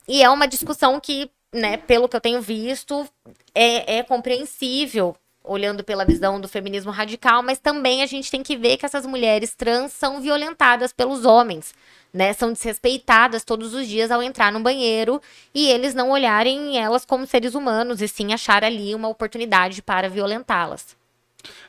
[0.08, 3.08] E é uma discussão que, né, pelo que eu tenho visto,
[3.54, 5.16] é, é compreensível
[5.48, 9.06] olhando pela visão do feminismo radical, mas também a gente tem que ver que essas
[9.06, 11.74] mulheres trans são violentadas pelos homens,
[12.14, 12.34] né?
[12.34, 15.22] São desrespeitadas todos os dias ao entrar no banheiro
[15.54, 20.10] e eles não olharem elas como seres humanos e sim achar ali uma oportunidade para
[20.10, 20.96] violentá-las.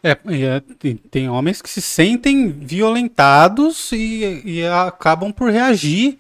[0.03, 6.19] É, é, tem, tem homens que se sentem violentados e, e acabam por reagir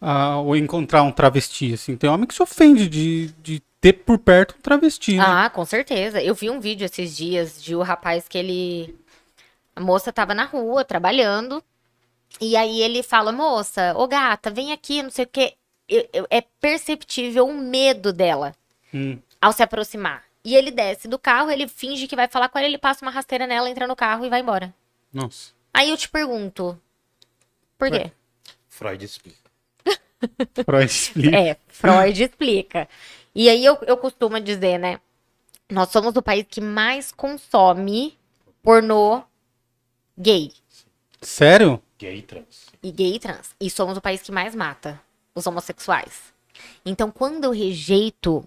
[0.00, 1.96] a, ou encontrar um travesti, assim.
[1.96, 5.24] Tem homem que se ofende de, de ter por perto um travesti, né?
[5.26, 6.22] Ah, com certeza.
[6.22, 8.96] Eu vi um vídeo esses dias de o um rapaz que ele.
[9.74, 11.62] A moça tava na rua trabalhando.
[12.40, 15.54] E aí ele fala, moça, ô gata, vem aqui, não sei o quê.
[16.30, 18.54] É perceptível o medo dela
[18.92, 19.18] Hum.
[19.40, 20.24] ao se aproximar.
[20.44, 23.10] E ele desce do carro, ele finge que vai falar com ela, ele passa uma
[23.10, 24.74] rasteira nela, entra no carro e vai embora.
[25.12, 25.52] Nossa.
[25.72, 26.78] Aí eu te pergunto,
[27.76, 28.10] por quê?
[28.68, 29.50] Freud explica.
[30.64, 31.36] Freud explica.
[31.36, 32.88] É, Freud explica.
[33.34, 35.00] E aí eu, eu costumo dizer, né?
[35.70, 38.16] Nós somos o país que mais consome
[38.62, 39.22] pornô
[40.16, 40.52] gay.
[41.20, 41.82] Sério?
[41.98, 42.66] Gay trans.
[42.82, 43.54] e gay e trans.
[43.60, 45.00] E somos o país que mais mata
[45.34, 46.32] os homossexuais.
[46.84, 48.46] Então, quando eu rejeito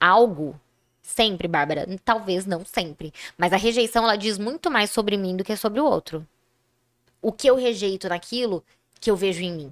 [0.00, 0.58] algo,
[1.02, 5.44] sempre, Bárbara, talvez não sempre, mas a rejeição ela diz muito mais sobre mim do
[5.44, 6.26] que sobre o outro.
[7.20, 8.64] O que eu rejeito naquilo
[9.00, 9.70] que eu vejo em mim.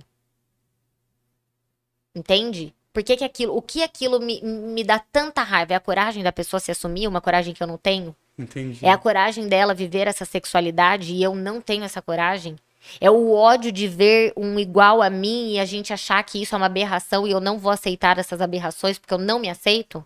[2.15, 2.75] Entende?
[2.97, 5.75] Por que, que aquilo, o que aquilo me, me dá tanta raiva?
[5.75, 8.17] É a coragem da pessoa se assumir, uma coragem que eu não tenho?
[8.39, 8.83] Entendi.
[8.83, 12.57] É a coragem dela viver essa sexualidade e eu não tenho essa coragem?
[12.99, 16.55] É o ódio de ver um igual a mim e a gente achar que isso
[16.55, 20.03] é uma aberração e eu não vou aceitar essas aberrações porque eu não me aceito?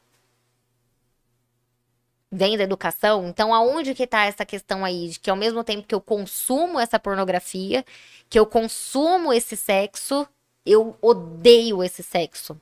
[2.29, 3.29] Vem da educação?
[3.29, 5.11] Então, aonde que tá essa questão aí?
[5.11, 7.85] De que ao mesmo tempo que eu consumo essa pornografia,
[8.29, 10.27] que eu consumo esse sexo,
[10.67, 12.61] eu odeio esse sexo.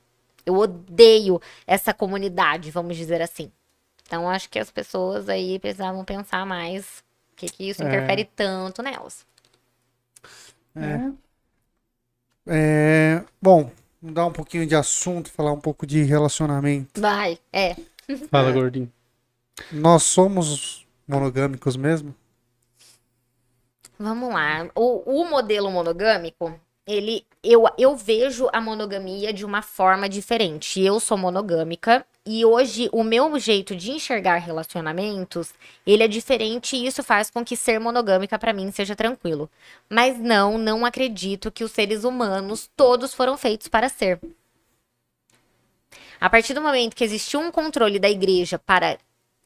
[0.49, 3.51] Eu odeio essa comunidade, vamos dizer assim.
[4.05, 7.85] Então, acho que as pessoas aí precisavam pensar mais o que, que isso É.
[7.85, 9.25] interfere tanto nelas.
[12.47, 13.69] É, bom,
[14.01, 16.99] mudar um pouquinho de assunto, falar um pouco de relacionamento.
[16.99, 17.75] Vai, é.
[18.31, 18.91] Fala, gordinho.
[19.71, 22.15] Nós somos monogâmicos mesmo?
[23.99, 24.67] Vamos lá.
[24.73, 26.59] O, o modelo monogâmico,
[26.89, 30.81] ele, eu, eu vejo a monogamia de uma forma diferente.
[30.81, 35.53] Eu sou monogâmica e hoje o meu jeito de enxergar relacionamentos,
[35.85, 39.47] ele é diferente e isso faz com que ser monogâmica pra mim seja tranquilo.
[39.87, 44.19] Mas não, não acredito que os seres humanos todos foram feitos para ser.
[46.19, 48.97] A partir do momento que existiu um controle da igreja para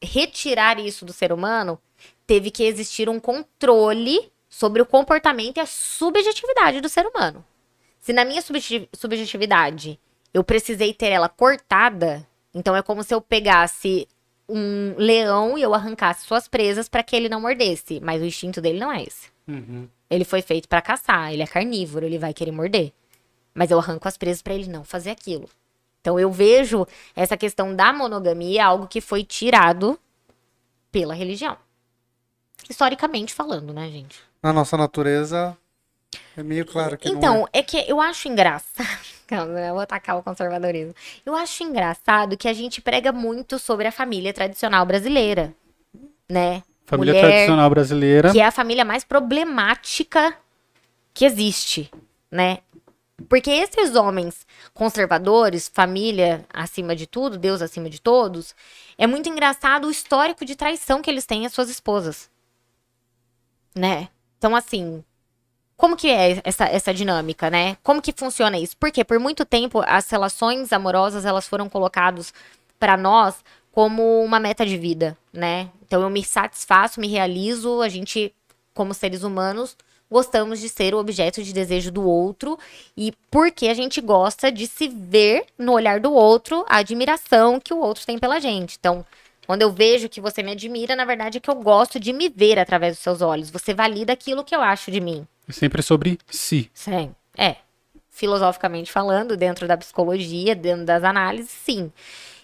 [0.02, 1.78] retirar isso do ser humano,
[2.26, 7.44] teve que existir um controle sobre o comportamento e a subjetividade do ser humano.
[7.98, 9.98] Se na minha subjeti- subjetividade
[10.32, 12.24] eu precisei ter ela cortada,
[12.54, 14.06] então é como se eu pegasse
[14.48, 18.60] um leão e eu arrancasse suas presas para que ele não mordesse, mas o instinto
[18.60, 19.28] dele não é esse.
[19.48, 19.88] Uhum.
[20.08, 22.92] Ele foi feito para caçar, ele é carnívoro, ele vai querer morder.
[23.52, 25.48] Mas eu arranco as presas para ele não fazer aquilo.
[26.00, 26.86] Então eu vejo
[27.16, 29.98] essa questão da monogamia algo que foi tirado
[30.92, 31.56] pela religião.
[32.70, 34.22] Historicamente falando, né, gente?
[34.44, 35.56] Na nossa natureza,
[36.36, 38.86] é meio claro que não Então, é que eu acho engraçado.
[39.26, 40.94] Calma, eu vou atacar o conservadorismo.
[41.24, 45.54] Eu acho engraçado que a gente prega muito sobre a família tradicional brasileira,
[46.28, 46.62] né?
[46.84, 48.32] Família Mulher, tradicional brasileira.
[48.32, 50.36] que é a família mais problemática
[51.14, 51.90] que existe,
[52.30, 52.58] né?
[53.30, 58.54] Porque esses homens conservadores, família acima de tudo, Deus acima de todos,
[58.98, 62.28] é muito engraçado o histórico de traição que eles têm às suas esposas.
[63.74, 64.10] Né?
[64.44, 65.02] Então, assim,
[65.74, 67.78] como que é essa, essa dinâmica, né?
[67.82, 68.76] Como que funciona isso?
[68.76, 72.30] Porque por muito tempo as relações amorosas elas foram colocadas
[72.78, 73.36] para nós
[73.72, 75.70] como uma meta de vida, né?
[75.86, 78.34] Então eu me satisfaço, me realizo, a gente
[78.74, 79.78] como seres humanos
[80.10, 82.58] gostamos de ser o objeto de desejo do outro
[82.94, 87.72] e porque a gente gosta de se ver no olhar do outro a admiração que
[87.72, 88.76] o outro tem pela gente.
[88.78, 89.06] Então,
[89.46, 92.28] Quando eu vejo que você me admira, na verdade é que eu gosto de me
[92.28, 93.50] ver através dos seus olhos.
[93.50, 95.26] Você valida aquilo que eu acho de mim.
[95.48, 96.70] Sempre sobre si.
[96.72, 97.14] Sim.
[97.36, 97.56] É.
[98.10, 101.92] Filosoficamente falando, dentro da psicologia, dentro das análises, sim.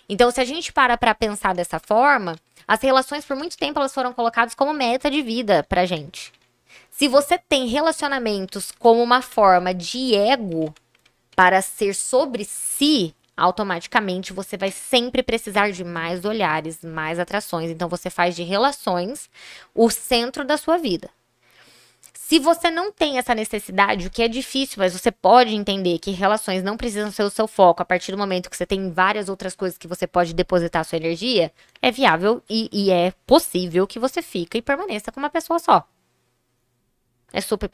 [0.08, 2.36] Então, se a gente para para pensar dessa forma,
[2.66, 6.32] as relações por muito tempo elas foram colocadas como meta de vida pra gente.
[6.90, 10.74] Se você tem relacionamentos como uma forma de ego
[11.34, 17.70] para ser sobre si, automaticamente você vai sempre precisar de mais olhares, mais atrações.
[17.70, 19.30] Então você faz de relações
[19.74, 21.08] o centro da sua vida.
[22.12, 26.12] Se você não tem essa necessidade, o que é difícil, mas você pode entender que
[26.12, 29.28] relações não precisam ser o seu foco a partir do momento que você tem várias
[29.28, 31.50] outras coisas que você pode depositar sua energia,
[31.82, 35.88] é viável e, e é possível que você fique e permaneça com uma pessoa só.
[37.32, 37.68] É super,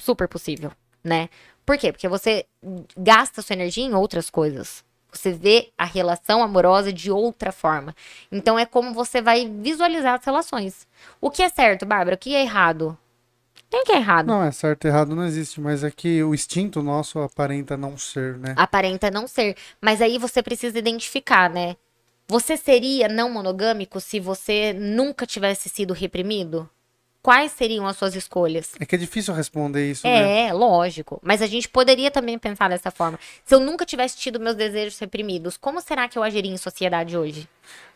[0.00, 0.72] super possível,
[1.04, 1.28] né?
[1.66, 1.92] Por quê?
[1.92, 2.46] Porque você
[2.96, 4.82] gasta sua energia em outras coisas.
[5.12, 7.94] Você vê a relação amorosa de outra forma.
[8.30, 10.86] Então é como você vai visualizar as relações.
[11.20, 12.14] O que é certo, Bárbara?
[12.14, 12.96] O que é errado?
[13.70, 14.26] Tem que é errado.
[14.26, 17.98] Não, é certo e errado não existe, mas é que o instinto nosso aparenta não
[17.98, 18.54] ser, né?
[18.56, 19.56] Aparenta não ser.
[19.80, 21.76] Mas aí você precisa identificar, né?
[22.26, 26.68] Você seria não monogâmico se você nunca tivesse sido reprimido?
[27.28, 28.70] Quais seriam as suas escolhas?
[28.80, 30.46] É que é difícil responder isso, é, né?
[30.46, 31.20] É, lógico.
[31.22, 33.20] Mas a gente poderia também pensar dessa forma.
[33.44, 37.18] Se eu nunca tivesse tido meus desejos reprimidos, como será que eu agiria em sociedade
[37.18, 37.46] hoje?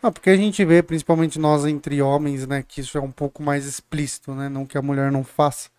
[0.03, 3.41] Não, porque a gente vê, principalmente nós entre homens, né, que isso é um pouco
[3.41, 4.47] mais explícito, né?
[4.49, 5.71] Não que a mulher não faça.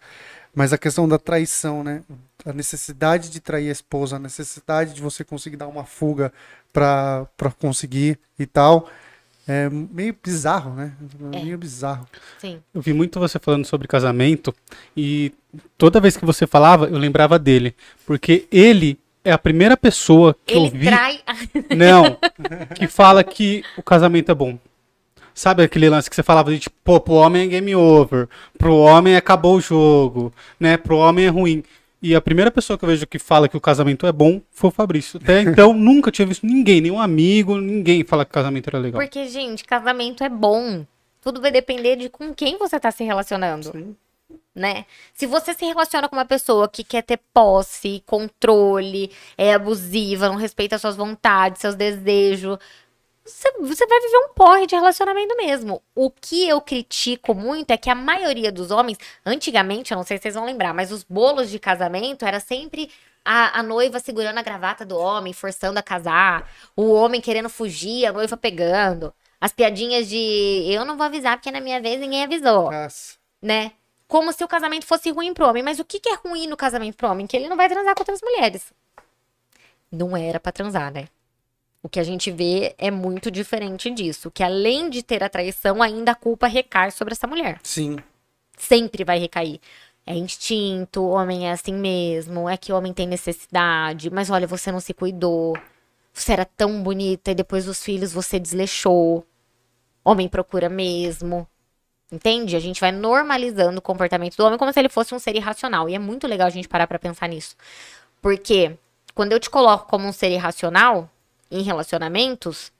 [0.52, 2.02] Mas a questão da traição, né?
[2.44, 6.32] A necessidade de trair a esposa, a necessidade de você conseguir dar uma fuga
[6.72, 7.28] para
[7.60, 8.89] conseguir e tal
[9.47, 10.93] é meio bizarro, né?
[11.33, 11.45] É.
[11.45, 12.07] Meio bizarro.
[12.39, 12.61] Sim.
[12.73, 14.55] Eu vi muito você falando sobre casamento
[14.97, 15.33] e
[15.77, 17.75] toda vez que você falava, eu lembrava dele.
[18.07, 20.87] Porque ele é a primeira pessoa que ele eu vi.
[20.87, 21.21] Trai...
[21.77, 22.16] Não,
[22.75, 24.59] que fala que o casamento é bom.
[25.35, 28.77] Sabe aquele lance que você falava de tipo, pô, pro homem é game over, pro
[28.77, 30.77] homem acabou o jogo, né?
[30.77, 31.65] Pro homem é ruim.
[32.05, 34.68] E a primeira pessoa que eu vejo que fala que o casamento é bom foi
[34.68, 35.18] o Fabrício.
[35.22, 39.01] Até então, nunca tinha visto ninguém, nenhum amigo, ninguém falar que o casamento era legal.
[39.01, 40.85] Porque, gente, casamento é bom.
[41.22, 43.72] Tudo vai depender de com quem você tá se relacionando.
[43.72, 43.97] Sim.
[44.55, 44.85] Né?
[45.14, 50.36] Se você se relaciona com uma pessoa que quer ter posse, controle, é abusiva, não
[50.36, 52.59] respeita suas vontades, seus desejos,
[53.25, 55.83] você, você vai viver um porre de relacionamento mesmo.
[55.95, 60.19] O que eu critico muito é que a maioria dos homens, antigamente, eu não sei
[60.19, 62.91] se vocês vão lembrar, mas os bolos de casamento era sempre
[63.25, 68.05] a, a, noiva segurando a gravata do homem, forçando a casar, o homem querendo fugir,
[68.05, 69.13] a noiva pegando.
[69.41, 72.71] As piadinhas de eu não vou avisar porque na minha vez ninguém avisou.
[72.71, 73.17] Nossa.
[73.41, 73.73] Né?
[74.07, 75.63] Como se o casamento fosse ruim pro homem.
[75.63, 77.27] Mas o que, que é ruim no casamento pro homem?
[77.27, 78.73] Que ele não vai transar com outras mulheres.
[79.91, 81.09] Não era para transar, né?
[81.85, 84.31] O que a gente vê é muito diferente disso.
[84.31, 87.61] Que além de ter a traição, ainda a culpa recai sobre essa mulher.
[87.62, 87.98] Sim.
[88.56, 89.61] Sempre vai recair.
[90.06, 94.47] É instinto, o homem é assim mesmo, é que o homem tem necessidade, mas olha,
[94.47, 95.55] você não se cuidou.
[96.11, 99.27] Você era tão bonita e depois dos filhos você desleixou.
[100.02, 101.47] Homem procura mesmo.
[102.11, 102.56] Entende?
[102.56, 105.86] A gente vai normalizando o comportamento do homem como se ele fosse um ser irracional.
[105.86, 107.55] E é muito legal a gente parar pra pensar nisso.
[108.23, 108.74] Porque
[109.15, 111.11] quando eu te coloco como um ser irracional,
[111.55, 112.72] em relacionamentos,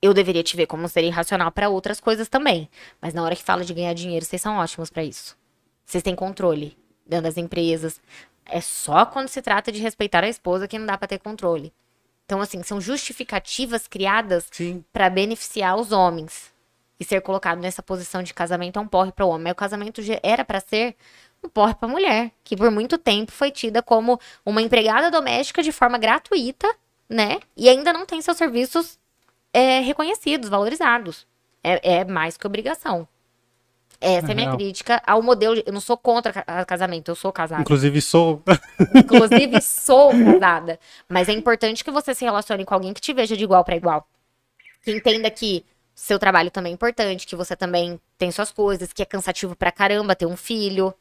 [0.00, 2.68] eu deveria te ver como um ser irracional para outras coisas também.
[3.00, 5.36] Mas na hora que fala de ganhar dinheiro, vocês são ótimos para isso.
[5.84, 6.76] Vocês têm controle
[7.06, 8.00] dentro das empresas.
[8.46, 11.72] É só quando se trata de respeitar a esposa que não dá para ter controle.
[12.24, 14.48] Então, assim, são justificativas criadas
[14.92, 16.52] para beneficiar os homens.
[16.98, 19.52] E ser colocado nessa posição de casamento é um porre para o homem.
[19.52, 20.96] O casamento era para ser
[21.44, 25.62] um porre para a mulher, que por muito tempo foi tida como uma empregada doméstica
[25.62, 26.66] de forma gratuita
[27.08, 27.40] né?
[27.56, 28.98] E ainda não tem seus serviços
[29.52, 31.26] é, reconhecidos, valorizados.
[31.62, 33.08] É, é, mais que obrigação.
[34.00, 35.54] Essa é, é a minha crítica ao modelo.
[35.54, 36.32] De, eu não sou contra
[36.64, 37.62] casamento, eu sou casada.
[37.62, 38.42] Inclusive sou.
[38.94, 40.78] Inclusive sou casada.
[41.08, 43.76] Mas é importante que você se relacione com alguém que te veja de igual para
[43.76, 44.06] igual.
[44.82, 45.64] Que entenda que
[45.94, 49.72] seu trabalho também é importante, que você também tem suas coisas, que é cansativo pra
[49.72, 50.94] caramba ter um filho,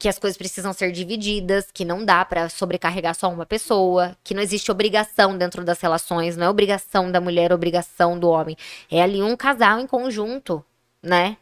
[0.00, 4.32] que as coisas precisam ser divididas, que não dá para sobrecarregar só uma pessoa, que
[4.32, 8.56] não existe obrigação dentro das relações, não é obrigação da mulher, obrigação do homem.
[8.90, 10.64] É ali um casal em conjunto,
[11.02, 11.36] né?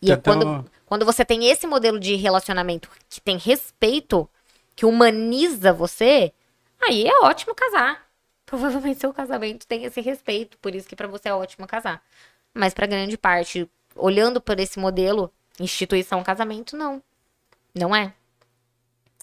[0.00, 4.26] E é quando, quando você tem esse modelo de relacionamento que tem respeito,
[4.74, 6.32] que humaniza você,
[6.80, 8.06] aí é ótimo casar.
[8.46, 12.02] Provavelmente seu casamento tem esse respeito, por isso que para você é ótimo casar.
[12.54, 15.30] Mas para grande parte, olhando por esse modelo,
[15.60, 17.02] instituição casamento, não.
[17.78, 18.12] Não é?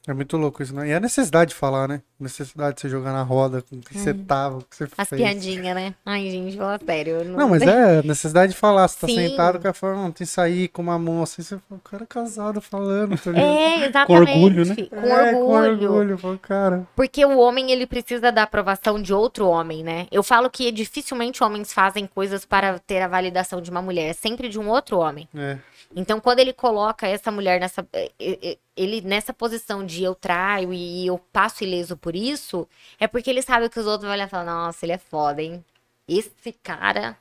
[0.07, 0.89] É muito louco isso, né?
[0.89, 2.01] E a necessidade de falar, né?
[2.19, 5.09] Necessidade de você jogar na roda com o que você tava, o que você As
[5.09, 5.19] fez.
[5.19, 5.95] piadinhas, né?
[6.05, 7.13] Ai, gente, fala sério.
[7.15, 8.87] eu Não, mas é necessidade de falar.
[8.87, 9.15] Você tá Sim.
[9.15, 11.41] sentado, o cara fala, não, tem que sair com uma moça.
[11.41, 13.31] Aí você fala, o cara é casado falando, tá?
[13.31, 14.31] É, exatamente.
[14.31, 14.75] orgulho, né?
[14.75, 15.87] Com É, orgulho.
[15.87, 16.87] Com orgulho, fala, cara.
[16.95, 20.05] Porque o homem, ele precisa da aprovação de outro homem, né?
[20.11, 24.13] Eu falo que dificilmente homens fazem coisas para ter a validação de uma mulher, é
[24.13, 25.27] sempre de um outro homem.
[25.35, 25.57] É.
[25.93, 30.73] Então, quando ele coloca essa mulher nessa, eh, eh, ele nessa posição de eu traio
[30.73, 32.67] e eu passo ileso por isso,
[32.99, 35.41] é porque ele sabe que os outros vão olhar e falar, nossa, ele é foda,
[35.41, 35.63] hein?
[36.07, 37.17] Esse cara,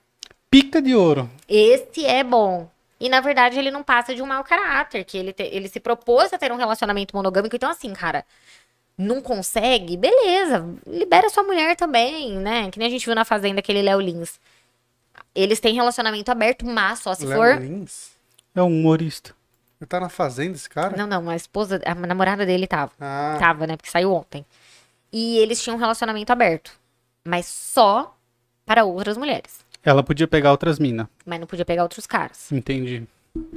[0.50, 1.28] Pica de ouro.
[1.48, 2.68] esse é bom.
[3.00, 5.80] E na verdade ele não passa de um mau caráter, que ele, te- ele se
[5.80, 7.54] propôs a ter um relacionamento monogâmico.
[7.56, 8.24] Então, assim, cara,
[8.96, 9.96] não consegue?
[9.96, 12.70] Beleza, libera sua mulher também, né?
[12.70, 14.38] Que nem a gente viu na Fazenda aquele Léo Lins.
[15.34, 17.60] Eles têm relacionamento aberto, mas só se Léo for.
[17.60, 18.13] Lins?
[18.54, 19.34] É um humorista.
[19.80, 20.96] Ele tá na fazenda, esse cara?
[20.96, 22.92] Não, não, a esposa, a namorada dele tava.
[23.00, 23.76] Ah, Tava, né?
[23.76, 24.44] Porque saiu ontem.
[25.12, 26.72] E eles tinham um relacionamento aberto.
[27.24, 28.16] Mas só
[28.64, 29.64] para outras mulheres.
[29.82, 31.06] Ela podia pegar outras minas.
[31.26, 32.50] Mas não podia pegar outros caras.
[32.50, 33.06] Entendi.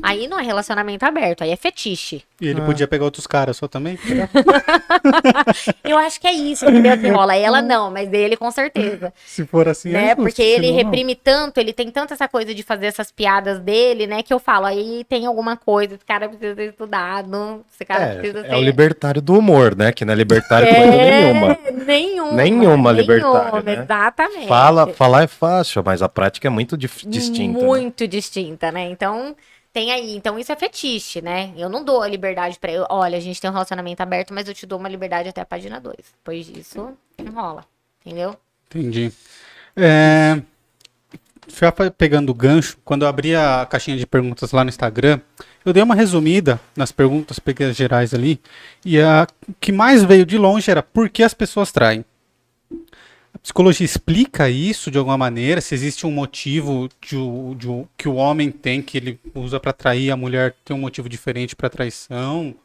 [0.02, 2.24] Aí não é relacionamento aberto, aí é fetiche.
[2.42, 2.66] E ele Ah.
[2.66, 3.98] podia pegar outros caras só também?
[5.84, 6.98] Eu acho que é isso, entendeu?
[6.98, 7.36] Que rola.
[7.36, 9.14] Ela não, mas ele com certeza.
[9.26, 10.08] se for assim, é né?
[10.10, 10.84] justo, Porque ele senão não.
[10.86, 14.24] reprime tanto, ele tem tanto essa coisa de fazer essas piadas dele, né?
[14.24, 18.40] Que eu falo, aí tem alguma coisa, esse cara precisa ser estudado, esse cara precisa
[18.40, 18.54] É, ser.
[18.54, 19.92] é o libertário do humor, né?
[19.92, 21.58] Que não é libertário coisa nenhuma.
[21.86, 22.32] Nenhuma.
[22.34, 23.84] Nenhuma libertária, né?
[23.84, 24.48] Exatamente.
[24.48, 27.60] Fala, falar é fácil, mas a prática é muito dif- distinta.
[27.60, 27.66] né?
[27.66, 28.90] Muito distinta, né?
[28.90, 29.36] Então,
[29.72, 30.16] tem aí.
[30.16, 31.52] Então, isso é fetiche, né?
[31.58, 32.86] Eu não dou a liberdade pra eu.
[32.90, 35.46] Olha, a gente tem um relacionamento aberto, mas eu te dou uma liberdade até a
[35.46, 35.96] página 2.
[36.18, 36.90] Depois disso,
[37.24, 37.66] não rola.
[38.06, 38.36] Entendeu?
[38.70, 39.12] Entendi.
[39.76, 40.42] É...
[41.48, 45.20] Já pe- pegando o gancho, quando eu abri a caixinha de perguntas lá no Instagram,
[45.70, 47.40] eu dei uma resumida nas perguntas
[47.76, 48.40] gerais ali,
[48.86, 49.28] e a
[49.60, 52.06] que mais veio de longe era por que as pessoas traem.
[53.34, 55.62] A psicologia explica isso de alguma maneira?
[55.62, 57.16] Se existe um motivo de
[57.56, 61.08] de que o homem tem que ele usa para trair, a mulher tem um motivo
[61.08, 62.56] diferente para traição?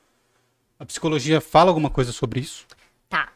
[0.79, 2.67] A psicologia fala alguma coisa sobre isso?
[3.09, 3.29] Tá.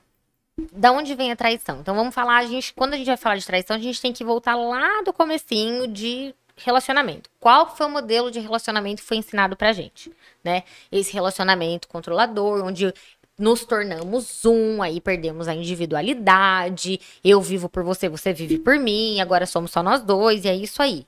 [0.72, 1.80] Da onde vem a traição?
[1.80, 4.12] Então vamos falar, a gente, quando a gente vai falar de traição, a gente tem
[4.12, 7.28] que voltar lá do comecinho de relacionamento.
[7.38, 10.12] Qual foi o modelo de relacionamento que foi ensinado pra gente,
[10.42, 10.62] né?
[10.90, 12.92] Esse relacionamento controlador, onde
[13.38, 19.20] nos tornamos um, aí perdemos a individualidade, eu vivo por você, você vive por mim,
[19.20, 21.06] agora somos só nós dois, e é isso aí.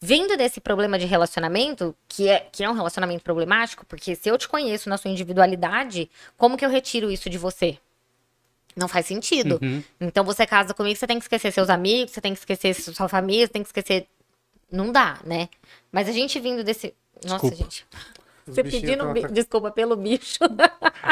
[0.00, 4.38] Vindo desse problema de relacionamento, que é, que é um relacionamento problemático, porque se eu
[4.38, 7.78] te conheço na sua individualidade, como que eu retiro isso de você?
[8.76, 9.58] Não faz sentido.
[9.60, 9.82] Uhum.
[10.00, 13.08] Então você casa comigo, você tem que esquecer seus amigos, você tem que esquecer sua
[13.08, 14.06] família, você tem que esquecer.
[14.70, 15.48] Não dá, né?
[15.90, 16.94] Mas a gente vindo desse.
[17.24, 17.56] Nossa, Desculpa.
[17.56, 17.86] gente.
[18.46, 20.38] Os Você pedindo bi- desculpa pelo bicho.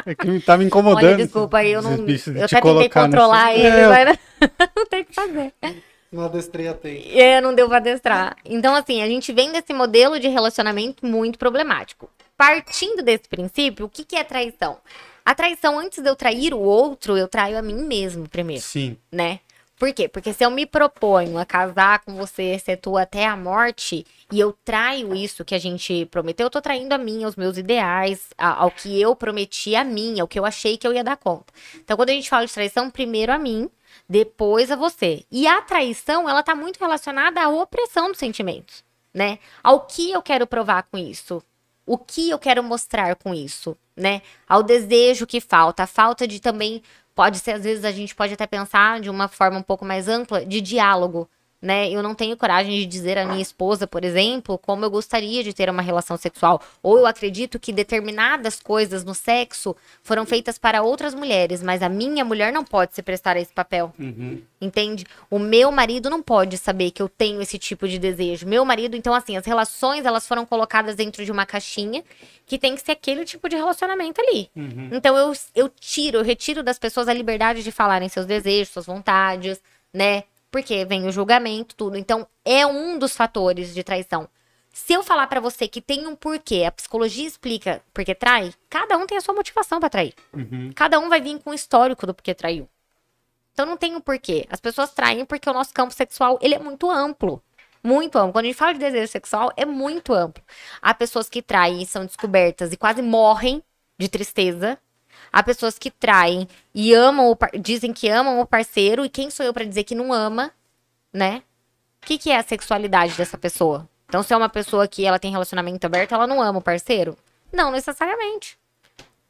[0.06, 1.04] É que tá me incomodando.
[1.04, 1.92] Olha, desculpa aí, eu não.
[1.92, 4.18] Eu até tentei controlar ele, É, mas
[4.76, 5.52] não tem o que fazer.
[6.10, 7.08] Não adestrei a tempo.
[7.12, 8.36] É, não deu pra adestrar.
[8.44, 12.08] Então, assim, a gente vem desse modelo de relacionamento muito problemático.
[12.38, 14.78] Partindo desse princípio, o que, que é traição?
[15.24, 18.96] A traição, antes de eu trair o outro, eu traio a mim mesmo primeiro, Sim.
[19.10, 19.40] né?
[19.78, 20.08] Por quê?
[20.08, 24.56] Porque se eu me proponho a casar com você, excetua até a morte, e eu
[24.64, 28.62] traio isso que a gente prometeu, eu tô traindo a mim, aos meus ideais, a-
[28.62, 31.52] ao que eu prometi a mim, ao que eu achei que eu ia dar conta.
[31.74, 33.68] Então, quando a gente fala de traição, primeiro a mim,
[34.08, 35.24] depois a você.
[35.30, 38.82] E a traição, ela tá muito relacionada à opressão dos sentimentos,
[39.12, 39.38] né?
[39.62, 41.42] Ao que eu quero provar com isso?
[41.84, 44.22] O que eu quero mostrar com isso, né?
[44.48, 46.82] Ao desejo que falta, a falta de também
[47.16, 50.06] pode ser às vezes a gente pode até pensar de uma forma um pouco mais
[50.06, 51.28] ampla de diálogo,
[51.66, 51.90] né?
[51.90, 55.52] Eu não tenho coragem de dizer à minha esposa, por exemplo, como eu gostaria de
[55.52, 60.80] ter uma relação sexual, ou eu acredito que determinadas coisas no sexo foram feitas para
[60.82, 63.93] outras mulheres, mas a minha mulher não pode se prestar a esse papel.
[63.98, 64.40] Uhum.
[64.60, 65.05] Entende?
[65.28, 68.47] O meu marido não pode saber que eu tenho esse tipo de desejo.
[68.47, 72.05] Meu marido, então, assim, as relações elas foram colocadas dentro de uma caixinha
[72.47, 74.48] que tem que ser aquele tipo de relacionamento ali.
[74.55, 74.90] Uhum.
[74.93, 78.86] Então eu, eu tiro, eu retiro das pessoas a liberdade de falarem seus desejos, suas
[78.86, 79.60] vontades,
[79.93, 80.22] né?
[80.56, 81.98] Porque vem o julgamento, tudo.
[81.98, 84.26] Então é um dos fatores de traição.
[84.72, 88.96] Se eu falar pra você que tem um porquê, a psicologia explica porque trai, cada
[88.96, 90.14] um tem a sua motivação pra trair.
[90.32, 90.72] Uhum.
[90.74, 92.66] Cada um vai vir com o histórico do porquê traiu.
[93.52, 94.46] Então não tem um porquê.
[94.48, 97.42] As pessoas traem porque o nosso campo sexual, ele é muito amplo.
[97.84, 98.32] Muito amplo.
[98.32, 100.42] Quando a gente fala de desejo sexual, é muito amplo.
[100.80, 103.62] Há pessoas que traem e são descobertas e quase morrem
[103.98, 104.78] de tristeza.
[105.36, 109.28] Há pessoas que traem e amam o par- dizem que amam o parceiro e quem
[109.28, 110.50] sou eu pra dizer que não ama,
[111.12, 111.42] né?
[112.02, 113.86] O que, que é a sexualidade dessa pessoa?
[114.08, 117.18] Então, se é uma pessoa que ela tem relacionamento aberto, ela não ama o parceiro?
[117.52, 118.56] Não necessariamente.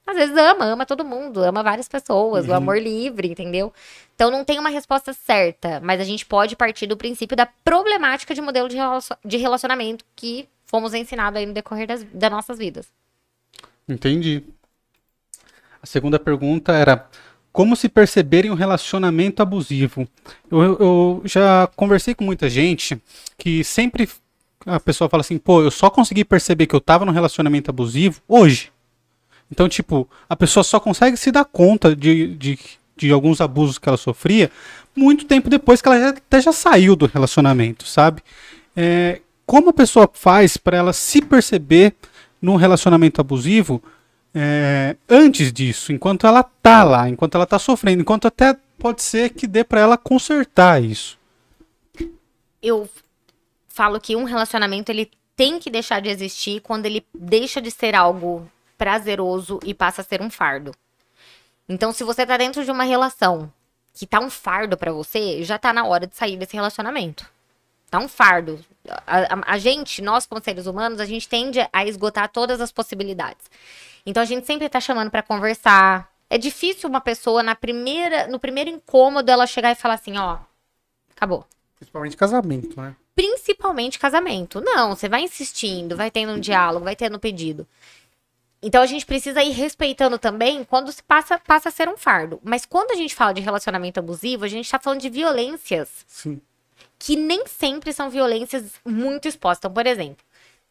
[0.07, 3.73] Às vezes ama, ama todo mundo, ama várias pessoas, o amor livre, entendeu?
[4.15, 8.33] Então não tem uma resposta certa, mas a gente pode partir do princípio da problemática
[8.33, 8.69] de modelo
[9.24, 12.87] de relacionamento que fomos ensinados aí no decorrer das, das nossas vidas.
[13.89, 14.43] Entendi.
[15.82, 17.09] A segunda pergunta era
[17.53, 20.07] como se perceber em um relacionamento abusivo?
[20.51, 23.01] Eu, eu já conversei com muita gente
[23.39, 24.09] que sempre
[24.66, 28.20] a pessoa fala assim, pô, eu só consegui perceber que eu tava num relacionamento abusivo
[28.28, 28.70] hoje.
[29.51, 32.59] Então, tipo, a pessoa só consegue se dar conta de, de,
[32.97, 34.51] de alguns abusos que ela sofria
[34.94, 38.23] muito tempo depois que ela já, até já saiu do relacionamento, sabe?
[38.77, 41.94] É, como a pessoa faz para ela se perceber
[42.43, 43.82] num relacionamento abusivo
[44.39, 49.31] é, antes disso, enquanto ela tá lá, enquanto ela tá sofrendo, enquanto até pode ser
[49.31, 51.19] que dê para ela consertar isso.
[52.63, 52.89] Eu
[53.69, 57.95] falo que um relacionamento ele tem que deixar de existir quando ele deixa de ser
[57.95, 58.47] algo
[58.77, 60.75] prazeroso e passa a ser um fardo.
[61.69, 63.51] Então, se você tá dentro de uma relação
[63.95, 67.27] que tá um fardo pra você, já tá na hora de sair desse relacionamento.
[67.91, 68.63] Tá um fardo.
[69.07, 72.71] A, a- a gente, nós como seres humanos, a gente tende a esgotar todas as
[72.73, 73.47] possibilidades.
[74.07, 76.09] Então a gente sempre tá chamando pra conversar.
[76.31, 80.39] É difícil uma pessoa na primeira, no primeiro incômodo ela chegar e falar assim, ó,
[81.15, 81.47] acabou
[81.78, 82.97] Principalmente casamento, né?
[83.16, 84.61] principalmente casamento.
[84.61, 87.66] Não, você vai insistindo, vai tendo um diálogo, vai tendo um pedido.
[88.62, 92.39] Então a gente precisa ir respeitando também quando se passa, passa a ser um fardo.
[92.45, 96.41] Mas quando a gente fala de relacionamento abusivo, a gente tá falando de violências Sim.
[96.99, 99.61] que nem sempre são violências muito expostas.
[99.61, 100.24] Então, por exemplo,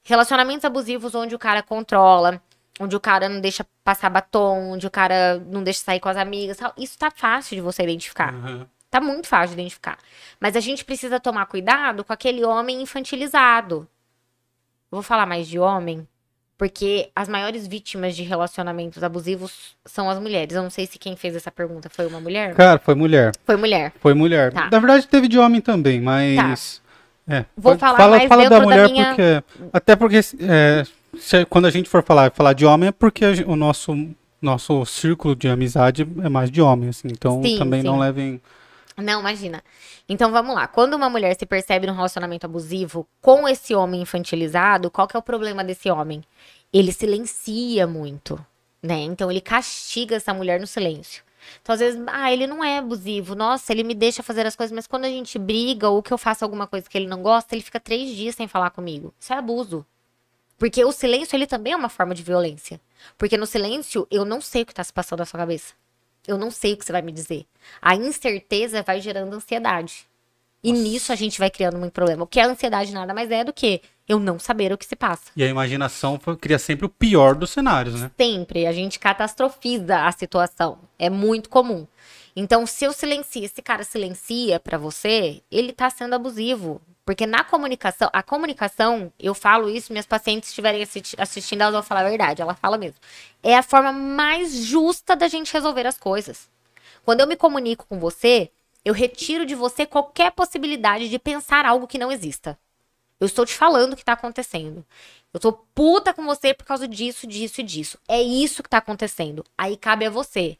[0.04, 2.42] relacionamentos abusivos onde o cara controla,
[2.80, 6.18] onde o cara não deixa passar batom, onde o cara não deixa sair com as
[6.18, 6.74] amigas, tal.
[6.78, 8.34] isso tá fácil de você identificar.
[8.90, 9.98] Tá muito fácil de identificar.
[10.40, 13.88] Mas a gente precisa tomar cuidado com aquele homem infantilizado.
[14.92, 16.08] Eu vou falar mais de homem,
[16.58, 20.56] porque as maiores vítimas de relacionamentos abusivos são as mulheres.
[20.56, 22.54] Eu não sei se quem fez essa pergunta foi uma mulher.
[22.56, 23.34] Cara, foi mulher.
[23.46, 23.92] Foi mulher.
[24.00, 24.54] Foi mulher.
[24.54, 24.70] Tá.
[24.72, 26.82] Na verdade, teve de homem também, mas.
[27.28, 29.44] É, Vou pode- falar fala, mais fala da dentro da mulher minha- porque.
[29.74, 30.84] Até porque é,
[31.20, 33.94] se- quando a gente for falar, falar de homem é porque a o nosso,
[34.42, 37.08] nosso círculo de amizade é mais de homem, assim.
[37.12, 38.00] Então Sim, também não sim.
[38.02, 38.42] levem.
[38.98, 39.62] Não, imagina.
[40.08, 40.68] Então vamos lá.
[40.68, 45.20] Quando uma mulher se percebe num relacionamento abusivo com esse homem infantilizado, qual que é
[45.20, 46.24] o problema desse homem?
[46.72, 48.44] Ele silencia muito,
[48.82, 49.00] né?
[49.00, 51.24] Então ele castiga essa mulher no silêncio.
[51.62, 53.36] Então, às vezes, ah, ele não é abusivo.
[53.36, 56.18] Nossa, ele me deixa fazer as coisas, mas quando a gente briga ou que eu
[56.18, 59.14] faço alguma coisa que ele não gosta, ele fica três dias sem falar comigo.
[59.20, 59.86] Isso é abuso.
[60.58, 62.80] Porque o silêncio, ele também é uma forma de violência.
[63.18, 65.74] Porque no silêncio, eu não sei o que tá se passando na sua cabeça.
[66.28, 67.46] Eu não sei o que você vai me dizer.
[67.82, 70.08] A incerteza vai gerando ansiedade.
[70.64, 72.26] E nisso a gente vai criando muito problema.
[72.26, 75.32] Porque a ansiedade nada mais é do que eu não saber o que se passa.
[75.36, 78.10] E a imaginação cria sempre o pior dos cenários, né?
[78.18, 80.80] Sempre a gente catastrofiza a situação.
[80.98, 81.86] É muito comum.
[82.36, 86.82] Então, se eu silencio, esse cara silencia pra você, ele tá sendo abusivo.
[87.06, 91.84] Porque na comunicação, a comunicação, eu falo isso, minhas pacientes estiverem assisti- assistindo, elas vão
[91.84, 93.00] falar a verdade, ela fala mesmo.
[93.44, 96.50] É a forma mais justa da gente resolver as coisas.
[97.04, 98.50] Quando eu me comunico com você,
[98.84, 102.58] eu retiro de você qualquer possibilidade de pensar algo que não exista.
[103.20, 104.84] Eu estou te falando o que tá acontecendo.
[105.32, 108.00] Eu tô puta com você por causa disso, disso e disso.
[108.08, 109.46] É isso que tá acontecendo.
[109.56, 110.58] Aí cabe a você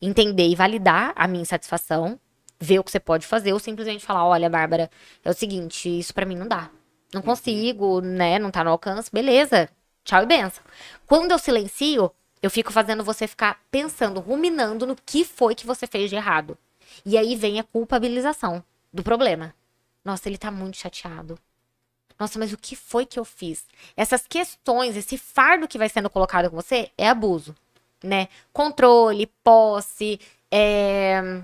[0.00, 2.20] entender e validar a minha insatisfação,
[2.58, 4.90] ver o que você pode fazer, ou simplesmente falar: olha, Bárbara,
[5.24, 6.70] é o seguinte, isso pra mim não dá.
[7.12, 8.38] Não consigo, né?
[8.38, 9.10] Não tá no alcance.
[9.12, 9.68] Beleza.
[10.04, 10.62] Tchau e benção.
[11.06, 12.10] Quando eu silencio,
[12.42, 16.56] eu fico fazendo você ficar pensando, ruminando no que foi que você fez de errado.
[17.04, 18.62] E aí vem a culpabilização
[18.92, 19.54] do problema.
[20.04, 21.38] Nossa, ele tá muito chateado.
[22.18, 23.66] Nossa, mas o que foi que eu fiz?
[23.96, 27.54] Essas questões, esse fardo que vai sendo colocado com você é abuso,
[28.02, 28.28] né?
[28.52, 30.18] Controle, posse,
[30.50, 31.42] é,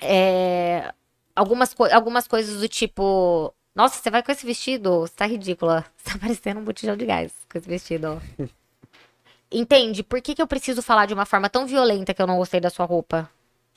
[0.00, 0.92] é,
[1.34, 3.52] algumas, co- algumas coisas do tipo.
[3.74, 5.00] Nossa, você vai com esse vestido?
[5.00, 5.84] Você tá ridícula.
[5.96, 8.20] Você tá parecendo um botijão de gás com esse vestido.
[9.50, 10.02] Entende?
[10.02, 12.60] Por que, que eu preciso falar de uma forma tão violenta que eu não gostei
[12.60, 13.30] da sua roupa?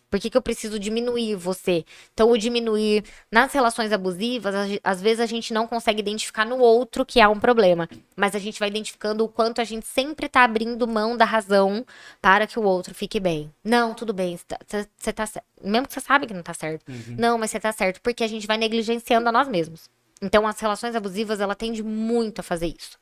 [0.10, 1.84] Por que, que eu preciso diminuir você?
[2.14, 7.06] Então, o diminuir nas relações abusivas, às vezes a gente não consegue identificar no outro
[7.06, 7.90] que há um problema.
[8.16, 11.86] Mas a gente vai identificando o quanto a gente sempre tá abrindo mão da razão
[12.22, 13.52] para que o outro fique bem.
[13.64, 15.46] Não, tudo bem, você tá, tá certo.
[15.62, 16.86] Mesmo que você sabe que não tá certo.
[17.18, 19.90] Não, mas você tá certo, porque a gente vai negligenciando a nós mesmos.
[20.22, 22.98] Então, as relações abusivas, ela tende muito a fazer isso.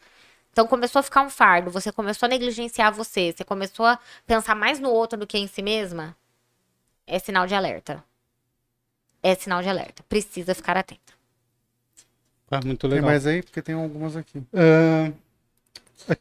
[0.55, 4.55] Então começou a ficar um fardo, você começou a negligenciar você, você começou a pensar
[4.55, 6.15] mais no outro do que em si mesma,
[7.07, 8.03] é sinal de alerta.
[9.21, 10.03] É sinal de alerta.
[10.07, 11.13] Precisa ficar atenta.
[12.49, 13.09] Ah, muito Tem legal.
[13.09, 13.41] mais aí?
[13.41, 14.41] Porque tem algumas aqui.
[14.53, 15.11] Ah,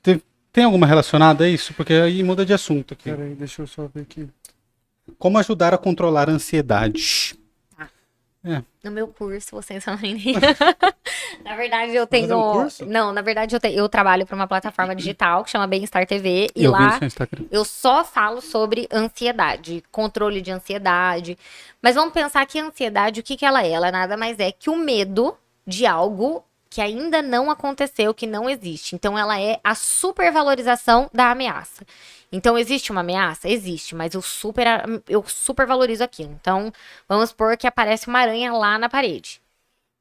[0.03, 1.75] teve- Tem alguma relacionada a isso?
[1.75, 3.11] Porque aí muda de assunto aqui.
[3.11, 4.29] Peraí, deixa eu só ver aqui.
[5.19, 7.35] Como ajudar a controlar a ansiedade?
[8.83, 9.97] No meu curso, vocês são
[11.43, 12.37] Na verdade, eu tenho.
[12.39, 12.85] um curso?
[12.85, 16.51] Não, na verdade, eu, te- eu trabalho para uma plataforma digital que chama Bem-Estar TV.
[16.55, 16.99] E eu lá
[17.51, 21.39] eu só falo sobre ansiedade, controle de ansiedade.
[21.83, 23.71] Mas vamos pensar que a ansiedade, o que, que ela é?
[23.71, 25.35] Ela nada mais é que o medo
[25.67, 28.97] de algo que ainda não aconteceu, que não existe.
[28.97, 31.85] Então, ela é a supervalorização da ameaça.
[32.33, 33.49] Então, existe uma ameaça?
[33.49, 34.67] Existe, mas eu super,
[35.09, 36.33] eu super valorizo aquilo.
[36.33, 36.73] Então,
[37.09, 39.41] vamos supor que aparece uma aranha lá na parede.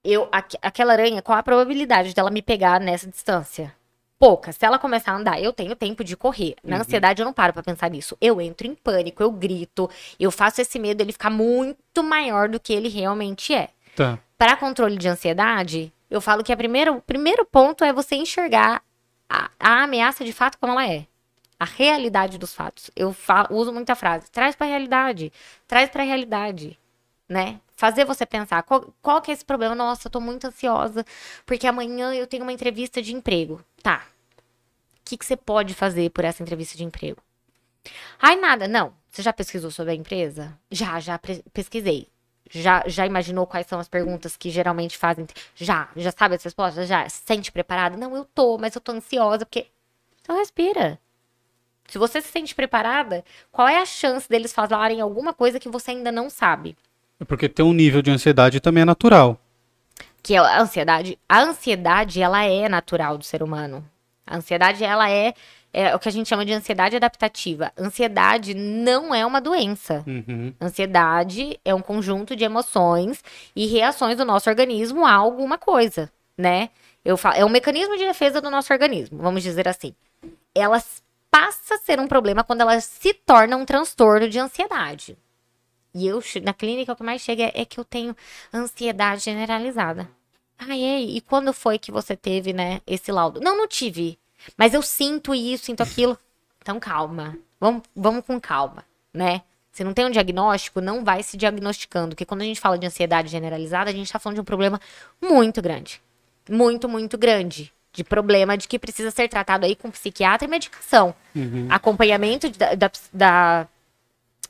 [0.03, 3.71] Eu, aqu- aquela aranha, qual a probabilidade dela me pegar nessa distância?
[4.17, 4.51] Pouca.
[4.51, 6.55] Se ela começar a andar, eu tenho tempo de correr.
[6.63, 8.17] Na ansiedade, eu não paro pra pensar nisso.
[8.19, 9.87] Eu entro em pânico, eu grito,
[10.19, 13.69] eu faço esse medo ele ficar muito maior do que ele realmente é.
[13.95, 14.17] Tá.
[14.39, 18.83] Para controle de ansiedade, eu falo que a primeira, o primeiro ponto é você enxergar
[19.29, 21.07] a, a ameaça de fato como ela é.
[21.59, 22.91] A realidade dos fatos.
[22.95, 24.29] Eu fa- uso muita frase.
[24.29, 25.31] Traz pra realidade.
[25.67, 26.77] Traz pra realidade.
[27.27, 27.59] Né?
[27.75, 28.63] Fazer você pensar.
[28.63, 29.73] Qual, qual que é esse problema?
[29.73, 31.05] Nossa, eu tô muito ansiosa.
[31.45, 33.63] Porque amanhã eu tenho uma entrevista de emprego.
[33.81, 34.03] Tá.
[34.97, 37.21] O que, que você pode fazer por essa entrevista de emprego?
[38.21, 38.67] Ai, nada.
[38.67, 38.93] Não.
[39.09, 40.57] Você já pesquisou sobre a empresa?
[40.69, 41.19] Já, já
[41.53, 42.07] pesquisei.
[42.55, 45.25] Já, já imaginou quais são as perguntas que geralmente fazem?
[45.55, 46.87] Já, já sabe as respostas?
[46.87, 47.97] Já se sente preparada?
[47.97, 49.67] Não, eu tô, mas eu tô ansiosa porque.
[50.21, 50.99] Então respira.
[51.87, 55.91] Se você se sente preparada, qual é a chance deles falarem alguma coisa que você
[55.91, 56.77] ainda não sabe?
[57.19, 59.39] É porque ter um nível de ansiedade também é natural.
[60.21, 61.17] Que é a ansiedade.
[61.27, 63.83] A ansiedade, ela é natural do ser humano.
[64.25, 65.33] A ansiedade, ela é,
[65.73, 67.73] é o que a gente chama de ansiedade adaptativa.
[67.75, 70.03] Ansiedade não é uma doença.
[70.05, 70.53] Uhum.
[70.61, 73.23] Ansiedade é um conjunto de emoções
[73.55, 76.69] e reações do nosso organismo a alguma coisa, né?
[77.03, 79.95] Eu falo, é um mecanismo de defesa do nosso organismo, vamos dizer assim.
[80.53, 80.81] Ela
[81.29, 85.17] passa a ser um problema quando ela se torna um transtorno de ansiedade.
[85.95, 88.15] E eu, na clínica, o que mais chega é, é que eu tenho
[88.53, 90.07] ansiedade generalizada.
[90.57, 91.01] Ah, é?
[91.01, 93.41] E quando foi que você teve, né, esse laudo?
[93.41, 94.17] Não, não tive.
[94.57, 96.17] Mas eu sinto isso, sinto aquilo.
[96.61, 97.37] Então, calma.
[97.59, 98.83] Vamos, vamos com calma,
[99.13, 99.41] né?
[99.71, 102.09] Se não tem um diagnóstico, não vai se diagnosticando.
[102.09, 104.79] Porque quando a gente fala de ansiedade generalizada, a gente tá falando de um problema
[105.21, 106.01] muito grande.
[106.49, 107.73] Muito, muito grande.
[107.91, 111.15] De problema de que precisa ser tratado aí com psiquiatra e medicação.
[111.71, 113.67] Acompanhamento de- da, da, da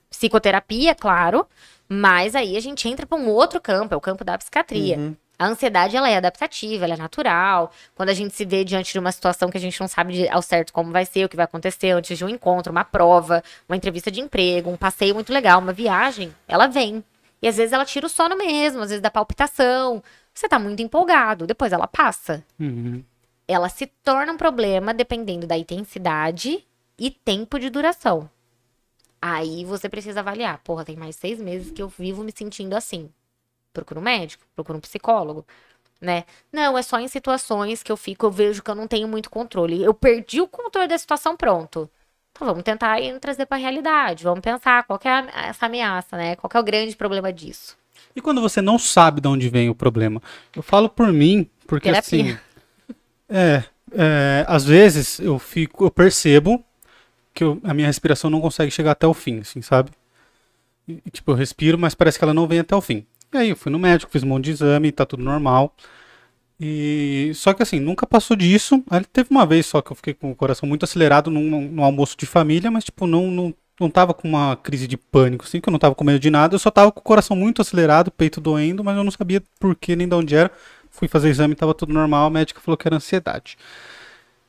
[0.09, 1.45] psicoterapia, claro.
[1.87, 4.97] Mas aí a gente entra para um outro campo, é o campo da psiquiatria.
[5.43, 7.69] A ansiedade, ela é adaptativa, ela é natural.
[7.95, 10.29] Quando a gente se vê diante de uma situação que a gente não sabe de-
[10.29, 13.43] ao certo como vai ser, o que vai acontecer antes de um encontro, uma prova,
[13.67, 17.03] uma entrevista de emprego, um passeio muito legal, uma viagem, ela vem.
[17.41, 20.01] E às vezes ela tira o sono mesmo, às vezes dá palpitação.
[20.33, 22.41] Você tá muito empolgado, depois ela passa.
[22.57, 23.03] Uhum.
[23.45, 26.65] Ela se torna um problema dependendo da intensidade
[26.97, 28.29] e tempo de duração.
[29.21, 30.59] Aí você precisa avaliar.
[30.63, 33.09] Porra, tem mais seis meses que eu vivo me sentindo assim.
[33.73, 35.45] Procura um médico, procura um psicólogo,
[35.99, 36.25] né?
[36.51, 39.29] Não, é só em situações que eu fico, eu vejo que eu não tenho muito
[39.29, 39.83] controle.
[39.83, 41.89] Eu perdi o controle da situação, pronto.
[42.31, 44.23] Então vamos tentar aí trazer pra realidade.
[44.23, 46.35] Vamos pensar qual é a- essa ameaça, né?
[46.35, 47.77] Qual é o grande problema disso.
[48.15, 50.21] E quando você não sabe de onde vem o problema?
[50.55, 52.33] Eu falo por mim, porque Terapia.
[52.33, 52.39] assim.
[53.29, 56.63] É, é, às vezes eu fico, eu percebo
[57.33, 59.91] que eu- a minha respiração não consegue chegar até o fim, assim, sabe?
[60.87, 63.05] E, tipo, eu respiro, mas parece que ela não vem até o fim.
[63.33, 65.75] E aí eu fui no médico, fiz um monte de exame, tá tudo normal.
[66.59, 68.83] E só que assim, nunca passou disso.
[68.89, 71.83] Aí teve uma vez só que eu fiquei com o coração muito acelerado num, num
[71.83, 75.59] almoço de família, mas tipo, não, não, não tava com uma crise de pânico, assim,
[75.59, 77.61] que eu não tava com medo de nada, eu só tava com o coração muito
[77.61, 80.51] acelerado, peito doendo, mas eu não sabia por que nem de onde era.
[80.89, 83.57] Fui fazer exame, tava tudo normal, a médica falou que era ansiedade.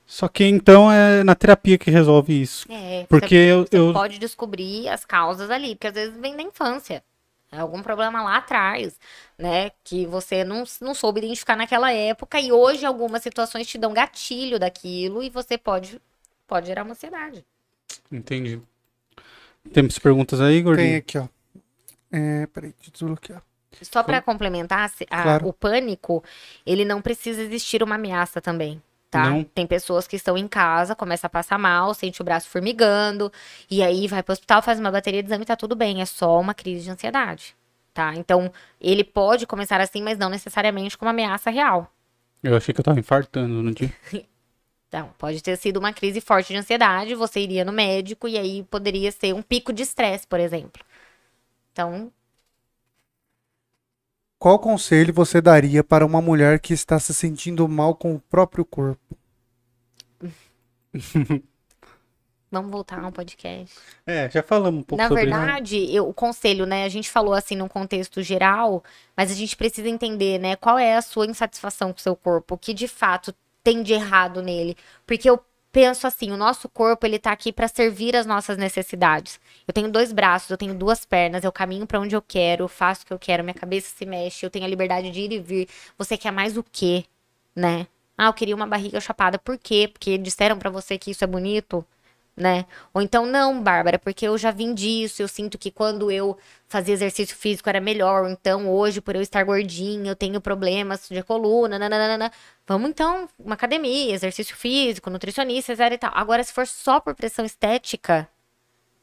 [0.06, 2.70] Só que então é na terapia que resolve isso.
[2.70, 6.36] É, Porque você, eu, você eu pode descobrir as causas ali, porque às vezes vem
[6.36, 7.02] da infância.
[7.60, 8.98] Algum problema lá atrás,
[9.38, 9.70] né?
[9.84, 14.58] Que você não, não soube identificar naquela época e hoje algumas situações te dão gatilho
[14.58, 16.00] daquilo e você pode,
[16.46, 17.44] pode gerar uma ansiedade.
[18.10, 18.60] entendi.
[19.72, 20.98] Temos perguntas aí, Tem gordinho?
[20.98, 21.26] aqui, ó.
[22.12, 23.42] É, peraí, deixa eu desbloquear.
[23.82, 25.48] Só para complementar, se- a- Claro.
[25.48, 26.22] o pânico,
[26.64, 28.80] ele não precisa existir uma ameaça também.
[29.14, 29.30] Tá?
[29.30, 29.44] Não?
[29.44, 33.32] Tem pessoas que estão em casa, começa a passar mal, sente o braço formigando,
[33.70, 36.02] e aí vai pro hospital, faz uma bateria de exame e tá tudo bem.
[36.02, 37.54] É só uma crise de ansiedade.
[37.92, 38.12] Tá?
[38.16, 41.88] Então, ele pode começar assim, mas não necessariamente com uma ameaça real.
[42.42, 43.92] Eu achei que eu tava infartando no dia.
[44.86, 48.62] Então, pode ter sido uma crise forte de ansiedade, você iria no médico e aí
[48.62, 50.80] poderia ser um pico de estresse, por exemplo.
[51.72, 52.12] Então,
[54.44, 58.62] Qual conselho você daria para uma mulher que está se sentindo mal com o próprio
[58.62, 59.16] corpo?
[62.52, 63.74] Vamos voltar ao podcast.
[64.06, 66.84] É, já falamos um pouco Na sobre verdade, eu- o conselho, né?
[66.84, 68.84] A gente falou assim num contexto geral,
[69.16, 70.56] mas a gente precisa entender, né?
[70.56, 73.94] Qual é a sua insatisfação com o seu corpo, o que de fato tem de
[73.94, 74.76] errado nele.
[75.06, 75.42] Porque eu
[75.74, 79.40] penso assim, o nosso corpo, ele tá aqui para servir as nossas necessidades.
[79.66, 82.68] Eu tenho dois braços, eu tenho duas pernas, eu caminho para onde eu quero, eu
[82.68, 85.32] faço o que eu quero, minha cabeça se mexe, eu tenho a liberdade de ir
[85.32, 85.68] e vir.
[85.98, 87.04] Você quer mais o quê,
[87.56, 87.88] né?
[88.16, 89.36] Ah, eu queria uma barriga chapada.
[89.36, 89.90] Por quê?
[89.92, 91.84] Porque disseram pra você que isso é bonito?
[92.36, 92.66] Né?
[92.92, 96.36] Ou então, não, Bárbara, porque eu já vim disso, eu sinto que quando eu
[96.66, 101.22] fazia exercício físico era melhor, então hoje, por eu estar gordinha, eu tenho problemas de
[101.22, 102.32] coluna, nananana.
[102.66, 106.10] Vamos então, uma academia, exercício físico, nutricionista, etc e tal.
[106.14, 108.28] Agora, se for só por pressão estética,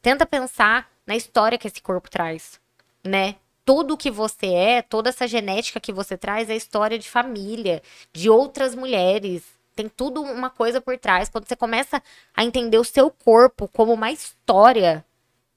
[0.02, 2.60] tenta pensar na história que esse corpo traz,
[3.04, 3.36] né?
[3.64, 7.80] Tudo que você é, toda essa genética que você traz é história de família,
[8.12, 11.28] de outras mulheres, tem tudo uma coisa por trás.
[11.28, 12.02] Quando você começa
[12.34, 15.04] a entender o seu corpo como uma história,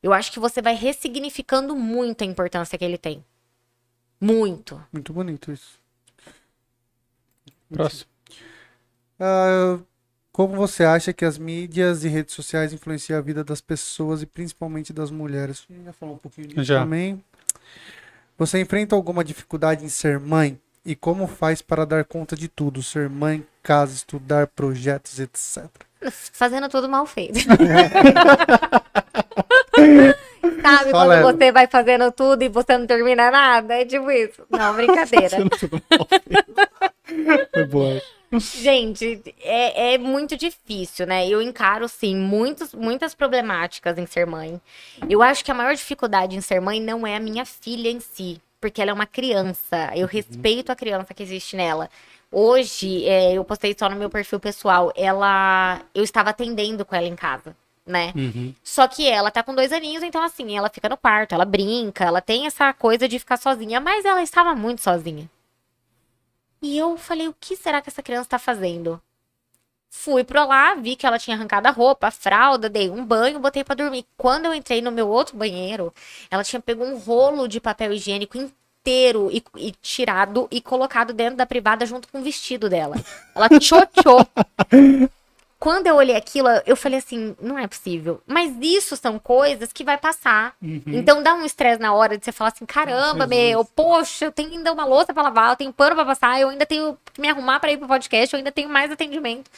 [0.02, 3.24] eu acho que você vai ressignificando muito a importância que ele tem.
[4.20, 4.82] Muito.
[4.92, 5.80] Muito bonito isso.
[7.72, 8.10] Próximo.
[9.20, 9.80] Ah,
[10.32, 14.26] como você acha que as mídias e redes sociais influenciam a vida das pessoas e
[14.26, 15.66] principalmente das mulheres?
[15.70, 16.82] A gente já falou um pouquinho disso Já.
[16.82, 17.24] também.
[18.38, 20.60] Você enfrenta alguma dificuldade em ser mãe?
[20.86, 22.84] E como faz para dar conta de tudo?
[22.84, 25.66] Ser mãe, casa, estudar, projetos, etc.
[26.12, 27.40] Fazendo tudo mal feito.
[30.62, 33.74] Sabe Fala, quando você vai fazendo tudo e você não termina nada?
[33.74, 34.44] É tipo isso.
[34.50, 35.38] Não, brincadeira.
[37.52, 38.00] Foi boa.
[38.32, 41.28] Gente, é, é muito difícil, né?
[41.28, 44.62] Eu encaro, sim, muitos, muitas problemáticas em ser mãe.
[45.10, 48.00] Eu acho que a maior dificuldade em ser mãe não é a minha filha em
[48.00, 49.92] si, porque ela é uma criança.
[49.96, 51.88] Eu respeito a criança que existe nela.
[52.32, 54.92] Hoje, é, eu postei só no meu perfil pessoal.
[54.96, 55.84] Ela.
[55.94, 57.56] Eu estava atendendo com ela em casa,
[57.86, 58.12] né?
[58.16, 58.56] Uhum.
[58.64, 62.06] Só que ela tá com dois aninhos, então assim, ela fica no quarto, ela brinca,
[62.06, 65.30] ela tem essa coisa de ficar sozinha, mas ela estava muito sozinha.
[66.60, 69.00] E eu falei, o que será que essa criança tá fazendo?
[69.98, 73.40] Fui pra lá, vi que ela tinha arrancado a roupa, a fralda, dei um banho,
[73.40, 74.06] botei pra dormir.
[74.16, 75.92] Quando eu entrei no meu outro banheiro,
[76.30, 81.38] ela tinha pego um rolo de papel higiênico inteiro e, e tirado e colocado dentro
[81.38, 82.98] da privada junto com o vestido dela.
[83.34, 84.28] Ela tchotchou.
[85.58, 88.22] Quando eu olhei aquilo, eu falei assim, não é possível.
[88.28, 90.54] Mas isso são coisas que vai passar.
[90.94, 94.52] Então dá um estresse na hora de você falar assim, caramba, meu, poxa, eu tenho
[94.52, 97.28] ainda uma louça pra lavar, eu tenho pano pra passar, eu ainda tenho que me
[97.30, 99.50] arrumar pra ir pro podcast, eu ainda tenho mais atendimento.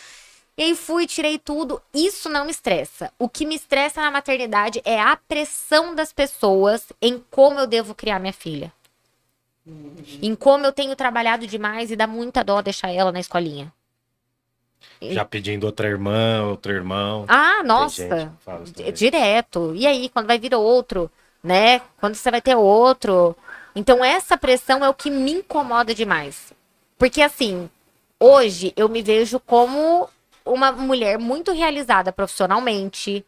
[0.58, 1.80] E aí fui, tirei tudo.
[1.94, 3.12] Isso não me estressa.
[3.20, 7.94] O que me estressa na maternidade é a pressão das pessoas em como eu devo
[7.94, 8.74] criar minha filha.
[10.22, 13.72] Em como eu tenho trabalhado demais e dá muita dó deixar ela na escolinha.
[15.02, 17.26] Já pedindo outra irmã, outro irmão.
[17.28, 18.34] Ah, nossa.
[18.94, 19.74] Direto.
[19.76, 21.12] E aí, quando vai vir outro,
[21.44, 21.82] né?
[22.00, 23.36] Quando você vai ter outro.
[23.76, 26.52] Então, essa pressão é o que me incomoda demais.
[26.98, 27.70] Porque, assim,
[28.20, 30.10] hoje eu me vejo como
[30.48, 33.26] uma mulher muito realizada profissionalmente.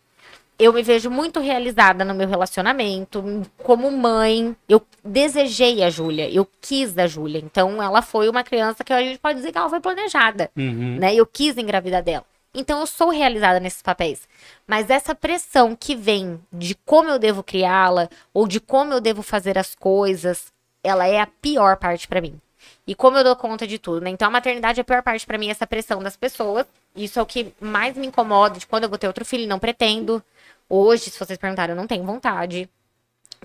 [0.57, 3.23] Eu me vejo muito realizada no meu relacionamento,
[3.63, 4.53] como mãe.
[4.67, 7.39] Eu desejei a Júlia, eu quis a Júlia.
[7.39, 10.97] Então, ela foi uma criança que a gente pode dizer que ela foi planejada Uhum.
[10.99, 11.15] né?
[11.15, 12.25] Eu quis engravidar dela.
[12.53, 14.27] Então eu sou realizada nesses papéis.
[14.67, 19.21] Mas essa pressão que vem de como eu devo criá-la ou de como eu devo
[19.21, 20.51] fazer as coisas,
[20.83, 22.39] ela é a pior parte pra mim.
[22.85, 24.09] E como eu dou conta de tudo, né?
[24.09, 26.65] Então a maternidade é a pior parte pra mim, essa pressão das pessoas.
[26.95, 29.59] Isso é o que mais me incomoda de quando eu vou ter outro filho, não
[29.59, 30.23] pretendo.
[30.67, 32.69] Hoje, se vocês perguntarem, eu não tenho vontade.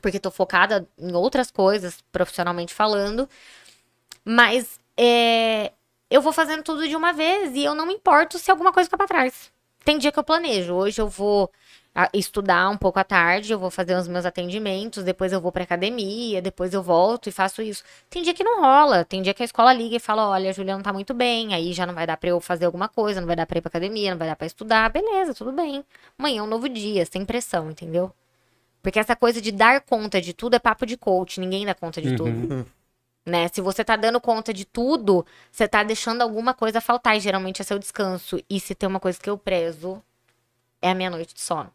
[0.01, 3.29] Porque tô focada em outras coisas, profissionalmente falando.
[4.25, 5.73] Mas é,
[6.11, 8.87] eu vou fazendo tudo de uma vez e eu não me importo se alguma coisa
[8.87, 9.53] fica pra trás.
[9.85, 10.75] Tem dia que eu planejo.
[10.75, 11.51] Hoje eu vou
[12.13, 15.63] estudar um pouco à tarde, eu vou fazer os meus atendimentos, depois eu vou pra
[15.63, 17.85] academia, depois eu volto e faço isso.
[18.11, 20.53] Tem dia que não rola, tem dia que a escola liga e fala: olha, a
[20.53, 23.21] Juliana não tá muito bem, aí já não vai dar pra eu fazer alguma coisa,
[23.21, 24.91] não vai dar pra ir pra academia, não vai dar pra estudar.
[24.91, 25.85] Beleza, tudo bem.
[26.19, 28.13] Amanhã é um novo dia, sem pressão, entendeu?
[28.83, 32.03] Porque essa coisa de dar conta de tudo é papo de coach, ninguém dá conta
[32.03, 32.67] de tudo
[33.27, 33.49] né?
[33.49, 37.63] Se você tá dando conta de tudo, você tá deixando alguma coisa faltar, e geralmente
[37.63, 38.39] é seu descanso.
[38.49, 40.03] E se tem uma coisa que eu prezo,
[40.83, 41.73] é a minha noite de sono.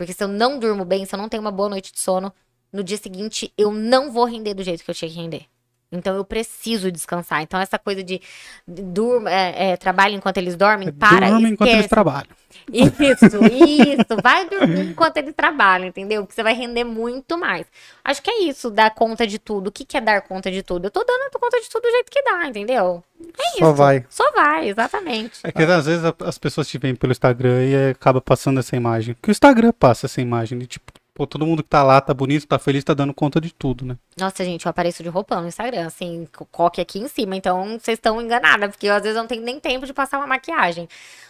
[0.00, 2.32] Porque se eu não durmo bem, se eu não tenho uma boa noite de sono,
[2.72, 5.44] no dia seguinte eu não vou render do jeito que eu tinha que render.
[5.92, 7.42] Então eu preciso descansar.
[7.42, 8.20] Então essa coisa de,
[8.66, 11.30] durma, é, é, trabalho enquanto eles dormem, para.
[11.30, 12.30] Dorme enquanto eles trabalham.
[12.72, 14.16] Isso, isso.
[14.22, 16.22] Vai dormir enquanto ele trabalha, entendeu?
[16.22, 17.66] Porque você vai render muito mais.
[18.04, 19.68] Acho que é isso, dar conta de tudo.
[19.68, 20.86] O que, que é dar conta de tudo?
[20.86, 23.02] Eu tô dando conta de tudo do jeito que dá, entendeu?
[23.20, 23.74] É Só isso.
[23.74, 24.04] vai.
[24.08, 25.40] Só vai, exatamente.
[25.42, 28.76] É que às vezes as pessoas te veem pelo Instagram e é, acaba passando essa
[28.76, 29.16] imagem.
[29.20, 30.89] Que o Instagram passa essa imagem de tipo,
[31.20, 33.84] pô, todo mundo que tá lá, tá bonito, tá feliz, tá dando conta de tudo,
[33.84, 33.98] né?
[34.16, 37.36] Nossa, gente, eu apareço de roupão no Instagram, assim, co- coque aqui em cima.
[37.36, 40.16] Então, vocês estão enganadas, porque eu, às vezes eu não tenho nem tempo de passar
[40.16, 40.88] uma maquiagem.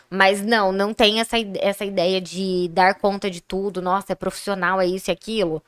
[0.09, 3.83] Mas não, não tem essa, essa ideia de dar conta de tudo.
[3.83, 5.61] Nossa, é profissional, é isso e aquilo.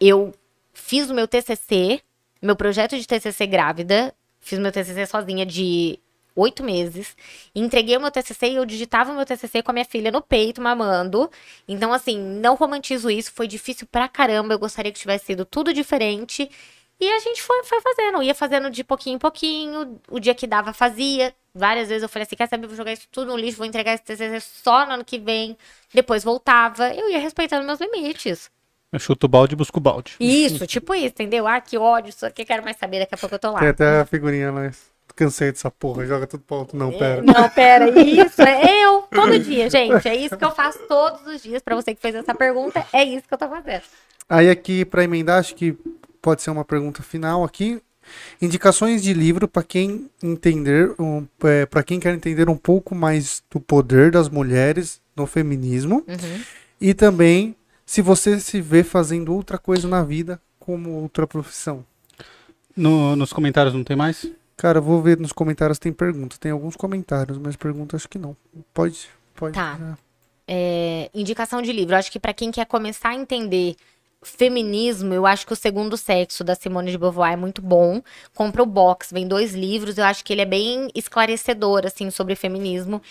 [0.00, 0.32] Eu
[0.72, 2.00] fiz o meu TCC,
[2.40, 4.14] meu projeto de TCC grávida.
[4.40, 5.98] Fiz meu TCC sozinha de
[6.36, 7.16] oito meses.
[7.54, 10.22] Entreguei o meu TCC e eu digitava o meu TCC com a minha filha no
[10.22, 11.30] peito, mamando.
[11.66, 13.32] Então, assim, não romantizo isso.
[13.32, 14.54] Foi difícil pra caramba.
[14.54, 16.48] Eu gostaria que tivesse sido tudo diferente.
[17.00, 18.22] E a gente foi, foi fazendo.
[18.22, 20.00] Ia fazendo de pouquinho em pouquinho.
[20.10, 21.34] O dia que dava, fazia.
[21.54, 22.66] Várias vezes eu falei assim: quer saber?
[22.66, 25.56] Vou jogar isso tudo no lixo, vou entregar esse TCC só no ano que vem.
[25.92, 26.94] Depois voltava.
[26.94, 28.50] Eu ia respeitando meus limites.
[28.92, 30.16] Eu chuto o balde e busco o balde.
[30.20, 31.46] Isso, tipo isso, entendeu?
[31.46, 33.00] Ah, que ódio, isso aqui, quero mais saber.
[33.00, 33.58] Daqui a pouco eu tô lá.
[33.58, 36.76] Tem até a figurinha, mas cansei dessa porra, joga tudo pro alto.
[36.76, 37.22] Não, pera.
[37.22, 40.06] Não, pera, isso é eu todo dia, gente.
[40.06, 41.62] É isso que eu faço todos os dias.
[41.62, 43.82] Pra você que fez essa pergunta, é isso que eu tô fazendo.
[44.28, 45.76] Aí aqui, pra emendar, acho que
[46.20, 47.80] pode ser uma pergunta final aqui.
[48.40, 53.42] Indicações de livro para quem entender, um, é, para quem quer entender um pouco mais
[53.50, 56.40] do poder das mulheres no feminismo Uhum.
[56.80, 61.84] e também se você se vê fazendo outra coisa na vida como outra profissão.
[62.76, 64.26] No- nos comentários não tem mais?
[64.56, 68.34] Cara, vou ver nos comentários tem perguntas, tem alguns comentários, mas perguntas acho que não.
[68.72, 69.54] Pode, pode.
[69.54, 69.74] Tá.
[69.76, 69.98] né?
[70.48, 71.96] É, indicação de livro.
[71.96, 73.76] Acho que pra quem quer começar a entender
[74.22, 78.02] feminismo, eu acho que o Segundo Sexo da Simone de Beauvoir é muito bom.
[78.34, 79.98] Compra o box, vem dois livros.
[79.98, 83.02] Eu acho que ele é bem esclarecedor assim sobre feminismo.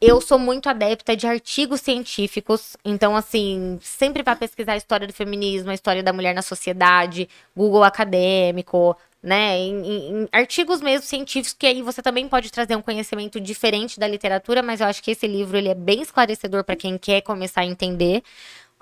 [0.00, 5.12] Eu sou muito adepta de artigos científicos, então assim, sempre vai pesquisar a história do
[5.12, 8.94] feminismo, a história da mulher na sociedade, Google acadêmico,
[9.26, 13.98] né, em, em- artigos mesmo científicos que aí você também pode trazer um conhecimento diferente
[13.98, 17.22] da literatura, mas eu acho que esse livro ele é bem esclarecedor para quem quer
[17.22, 18.22] começar a entender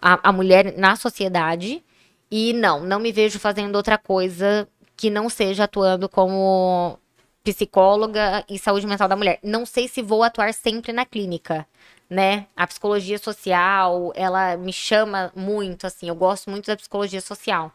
[0.01, 1.83] a, a mulher na sociedade.
[2.31, 6.99] E não, não me vejo fazendo outra coisa que não seja atuando como
[7.45, 9.39] psicóloga e saúde mental da mulher.
[9.43, 11.67] Não sei se vou atuar sempre na clínica,
[12.09, 12.47] né?
[12.57, 17.73] A psicologia social, ela me chama muito, assim, eu gosto muito da psicologia social.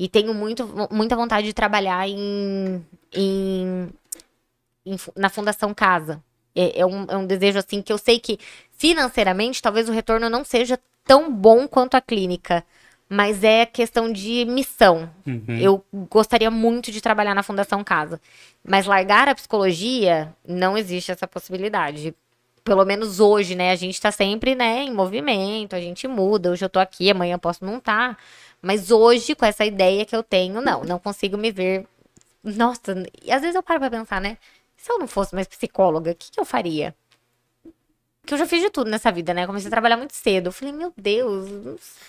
[0.00, 2.82] E tenho muito, muita vontade de trabalhar em,
[3.14, 3.88] em,
[4.86, 6.22] em na Fundação Casa.
[6.56, 8.38] É, é um, é um desejo, assim, que eu sei que
[8.78, 12.64] financeiramente talvez o retorno não seja tão bom quanto a clínica.
[13.10, 15.10] Mas é questão de missão.
[15.26, 15.58] Uhum.
[15.60, 18.18] Eu gostaria muito de trabalhar na Fundação Casa.
[18.66, 22.14] Mas largar a psicologia, não existe essa possibilidade.
[22.64, 23.70] Pelo menos hoje, né?
[23.70, 26.52] A gente tá sempre, né, em movimento, a gente muda.
[26.52, 28.16] Hoje eu tô aqui, amanhã eu posso não estar.
[28.62, 31.86] Mas hoje, com essa ideia que eu tenho, não, não consigo me ver.
[32.42, 34.36] Nossa, e às vezes eu paro pra pensar, né?
[34.76, 36.94] Se eu não fosse mais psicóloga, o que, que eu faria?
[38.20, 39.46] Porque eu já fiz de tudo nessa vida, né?
[39.46, 40.48] Comecei a trabalhar muito cedo.
[40.48, 41.48] Eu falei, meu Deus,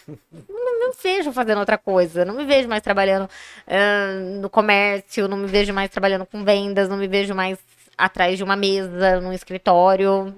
[0.07, 2.25] não, me vejo fazendo outra coisa.
[2.25, 3.29] Não me vejo mais trabalhando
[3.67, 7.57] ah, no comércio, não me vejo mais trabalhando com vendas, não me vejo mais
[7.97, 10.33] atrás de uma mesa, num escritório.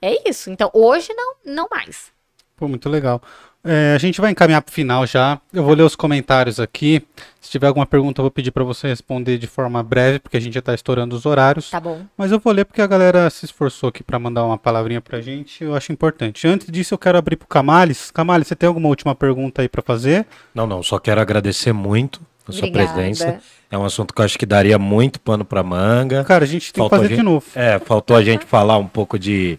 [0.00, 0.50] É isso.
[0.50, 2.12] Então, hoje não, não mais.
[2.56, 3.22] Pô, muito legal.
[3.64, 5.40] É, a gente vai encaminhar pro final já.
[5.52, 7.02] Eu vou ler os comentários aqui.
[7.40, 10.40] Se tiver alguma pergunta, eu vou pedir para você responder de forma breve, porque a
[10.40, 11.70] gente já tá estourando os horários.
[11.70, 12.02] Tá bom?
[12.16, 15.20] Mas eu vou ler porque a galera se esforçou aqui para mandar uma palavrinha pra
[15.20, 15.64] gente.
[15.64, 16.46] Eu acho importante.
[16.46, 18.10] Antes disso, eu quero abrir pro Camales.
[18.10, 20.26] Camales, você tem alguma última pergunta aí para fazer?
[20.54, 22.94] Não, não, só quero agradecer muito a sua Obrigada.
[22.94, 23.40] presença.
[23.70, 26.24] É um assunto que eu acho que daria muito pano pra manga.
[26.24, 27.44] Cara, a gente tem Faltou que fazer a de gente- novo.
[27.54, 29.58] É, faltou a gente falar um pouco de,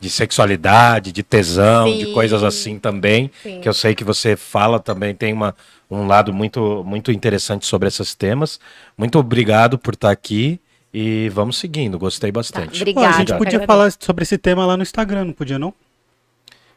[0.00, 2.12] de sexualidade, de tesão, de Sim.
[2.14, 3.30] coisas assim também.
[3.42, 3.60] Sim.
[3.60, 5.54] Que eu sei que você fala também, tem uma,
[5.90, 8.58] um lado muito, muito interessante sobre esses temas.
[8.96, 10.58] Muito obrigado por estar aqui
[10.92, 12.84] e vamos seguindo, gostei bastante.
[12.84, 13.38] Tá, Pô, a gente Obrigada.
[13.38, 15.74] podia falar sobre esse tema lá no Instagram, não podia não?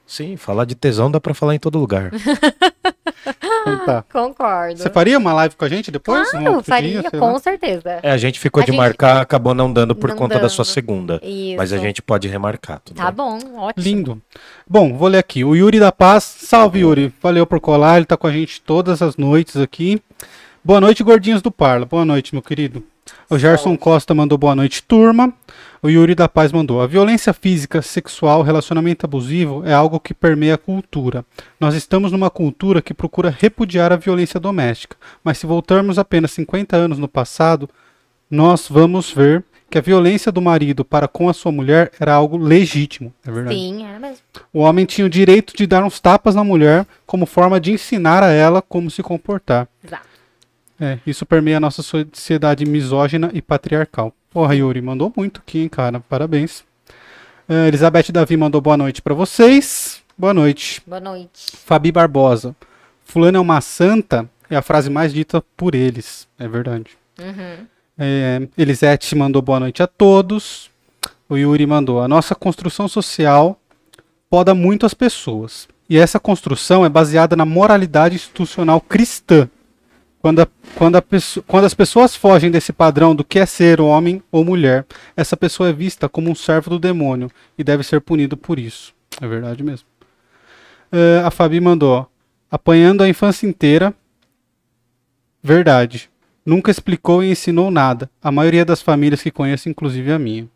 [0.06, 2.12] Sim, falar de tesão dá pra falar em todo lugar.
[3.26, 4.04] Então tá.
[4.12, 4.78] Concordo.
[4.78, 6.28] Você faria uma live com a gente depois?
[6.30, 7.40] Um Claro, outro faria, dia, com lá?
[7.40, 8.00] certeza.
[8.04, 10.50] É, a gente ficou A de gente- marcar, acabou não dando por Não conta da
[10.50, 10.74] sua dando.
[10.74, 11.20] segunda.
[11.24, 11.58] Isso.
[11.58, 12.80] Mas a gente pode remarcar.
[12.84, 13.16] Tudo Tá bem?
[13.16, 13.84] bom, ótimo.
[13.84, 14.22] Lindo.
[14.68, 15.44] Bom, vou ler aqui.
[15.44, 16.24] O Yuri da Paz.
[16.24, 17.14] Salve, Yuri.
[17.22, 17.98] Valeu por colar.
[17.98, 20.02] Ele tá com a gente todas as noites aqui.
[20.66, 21.86] Boa noite, gordinhos do Parla.
[21.86, 22.82] Boa noite, meu querido.
[23.30, 25.34] O Gerson Costa mandou boa noite, turma.
[25.82, 30.54] O Yuri da Paz mandou: A violência física, sexual, relacionamento abusivo é algo que permeia
[30.54, 31.26] a cultura.
[31.60, 36.78] Nós estamos numa cultura que procura repudiar a violência doméstica, mas se voltarmos apenas 50
[36.78, 37.70] anos no passado,
[38.32, 42.38] nós vamos ver que a violência do marido para com a sua mulher era algo
[42.38, 43.14] legítimo.
[43.26, 43.58] É verdade.
[43.58, 44.24] Sim, era mesmo.
[44.54, 48.24] O homem tinha o direito de dar uns tapas na mulher como forma de ensinar
[48.24, 49.68] a ela como se comportar.
[49.84, 50.13] Exato.
[50.84, 54.14] É, isso permeia a nossa sociedade misógina e patriarcal.
[54.30, 56.02] Porra, Yuri, mandou muito aqui, hein, cara.
[56.02, 56.66] Parabéns.
[57.48, 60.02] É, Elizabeth Davi mandou boa noite pra vocês.
[60.18, 60.82] Boa noite.
[60.86, 61.56] Boa noite.
[61.56, 62.54] Fabi Barbosa.
[63.06, 66.28] Fulano é uma santa é a frase mais dita por eles.
[66.38, 66.98] É verdade.
[67.18, 67.66] Uhum.
[67.98, 70.70] É, Elisete mandou boa noite a todos.
[71.30, 73.58] O Yuri mandou: A nossa construção social
[74.30, 75.68] poda muito as pessoas.
[75.90, 79.50] E essa construção é baseada na moralidade institucional cristã.
[80.24, 80.48] Quando, a-
[80.78, 81.04] quando, a
[81.46, 84.86] quando as pessoas fogem desse padrão do que é ser homem ou mulher,
[85.18, 88.94] essa pessoa é vista como um servo do demônio e deve ser punido por isso.
[89.22, 89.86] É verdade mesmo.
[90.90, 92.08] É, a Fabi mandou:
[92.50, 93.94] Apanhando a infância inteira.
[95.44, 96.10] Verdade.
[96.46, 98.10] Nunca explicou e ensinou nada.
[98.22, 100.48] A maioria das famílias que conheço, inclusive a minha.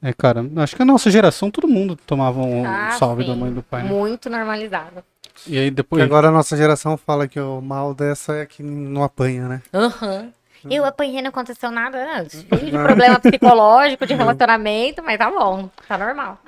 [0.00, 3.30] É, cara, acho que a nossa geração, todo mundo tomava um Ah, salve sim.
[3.30, 3.82] da mãe e do pai.
[3.84, 3.88] né?
[3.90, 5.02] Muito normalizado.
[5.46, 6.02] E aí Porque depois.
[6.02, 9.62] agora a nossa geração fala que o mal dessa é que não apanha, né?
[9.72, 10.32] Aham.
[10.70, 11.98] Eu apanhei, não aconteceu nada.
[12.30, 15.68] Filho de problema psicológico, de relacionamento, mas tá bom.
[15.88, 16.38] Tá normal.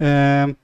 [0.00, 0.54] É...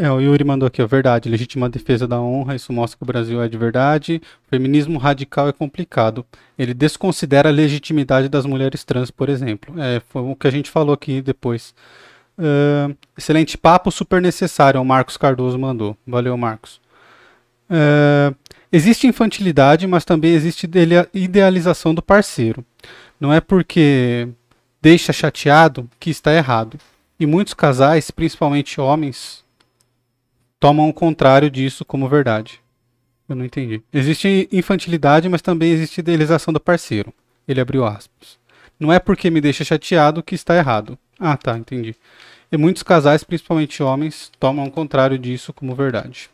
[0.00, 3.06] É, o Yuri mandou aqui, ó, verdade, legítima defesa da honra, isso mostra que o
[3.06, 4.22] Brasil é de verdade.
[4.48, 6.24] Feminismo radical é complicado.
[6.58, 9.78] Ele desconsidera a legitimidade das mulheres trans, por exemplo.
[9.78, 11.74] É, foi o que a gente falou aqui depois.
[12.38, 15.96] É, excelente papo, super necessário, o Marcos Cardoso mandou.
[16.06, 16.80] Valeu, Marcos.
[17.68, 18.32] É,
[18.72, 22.64] existe infantilidade, mas também existe idea- idealização do parceiro.
[23.20, 24.28] Não é porque
[24.80, 26.78] deixa chateado que está errado.
[27.18, 29.44] E muitos casais, principalmente homens,
[30.60, 32.60] tomam o contrário disso como verdade.
[33.28, 33.82] Eu não entendi.
[33.92, 37.12] Existe infantilidade, mas também existe idealização do parceiro.
[37.46, 38.38] Ele abriu aspas.
[38.78, 40.96] Não é porque me deixa chateado que está errado.
[41.18, 41.96] Ah, tá, entendi.
[42.50, 46.30] E muitos casais, principalmente homens, tomam o contrário disso como verdade.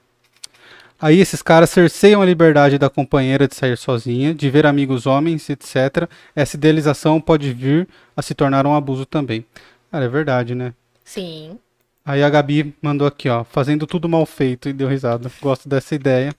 [1.01, 5.51] Aí esses caras cerceiam a liberdade da companheira de sair sozinha, de ver amigos homens,
[5.51, 6.09] etc.
[6.35, 9.45] Essa idealização pode vir a se tornar um abuso também.
[9.91, 10.73] Cara, é verdade, né?
[11.05, 11.59] Sim.
[12.05, 15.31] Aí a Gabi mandou aqui, ó, fazendo tudo mal feito e deu risada.
[15.43, 16.35] Gosto dessa ideia.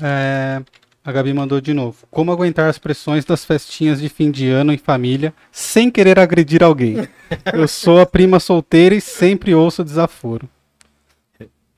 [0.00, 0.62] É,
[1.10, 2.06] a Gabi mandou de novo.
[2.10, 6.62] Como aguentar as pressões das festinhas de fim de ano em família sem querer agredir
[6.62, 7.08] alguém?
[7.52, 10.48] Eu sou a prima solteira e sempre ouço desaforo.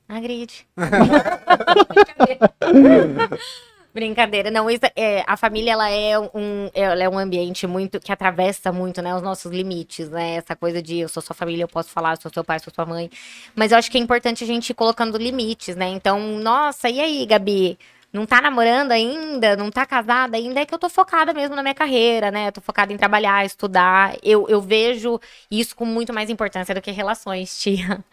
[0.07, 0.65] Agride.
[3.93, 4.49] Brincadeira.
[4.49, 8.71] Não, isso é, a família ela é um, ela é um ambiente muito que atravessa
[8.71, 10.37] muito, né, os nossos limites, né?
[10.37, 12.61] Essa coisa de eu sou sua família, eu posso falar, eu sou seu pai, eu
[12.61, 13.11] sou sua mãe.
[13.55, 15.89] Mas eu acho que é importante a gente ir colocando limites, né?
[15.89, 17.77] Então, nossa, e aí, Gabi?
[18.13, 19.55] Não tá namorando ainda?
[19.57, 20.59] Não tá casada ainda?
[20.59, 22.49] É que eu tô focada mesmo na minha carreira, né?
[22.49, 24.15] Eu tô focada em trabalhar, estudar.
[24.21, 25.19] Eu, eu vejo
[25.49, 28.03] isso com muito mais importância do que relações, tia.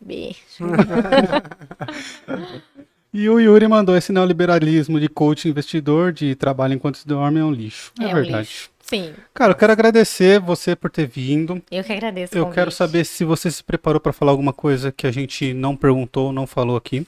[0.00, 0.38] Beijo.
[3.14, 7.44] E o Yuri mandou esse neoliberalismo de coach investidor de trabalho enquanto se dorme é
[7.44, 7.90] um lixo.
[7.98, 8.38] É, É um verdade.
[8.40, 8.70] lixo.
[8.82, 11.62] Sim, Cara, eu quero agradecer você por ter vindo.
[11.70, 12.36] eu que agradeço.
[12.36, 15.74] Eu quero saber se você se preparou para falar alguma coisa que a gente não
[15.74, 17.06] perguntou, não falou aqui.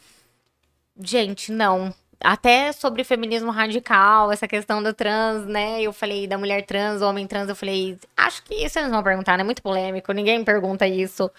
[0.98, 1.92] Gente, não.
[2.20, 5.80] Até sobre feminismo radical, essa questão do trans, né?
[5.80, 9.38] Eu falei da mulher trans, homem trans, eu falei, acho que isso eles vão perguntar,
[9.38, 9.44] né?
[9.44, 11.30] Muito polêmico, ninguém pergunta isso.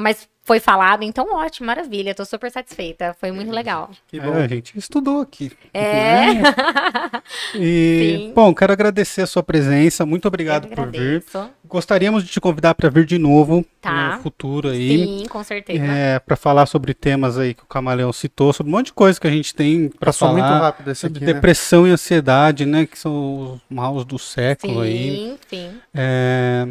[0.00, 3.16] Mas foi falado, então ótimo, maravilha, tô super satisfeita.
[3.20, 3.90] Foi muito legal.
[4.06, 4.32] Que bom.
[4.32, 5.50] É, a gente estudou aqui.
[5.74, 6.28] É.
[7.54, 8.32] E, Sim.
[8.34, 10.04] bom, quero agradecer a sua presença.
[10.06, 11.24] Muito obrigado por vir.
[11.66, 14.16] Gostaríamos de te convidar para vir de novo Tá.
[14.16, 14.88] no futuro aí.
[15.20, 15.82] Sim, com certeza.
[15.84, 19.20] É, para falar sobre temas aí que o Camaleão citou, sobre um monte de coisa
[19.20, 20.60] que a gente tem para Passou muito falar.
[20.60, 21.32] rápido esse Sobre aqui, né?
[21.34, 22.86] depressão e ansiedade, né?
[22.86, 25.10] Que são os maus do século aí.
[25.10, 25.70] Sim, sim.
[25.94, 26.68] É,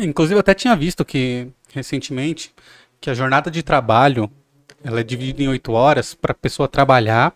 [0.00, 2.52] Inclusive, eu até tinha visto que, recentemente,
[3.00, 4.30] que a jornada de trabalho,
[4.84, 7.32] ela é dividida em oito horas para a pessoa trabalhar.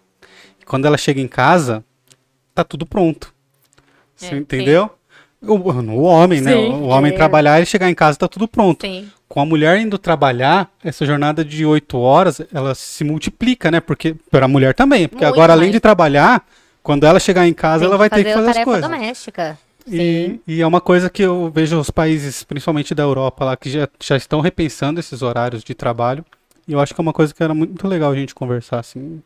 [0.60, 1.84] E quando ela chega em casa,
[2.54, 3.32] tá tudo pronto.
[4.14, 4.36] Você É, sim.
[4.36, 4.90] entendeu?
[5.40, 6.52] O, o homem, né?
[6.52, 7.16] Sim, O homem é.
[7.16, 8.86] trabalhar e chegar em casa tá tudo pronto.
[8.86, 9.10] Sim.
[9.28, 13.80] Com a mulher indo trabalhar, essa jornada de oito horas, ela se multiplica, né?
[13.80, 15.72] Porque para a mulher também, porque Muito agora além mais.
[15.72, 16.46] de trabalhar,
[16.82, 18.90] quando ela chegar em casa, Tem ela vai ter que a fazer as tarefa coisas.
[18.90, 19.58] doméstica.
[19.86, 23.70] E, e é uma coisa que eu vejo os países, principalmente da Europa, lá, que
[23.70, 26.24] já, já estão repensando esses horários de trabalho.
[26.66, 29.22] E eu acho que é uma coisa que era muito legal a gente conversar, assim.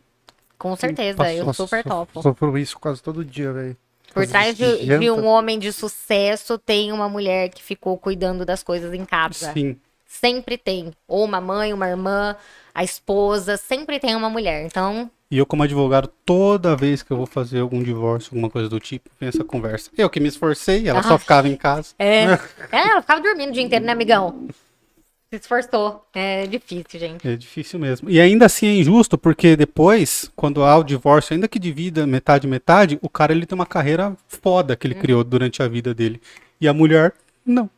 [0.59, 2.23] Com certeza, Passou- eu super topo.
[2.23, 3.77] Sofro isso quase todo dia, velho.
[4.13, 8.63] Por trás de, de um homem de sucesso tem uma mulher que ficou cuidando das
[8.63, 9.53] coisas em casa.
[9.53, 9.77] Sim.
[10.07, 10.93] Sempre tem.
[11.07, 12.35] Ou uma mãe, uma irmã,
[12.75, 14.65] a esposa, sempre tem uma mulher.
[14.65, 18.69] Então, E eu, como advogado, toda vez que eu vou fazer algum divórcio, alguma coisa
[18.69, 19.91] do tipo, vem essa conversa.
[19.99, 21.19] Eu que me esforcei, ela só Ah.
[21.19, 21.95] ficava em casa.
[21.99, 22.25] é.
[22.71, 24.47] é, ela ficava dormindo o dia inteiro, né, amigão?
[25.29, 26.07] Se esforçou.
[26.15, 27.27] É difícil, gente.
[27.27, 28.09] É difícil mesmo.
[28.09, 32.47] E ainda assim é injusto, porque depois, quando há o divórcio, ainda que divida metade
[32.47, 36.23] metade, o cara ele tem uma carreira foda que ele criou durante a vida dele.
[36.61, 37.13] E a mulher,
[37.45, 37.69] não.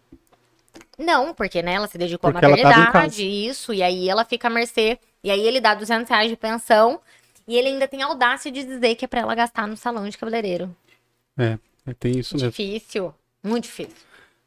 [0.98, 4.50] Não, porque né, ela se dedicou Porque à maternidade, isso, e aí ela fica à
[4.50, 4.98] mercê.
[5.24, 7.00] E aí ele dá 200 reais de pensão.
[7.48, 10.06] E ele ainda tem a audácia de dizer que é pra ela gastar no salão
[10.08, 10.74] de cabeleireiro.
[11.36, 11.56] É,
[11.98, 12.50] tem isso mesmo.
[12.50, 13.12] Difícil.
[13.42, 13.94] Muito difícil.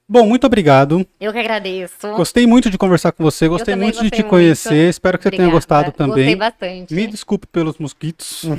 [0.07, 1.07] Bom, muito obrigado.
[1.21, 2.05] Eu que agradeço.
[2.17, 4.29] Gostei muito de conversar com você, gostei muito de gostei te muito.
[4.29, 4.89] conhecer.
[4.89, 5.57] Espero que você tenha Obrigada.
[5.57, 6.35] gostado Gostei também.
[6.37, 6.93] bastante.
[6.93, 8.43] Me desculpe pelos mosquitos.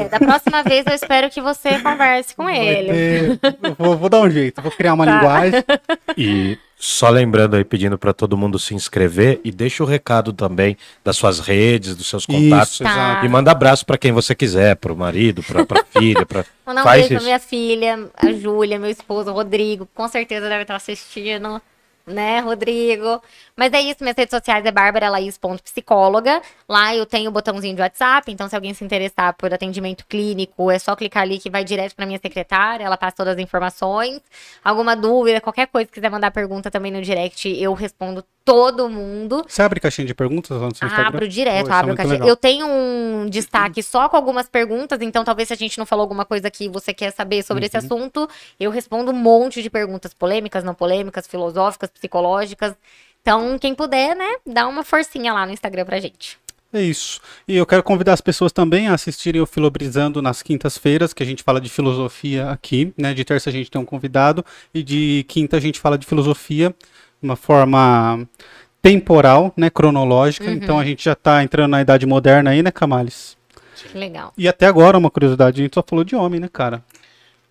[0.00, 2.90] É, da próxima vez eu espero que você converse com ele.
[2.90, 3.20] É,
[3.60, 5.16] eu vou, vou dar um jeito, vou criar uma Tá.
[5.16, 5.64] linguagem.
[6.16, 10.78] E só lembrando aí, pedindo para todo mundo se inscrever e deixa o recado também
[11.04, 12.72] das suas redes, dos seus contatos.
[12.72, 13.20] Isso, Tá.
[13.22, 16.42] E manda abraço para quem você quiser, pro marido, pra, pra filha, pra...
[16.64, 19.86] Mandar um Faz beijo pra minha filha, a Júlia, meu esposo, o Rodrigo.
[19.94, 21.60] Com certeza deve estar assistindo.
[22.06, 23.22] Né, Rodrigo?
[23.60, 26.40] Mas é isso, minhas redes sociais é barbara.laís.psicóloga.
[26.66, 30.70] Lá eu tenho o botãozinho de WhatsApp, então se alguém se interessar por atendimento clínico,
[30.70, 34.22] é só clicar ali que vai direto pra minha secretária, ela passa todas as informações.
[34.64, 39.44] Alguma dúvida, qualquer coisa, quiser mandar pergunta também no direct, eu respondo todo mundo.
[39.46, 41.08] Você abre caixinha de perguntas lá no seu Instagram?
[41.08, 42.14] Abro direto, Pô, é abro muito caixinha.
[42.14, 42.28] legal.
[42.28, 46.02] Eu tenho um destaque só com algumas perguntas, então talvez se a gente não falou
[46.02, 47.66] alguma coisa que você quer saber sobre Uhum.
[47.66, 48.26] esse assunto,
[48.58, 52.74] eu respondo um monte de perguntas polêmicas, não polêmicas, filosóficas, psicológicas.
[53.22, 56.38] Então, quem puder, né, dá uma forcinha lá no Instagram pra gente.
[56.72, 57.20] É isso.
[57.48, 61.26] E eu quero convidar as pessoas também a assistirem o Filobrizando nas quintas-feiras, que a
[61.26, 63.12] gente fala de filosofia aqui, né?
[63.12, 66.74] De terça a gente tem um convidado e de quinta a gente fala de filosofia,
[67.20, 68.26] uma forma
[68.80, 70.46] temporal, né, cronológica.
[70.46, 70.52] Uhum.
[70.52, 73.36] Então a gente já tá entrando na idade moderna aí, né, Camales?
[73.92, 74.32] Legal.
[74.38, 76.84] E até agora, uma curiosidade, a gente só falou de homem, né, cara?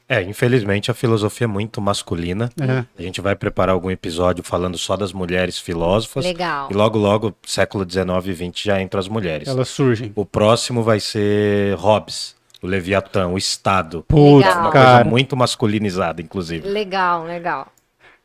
[0.10, 2.50] É, infelizmente a filosofia é muito masculina.
[2.60, 2.84] É.
[2.98, 6.26] A gente vai preparar algum episódio falando só das mulheres filósofas.
[6.26, 6.68] Legal.
[6.72, 9.48] E logo, logo, século XIX e XX já entram as mulheres.
[9.48, 10.12] Elas surgem.
[10.16, 14.04] O próximo vai ser Hobbes, o Leviatã, o Estado.
[14.08, 14.62] Putz, Legal.
[14.62, 14.96] Uma cara.
[14.96, 16.68] coisa muito masculinizada, inclusive.
[16.68, 17.68] Legal, legal.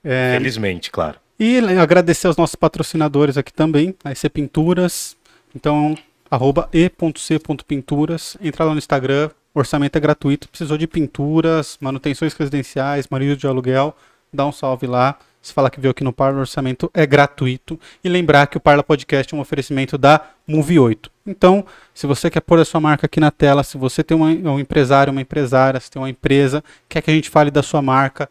[0.03, 1.19] É, Felizmente, claro.
[1.39, 5.17] E agradecer aos nossos patrocinadores aqui também, a EC Pinturas.
[5.55, 5.95] Então,
[6.31, 8.39] arroba e.c.pinturas.
[8.41, 10.49] Entra lá no Instagram, o orçamento é gratuito.
[10.49, 13.97] Precisou de pinturas, manutenções residenciais, marido de aluguel,
[14.33, 15.17] dá um salve lá.
[15.41, 17.79] Se falar que veio aqui no Parla, o orçamento é gratuito.
[18.03, 21.11] E lembrar que o Parla Podcast é um oferecimento da Move 8.
[21.27, 24.29] Então, se você quer pôr a sua marca aqui na tela, se você tem uma-
[24.31, 27.83] um empresário, uma empresária, se tem uma empresa, quer que a gente fale da sua
[27.83, 28.29] marca,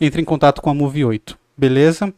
[0.00, 1.38] entre em contato com a Move 8.
[1.56, 2.12] Beleza?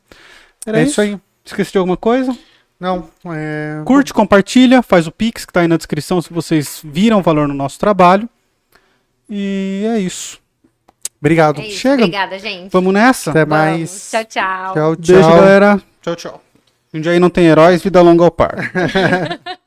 [0.67, 1.19] Era É isso isso aí.
[1.45, 2.37] Esqueci de alguma coisa?
[2.81, 3.83] Não, é.
[3.85, 7.55] Curte, compartilha, faz o Pix que tá aí na descrição se vocês viram valor no
[7.55, 8.29] nosso trabalho.
[9.29, 10.39] E é isso.
[11.21, 11.61] Obrigado.
[11.61, 11.79] É isso.
[11.79, 12.05] Chega.
[12.05, 12.71] Obrigada, gente.
[12.71, 13.31] Vamos nessa?
[13.31, 13.65] Até Vamos.
[13.65, 14.11] mais.
[14.11, 14.75] Tchau, tchau.
[14.75, 15.15] Tchau, tchau.
[15.17, 15.83] Beijo, galera.
[16.03, 16.43] Tchau, tchau.
[16.95, 18.73] Um dia aí não tem heróis, vida longa ao par.